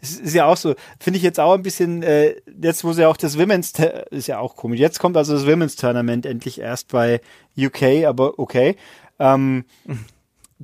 [0.00, 3.04] es ist ja auch so, finde ich jetzt auch ein bisschen, äh, jetzt wo sie
[3.04, 3.72] auch das Women's,
[4.10, 4.80] ist ja auch komisch.
[4.80, 7.20] Jetzt kommt also das Women's Tournament endlich erst bei
[7.58, 8.76] UK, aber okay.
[9.18, 9.64] Ähm,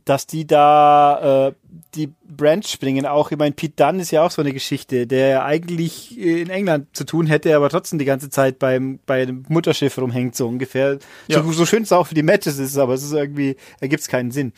[0.04, 1.52] dass die da äh,
[1.94, 5.44] die Branch springen, auch, ich meine, Pete Dunn ist ja auch so eine Geschichte, der
[5.44, 9.98] eigentlich in England zu tun hätte, aber trotzdem die ganze Zeit beim, bei dem Mutterschiff
[9.98, 10.98] rumhängt, so ungefähr.
[11.28, 11.42] Ja.
[11.42, 14.00] So, so schön es auch für die Matches ist, aber es ist irgendwie, da gibt
[14.00, 14.54] es keinen Sinn.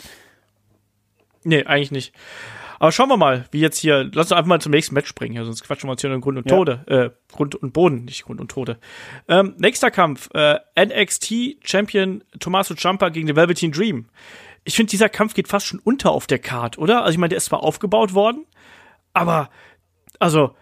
[1.43, 2.15] Nee, eigentlich nicht.
[2.85, 5.33] Aber schauen wir mal, wie jetzt hier, lass uns einfach mal zum nächsten Match springen,
[5.33, 6.55] hier, sonst quatschen wir uns hier in Grund und ja.
[6.55, 8.79] Tode, äh, Grund und Boden, nicht Grund und Tode.
[9.27, 14.11] Ähm, nächster Kampf, äh, NXT Champion Tommaso Ciampa gegen den Velveteen Dream.
[14.65, 17.05] Ich finde, dieser Kampf geht fast schon unter auf der Card, oder?
[17.05, 18.45] Also ich meine, der ist zwar aufgebaut worden,
[19.15, 19.49] aber,
[20.19, 20.55] also,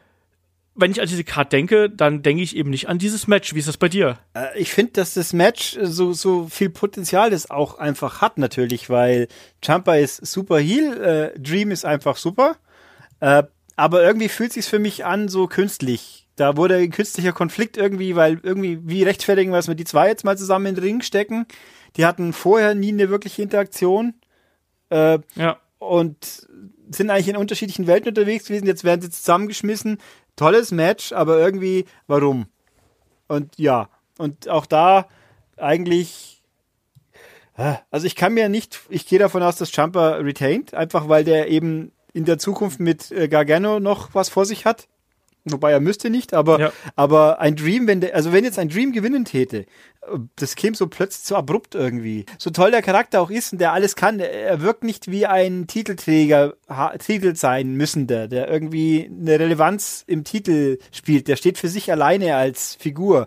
[0.75, 3.55] wenn ich an diese Card denke, dann denke ich eben nicht an dieses Match.
[3.55, 4.19] Wie ist das bei dir?
[4.35, 8.89] Äh, ich finde, dass das Match so, so viel Potenzial das auch einfach hat, natürlich,
[8.89, 9.29] weil
[9.63, 12.57] Champa ist super Heal, äh, Dream ist einfach super.
[13.21, 13.45] Äh,
[13.77, 16.29] aber irgendwie fühlt sich's für mich an so künstlich.
[16.37, 20.09] Da wurde ein künstlicher Konflikt irgendwie, weil irgendwie, wie rechtfertigen wir es mit die zwei
[20.09, 21.47] jetzt mal zusammen in den Ring stecken?
[21.97, 24.15] Die hatten vorher nie eine wirkliche Interaktion.
[24.89, 25.59] Äh, ja.
[25.79, 26.47] Und
[26.91, 28.67] sind eigentlich in unterschiedlichen Welten unterwegs gewesen.
[28.67, 29.99] Jetzt werden sie zusammengeschmissen
[30.37, 32.47] tolles Match, aber irgendwie, warum?
[33.29, 35.07] Und ja, und auch da
[35.57, 36.43] eigentlich,
[37.91, 41.49] also ich kann mir nicht, ich gehe davon aus, dass Jumper retained, einfach weil der
[41.49, 44.89] eben in der Zukunft mit äh, Gargano noch was vor sich hat.
[45.45, 46.73] Wobei er müsste nicht, aber, ja.
[46.95, 49.67] aber ein Dream, wenn der, also wenn jetzt ein Dream gewinnen täte,
[50.37, 52.27] das käme so plötzlich so abrupt irgendwie.
[52.39, 55.67] So toll der Charakter auch ist und der alles kann, er wirkt nicht wie ein
[55.67, 56.55] Titelträger,
[56.99, 61.27] Titel sein müssender, der irgendwie eine Relevanz im Titel spielt.
[61.27, 63.27] Der steht für sich alleine als Figur.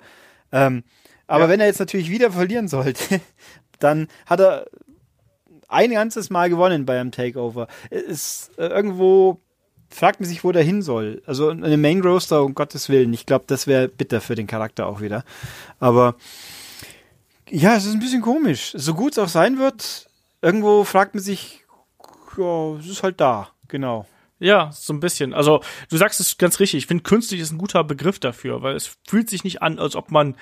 [0.54, 0.84] Ähm,
[1.28, 1.50] aber ja.
[1.50, 3.20] wenn er jetzt natürlich wieder verlieren sollte,
[3.80, 4.68] dann hat er
[5.68, 7.68] ein ganzes Mal gewonnen bei einem Takeover.
[7.90, 9.42] Es ist äh, irgendwo
[9.96, 11.22] fragt man sich, wo der hin soll.
[11.26, 13.14] Also eine Main Roaster, um Gottes Willen.
[13.14, 15.24] Ich glaube, das wäre bitter für den Charakter auch wieder.
[15.80, 16.16] Aber
[17.50, 18.74] ja, es ist ein bisschen komisch.
[18.76, 20.08] So gut es auch sein wird,
[20.42, 21.64] irgendwo fragt man sich,
[22.38, 23.50] ja, es ist halt da.
[23.70, 24.06] Genau.
[24.40, 25.34] Ja, so ein bisschen.
[25.34, 26.80] Also, du sagst es ganz richtig.
[26.80, 29.96] Ich finde, künstlich ist ein guter Begriff dafür, weil es fühlt sich nicht an, als
[29.96, 30.36] ob man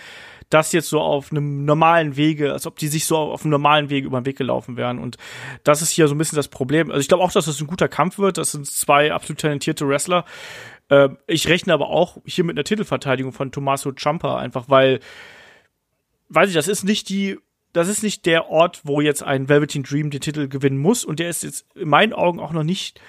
[0.50, 3.90] das jetzt so auf einem normalen Wege, als ob die sich so auf einem normalen
[3.90, 5.00] Wege über den Weg gelaufen wären.
[5.00, 5.18] Und
[5.64, 6.90] das ist hier so ein bisschen das Problem.
[6.90, 8.38] Also ich glaube auch, dass das ein guter Kampf wird.
[8.38, 10.26] Das sind zwei absolut talentierte Wrestler.
[10.90, 15.00] Äh, ich rechne aber auch hier mit einer Titelverteidigung von Tommaso Ciampa, einfach weil,
[16.30, 17.38] weiß ich, das ist nicht die
[17.74, 21.04] das ist nicht der Ort, wo jetzt ein Velveteen Dream den Titel gewinnen muss.
[21.04, 23.02] Und der ist jetzt in meinen Augen auch noch nicht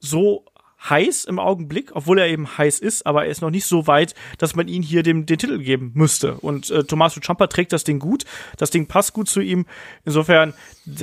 [0.00, 0.44] so
[0.88, 4.14] heiß im Augenblick, obwohl er eben heiß ist, aber er ist noch nicht so weit,
[4.38, 6.34] dass man ihn hier dem, den Titel geben müsste.
[6.34, 8.24] Und äh, Tommaso Ciampa trägt das Ding gut,
[8.58, 9.66] das Ding passt gut zu ihm.
[10.04, 10.54] Insofern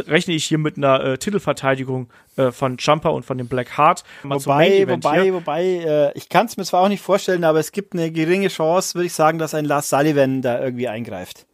[0.08, 4.04] rechne ich hier mit einer äh, Titelverteidigung äh, von Ciampa und von dem Black Heart.
[4.24, 5.34] wobei, wobei, hier.
[5.34, 8.48] wobei, äh, ich kann es mir zwar auch nicht vorstellen, aber es gibt eine geringe
[8.48, 11.46] Chance, würde ich sagen, dass ein Lars Sullivan da irgendwie eingreift.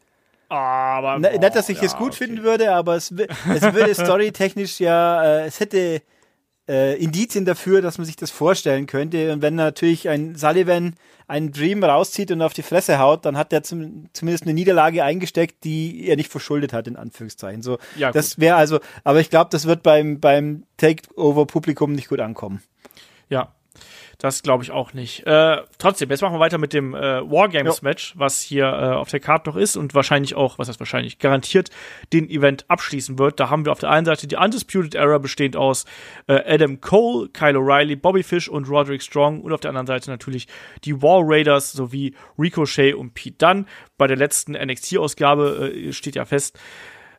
[0.48, 2.26] Aber Ne, nicht, dass ich boah, es ja, gut okay.
[2.26, 6.02] finden würde, aber es, es würde storytechnisch ja, äh, es hätte
[6.68, 9.34] äh, Indizien dafür, dass man sich das vorstellen könnte.
[9.34, 10.96] Und wenn natürlich ein Sullivan
[11.28, 15.04] einen Dream rauszieht und auf die Fresse haut, dann hat er zum, zumindest eine Niederlage
[15.04, 17.62] eingesteckt, die er nicht verschuldet hat, in Anführungszeichen.
[17.62, 22.20] So, Ja, das wäre also, aber ich glaube, das wird beim, beim Takeover-Publikum nicht gut
[22.20, 22.62] ankommen.
[23.30, 23.54] Ja,
[24.22, 25.26] das glaube ich auch nicht.
[25.26, 29.20] Äh, trotzdem, jetzt machen wir weiter mit dem äh, Wargames-Match, was hier äh, auf der
[29.20, 31.72] Karte noch ist und wahrscheinlich auch, was heißt wahrscheinlich, garantiert
[32.14, 33.40] den Event abschließen wird.
[33.40, 35.86] Da haben wir auf der einen Seite die Undisputed Era bestehend aus
[36.28, 40.12] äh, Adam Cole, Kyle O'Reilly, Bobby Fish und Roderick Strong und auf der anderen Seite
[40.12, 40.48] natürlich
[40.84, 43.66] die War Raiders sowie Ricochet und Pete Dunne.
[43.98, 46.60] Bei der letzten NXT-Ausgabe äh, steht ja fest,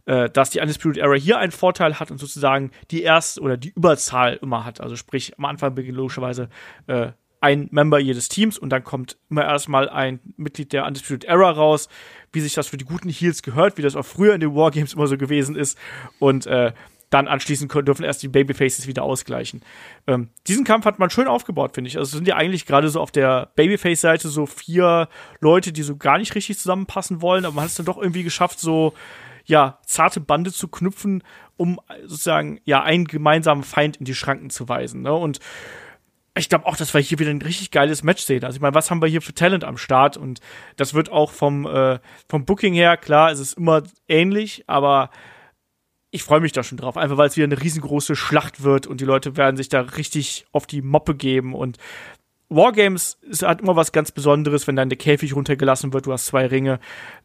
[0.07, 3.71] äh, dass die Undisputed Era hier einen Vorteil hat und sozusagen die erste oder die
[3.71, 4.81] Überzahl immer hat.
[4.81, 6.49] Also sprich, am Anfang beginnt logischerweise
[6.87, 11.51] äh, ein Member jedes Teams und dann kommt immer erstmal ein Mitglied der Undisputed Era
[11.51, 11.89] raus,
[12.33, 14.95] wie sich das für die guten Heels gehört, wie das auch früher in den Wargames
[14.95, 15.77] immer so gewesen ist
[16.21, 16.73] und äh,
[17.11, 19.61] dann anschließend können, dürfen erst die Babyfaces wieder ausgleichen.
[20.07, 21.99] Ähm, diesen Kampf hat man schön aufgebaut, finde ich.
[21.99, 25.09] Also sind ja eigentlich gerade so auf der Babyface-Seite so vier
[25.41, 28.23] Leute, die so gar nicht richtig zusammenpassen wollen, aber man hat es dann doch irgendwie
[28.23, 28.95] geschafft, so
[29.45, 31.23] ja, zarte Bande zu knüpfen,
[31.57, 35.03] um sozusagen ja einen gemeinsamen Feind in die Schranken zu weisen.
[35.03, 35.13] Ne?
[35.13, 35.39] Und
[36.35, 38.45] ich glaube auch, dass wir hier wieder ein richtig geiles Match sehen.
[38.45, 40.17] Also ich meine, was haben wir hier für Talent am Start?
[40.17, 40.41] Und
[40.77, 41.99] das wird auch vom, äh,
[42.29, 45.11] vom Booking her, klar, es ist immer ähnlich, aber
[46.11, 49.01] ich freue mich da schon drauf, einfach weil es wieder eine riesengroße Schlacht wird und
[49.01, 51.79] die Leute werden sich da richtig auf die Moppe geben und
[52.51, 56.27] Wargames ist halt immer was ganz Besonderes, wenn dann der Käfig runtergelassen wird, du hast
[56.27, 56.81] zwei Ringe.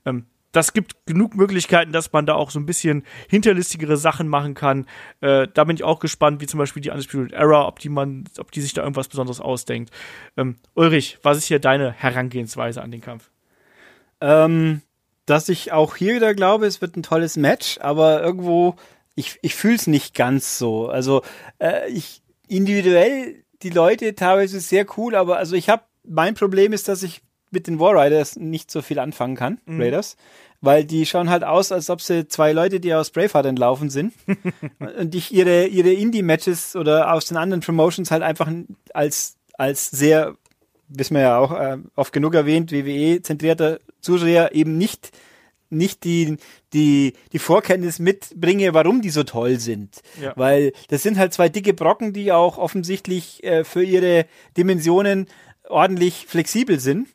[0.05, 4.53] Ähm, das gibt genug Möglichkeiten, dass man da auch so ein bisschen hinterlistigere Sachen machen
[4.53, 4.87] kann.
[5.21, 8.25] Äh, da bin ich auch gespannt, wie zum Beispiel die Undisputed Era, ob die man,
[8.39, 9.91] ob die sich da irgendwas Besonderes ausdenkt.
[10.37, 13.29] Ähm, Ulrich, was ist hier deine Herangehensweise an den Kampf?
[14.21, 14.81] Ähm,
[15.25, 18.75] dass ich auch hier wieder glaube, es wird ein tolles Match, aber irgendwo,
[19.15, 20.87] ich, ich fühle es nicht ganz so.
[20.87, 21.21] Also
[21.59, 26.87] äh, ich individuell die Leute teilweise sehr cool, aber also ich habe, mein Problem ist,
[26.87, 27.21] dass ich
[27.51, 30.17] mit den War Riders nicht so viel anfangen kann, Raiders,
[30.61, 34.13] weil die schauen halt aus, als ob sie zwei Leute, die aus Braveheart entlaufen sind
[34.99, 38.51] und ich ihre, ihre Indie-Matches oder aus den anderen Promotions halt einfach
[38.93, 40.35] als, als sehr,
[40.87, 45.11] wissen wir ja auch, äh, oft genug erwähnt, WWE-zentrierter Zuseher eben nicht
[45.69, 46.37] nicht die,
[46.73, 50.01] die, die Vorkenntnis mitbringe, warum die so toll sind.
[50.21, 50.33] Ja.
[50.35, 54.25] Weil das sind halt zwei dicke Brocken, die auch offensichtlich äh, für ihre
[54.55, 55.27] Dimensionen
[55.67, 57.09] ordentlich flexibel sind.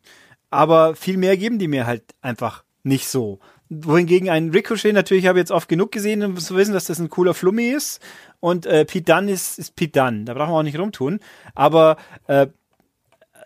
[0.52, 3.40] Aber viel mehr geben die mir halt einfach nicht so.
[3.70, 6.98] Wohingegen ein Ricochet natürlich habe ich jetzt oft genug gesehen, um zu wissen, dass das
[6.98, 8.02] ein cooler Flummi ist.
[8.38, 10.24] Und äh, Pete Dunne ist, ist Pete Dunne.
[10.26, 11.20] Da brauchen wir auch nicht rumtun.
[11.54, 11.96] Aber
[12.26, 12.48] äh,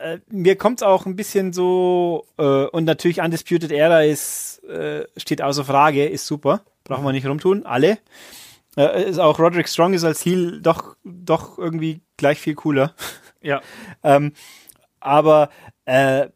[0.00, 5.06] äh, mir kommt es auch ein bisschen so, äh, und natürlich Undisputed Era ist, äh,
[5.16, 6.62] steht außer Frage, ist super.
[6.82, 7.98] Brauchen wir nicht rumtun, alle.
[8.76, 12.94] Äh, ist auch Roderick Strong ist als Heel doch, doch irgendwie gleich viel cooler.
[13.42, 13.60] Ja.
[14.02, 14.32] Ähm,
[15.00, 15.50] aber
[15.84, 16.28] äh,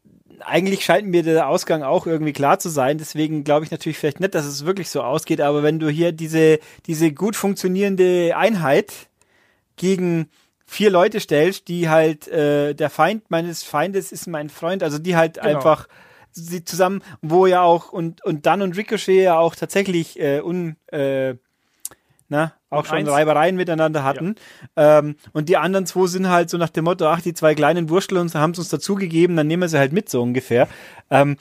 [0.42, 2.98] eigentlich scheint mir der Ausgang auch irgendwie klar zu sein.
[2.98, 5.40] Deswegen glaube ich natürlich vielleicht nicht, dass es wirklich so ausgeht.
[5.40, 8.92] Aber wenn du hier diese, diese gut funktionierende Einheit
[9.76, 10.28] gegen
[10.66, 15.16] vier Leute stellst, die halt äh, der Feind meines Feindes ist mein Freund, also die
[15.16, 15.48] halt Genau.
[15.56, 15.88] einfach
[16.32, 20.76] sie zusammen, wo ja auch und und dann und Ricochet ja auch tatsächlich äh, un
[20.86, 21.34] äh,
[22.30, 23.10] na, auch Und schon eins.
[23.10, 24.36] Reibereien miteinander hatten.
[24.76, 27.90] Ähm, und die anderen zwei sind halt so nach dem Motto, ach, die zwei kleinen
[27.90, 30.68] Wurstel uns haben es uns dazugegeben, dann nehmen wir sie halt mit, so ungefähr.
[31.10, 31.36] Ähm,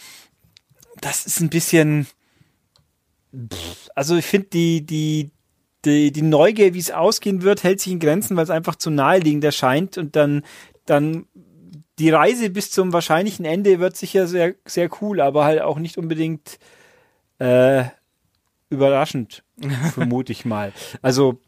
[1.00, 2.08] das ist ein bisschen.
[3.32, 5.30] Pff, also ich finde die, die,
[5.86, 8.90] die, die Neugier, wie es ausgehen wird, hält sich in Grenzen, weil es einfach zu
[8.90, 10.44] naheliegend erscheint und dann,
[10.88, 11.28] dann
[12.00, 16.00] die Reise bis zum wahrscheinlichen Ende wird sicher sehr, sehr cool, aber halt auch nicht
[16.00, 16.58] unbedingt
[17.38, 17.84] äh,
[18.70, 19.44] überraschend,
[19.94, 20.74] vermute ich mal.
[21.02, 21.40] Also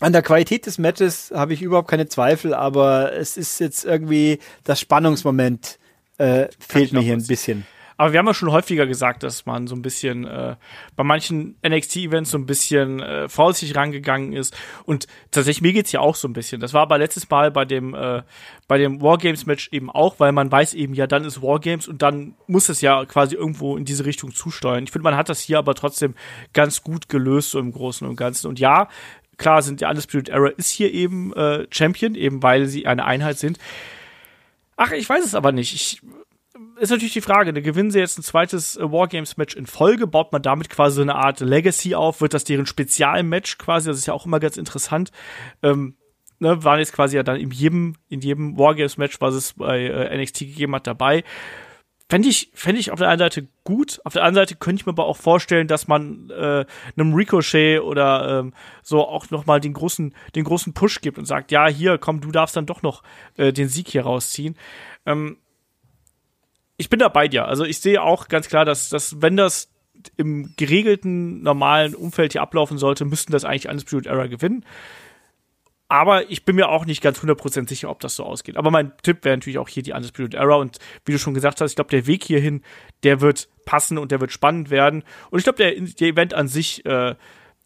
[0.00, 4.38] an der Qualität des Matches habe ich überhaupt keine Zweifel, aber es ist jetzt irgendwie
[4.64, 5.78] das Spannungsmoment
[6.18, 7.66] äh, fehlt mir hier ein bisschen.
[8.00, 10.56] Aber wir haben ja schon häufiger gesagt, dass man so ein bisschen äh,
[10.96, 14.56] bei manchen NXT-Events so ein bisschen äh, vorsichtig rangegangen ist.
[14.86, 16.62] Und tatsächlich, mir geht's ja auch so ein bisschen.
[16.62, 18.22] Das war aber letztes Mal bei dem, äh,
[18.66, 22.36] bei dem Wargames-Match eben auch, weil man weiß eben, ja, dann ist Wargames und dann
[22.46, 24.84] muss es ja quasi irgendwo in diese Richtung zusteuern.
[24.84, 26.14] Ich finde, man hat das hier aber trotzdem
[26.54, 28.46] ganz gut gelöst, so im Großen und Ganzen.
[28.46, 28.88] Und ja,
[29.36, 33.36] klar sind ja Undisputed Era ist hier eben äh, Champion, eben weil sie eine Einheit
[33.36, 33.58] sind.
[34.78, 35.74] Ach, ich weiß es aber nicht.
[35.74, 36.00] Ich,
[36.80, 40.06] ist natürlich die Frage, ne, gewinnen sie jetzt ein zweites äh, Wargames-Match in Folge?
[40.06, 42.20] Baut man damit quasi so eine Art Legacy auf?
[42.20, 43.88] Wird das deren Spezialmatch quasi?
[43.88, 45.10] Das ist ja auch immer ganz interessant.
[45.62, 45.96] Ähm,
[46.38, 50.16] ne, waren jetzt quasi ja dann in jedem, in jedem Wargames-Match, was es bei äh,
[50.16, 51.22] NXT gegeben hat, dabei.
[52.08, 54.86] fände ich, fände ich auf der einen Seite gut, auf der anderen Seite könnte ich
[54.86, 56.64] mir aber auch vorstellen, dass man äh,
[56.96, 61.52] einem Ricochet oder ähm, so auch nochmal den großen, den großen Push gibt und sagt,
[61.52, 63.02] ja, hier, komm, du darfst dann doch noch
[63.36, 64.56] äh, den Sieg hier rausziehen.
[65.04, 65.36] Ähm,
[66.80, 67.44] ich bin da bei dir.
[67.44, 69.68] Also ich sehe auch ganz klar, dass, dass wenn das
[70.16, 74.64] im geregelten, normalen Umfeld hier ablaufen sollte, müssten das eigentlich Undisputed Era gewinnen.
[75.88, 78.56] Aber ich bin mir auch nicht ganz 100% sicher, ob das so ausgeht.
[78.56, 80.54] Aber mein Tipp wäre natürlich auch hier die Undisputed Era.
[80.54, 82.62] Und wie du schon gesagt hast, ich glaube, der Weg hierhin,
[83.02, 85.04] der wird passen und der wird spannend werden.
[85.30, 87.14] Und ich glaube, der, der, Event an sich, äh,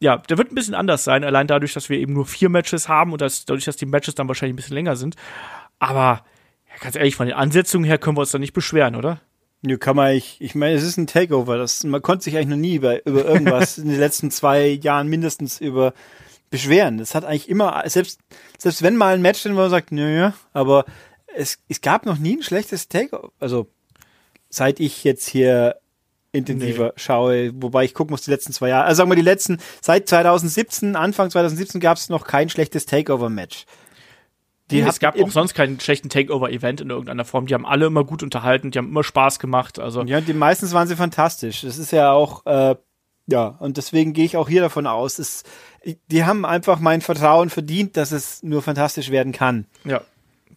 [0.01, 1.23] ja, der wird ein bisschen anders sein.
[1.23, 4.17] Allein dadurch, dass wir eben nur vier Matches haben und dass, dadurch, dass die Matches
[4.17, 5.15] dann wahrscheinlich ein bisschen länger sind.
[5.79, 6.25] Aber
[6.75, 9.21] ja, ganz ehrlich, von den Ansetzungen her können wir uns da nicht beschweren, oder?
[9.63, 11.57] Nö, kann man ich, ich meine, es ist ein Takeover.
[11.57, 15.09] Das, man konnte sich eigentlich noch nie über, über irgendwas in den letzten zwei Jahren
[15.09, 15.95] mindestens über
[16.51, 16.99] beschweren.
[16.99, 18.21] Das hat eigentlich immer, selbst,
[18.59, 20.85] selbst wenn mal ein Match drin war, man sagt, nö, aber
[21.35, 23.31] es, es gab noch nie ein schlechtes Takeover.
[23.41, 23.69] Also,
[24.51, 25.77] seit ich jetzt hier
[26.35, 26.93] intensiver nee.
[26.97, 28.85] schaue, wobei ich gucken muss die letzten zwei Jahre.
[28.85, 33.67] Also sagen wir die letzten, seit 2017, Anfang 2017 gab es noch kein schlechtes Takeover-Match.
[34.71, 37.47] Die es gab auch sonst keinen schlechten Takeover-Event in irgendeiner Form.
[37.47, 39.79] Die haben alle immer gut unterhalten, die haben immer Spaß gemacht.
[39.79, 41.61] Also ja, die meistens waren sie fantastisch.
[41.61, 42.75] Das ist ja auch äh,
[43.27, 45.43] ja und deswegen gehe ich auch hier davon aus, es,
[46.11, 49.67] die haben einfach mein Vertrauen verdient, dass es nur fantastisch werden kann.
[49.85, 50.01] Ja,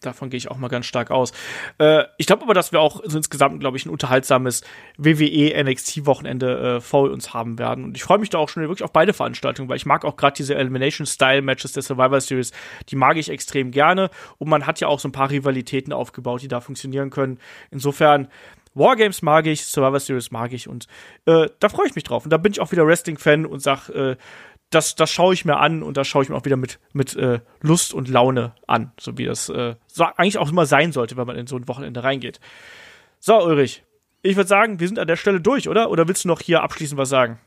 [0.00, 1.32] davon gehe ich auch mal ganz stark aus.
[1.78, 4.62] Äh, ich glaube aber, dass wir auch so insgesamt, glaube ich, ein unterhaltsames
[4.96, 7.84] WWE NXT Wochenende äh, vor uns haben werden.
[7.84, 10.16] Und ich freue mich da auch schon wirklich auf beide Veranstaltungen, weil ich mag auch
[10.16, 12.52] gerade diese Elimination Style Matches der Survivor Series.
[12.88, 14.10] Die mag ich extrem gerne.
[14.38, 17.38] Und man hat ja auch so ein paar Rivalitäten aufgebaut, die da funktionieren können.
[17.70, 18.28] Insofern
[18.74, 20.86] Wargames mag ich, Survivor Series mag ich und
[21.26, 22.24] äh, da freue ich mich drauf.
[22.24, 24.16] Und da bin ich auch wieder Wrestling-Fan und sag, äh,
[24.70, 27.16] das, das schaue ich mir an und das schaue ich mir auch wieder mit, mit
[27.16, 31.16] äh, Lust und Laune an, so wie das äh, so eigentlich auch immer sein sollte,
[31.16, 32.40] wenn man in so ein Wochenende reingeht.
[33.18, 33.82] So, Ulrich,
[34.22, 35.90] ich würde sagen, wir sind an der Stelle durch, oder?
[35.90, 37.40] Oder willst du noch hier abschließend was sagen?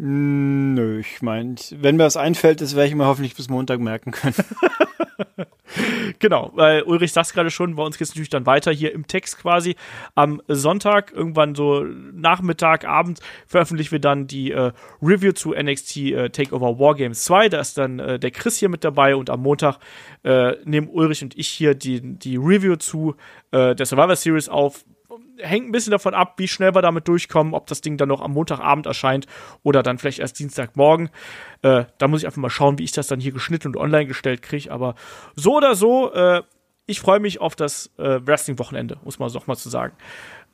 [0.00, 4.12] Nö, ich meine, wenn mir was einfällt, das werde ich mir hoffentlich bis Montag merken
[4.12, 4.36] können.
[6.20, 9.08] genau, weil Ulrich sagt gerade schon, bei uns geht es natürlich dann weiter hier im
[9.08, 9.74] Text quasi.
[10.14, 13.18] Am Sonntag, irgendwann so Nachmittag, Abend,
[13.48, 14.70] veröffentlichen wir dann die äh,
[15.02, 17.48] Review zu NXT äh, Takeover Wargames 2.
[17.48, 19.78] Da ist dann äh, der Chris hier mit dabei und am Montag
[20.22, 23.16] äh, nehmen Ulrich und ich hier die, die Review zu
[23.50, 24.84] äh, der Survivor Series auf
[25.38, 28.20] hängt ein bisschen davon ab, wie schnell wir damit durchkommen, ob das Ding dann noch
[28.20, 29.26] am Montagabend erscheint
[29.62, 31.10] oder dann vielleicht erst Dienstagmorgen.
[31.62, 34.06] Äh, da muss ich einfach mal schauen, wie ich das dann hier geschnitten und online
[34.06, 34.70] gestellt kriege.
[34.70, 34.94] Aber
[35.34, 36.42] so oder so, äh,
[36.88, 39.94] ich freue mich auf das äh, Wrestling-Wochenende, muss man doch mal zu sagen.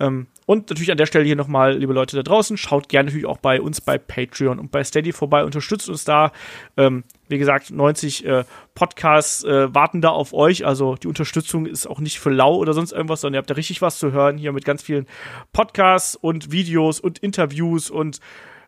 [0.00, 3.26] Ähm, und natürlich an der Stelle hier nochmal, liebe Leute da draußen, schaut gerne natürlich
[3.26, 6.32] auch bei uns bei Patreon und bei Steady vorbei, unterstützt uns da.
[6.76, 8.44] Ähm, wie gesagt, 90 äh,
[8.74, 10.66] Podcasts äh, warten da auf euch.
[10.66, 13.54] Also die Unterstützung ist auch nicht für lau oder sonst irgendwas, sondern ihr habt da
[13.54, 15.06] richtig was zu hören hier mit ganz vielen
[15.52, 18.18] Podcasts und Videos und Interviews und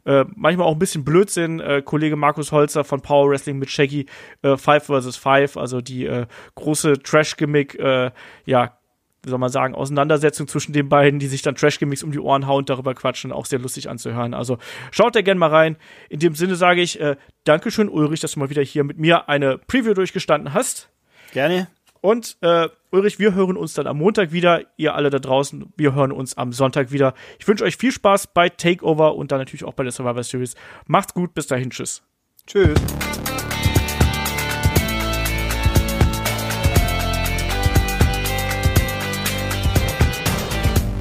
[0.07, 1.61] äh, manchmal auch ein bisschen Blödsinn.
[1.61, 4.07] Äh, Kollege Markus Holzer von Power Wrestling mit Shaggy
[4.43, 5.17] äh, Five vs.
[5.17, 8.11] Five, also die äh, große Trash-Gimmick, äh,
[8.45, 8.79] ja,
[9.23, 12.47] wie soll man sagen, Auseinandersetzung zwischen den beiden, die sich dann Trash-Gimmicks um die Ohren
[12.47, 14.35] hauen und darüber quatschen, auch sehr lustig anzuhören.
[14.35, 14.59] Also
[14.93, 15.77] schaut da gerne mal rein.
[16.09, 19.29] In dem Sinne sage ich, äh, Dankeschön, Ulrich, dass du mal wieder hier mit mir
[19.29, 20.89] eine Preview durchgestanden hast.
[21.33, 21.67] Gerne.
[22.01, 24.63] Und äh, Ulrich, wir hören uns dann am Montag wieder.
[24.77, 27.15] Ihr alle da draußen, wir hören uns am Sonntag wieder.
[27.39, 30.55] Ich wünsche euch viel Spaß bei Takeover und dann natürlich auch bei der Survivor Series.
[30.87, 32.03] Macht's gut, bis dahin, tschüss.
[32.47, 32.79] Tschüss.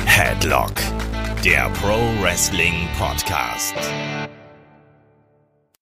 [0.05, 0.73] Headlock,
[1.43, 3.76] der Pro Wrestling Podcast.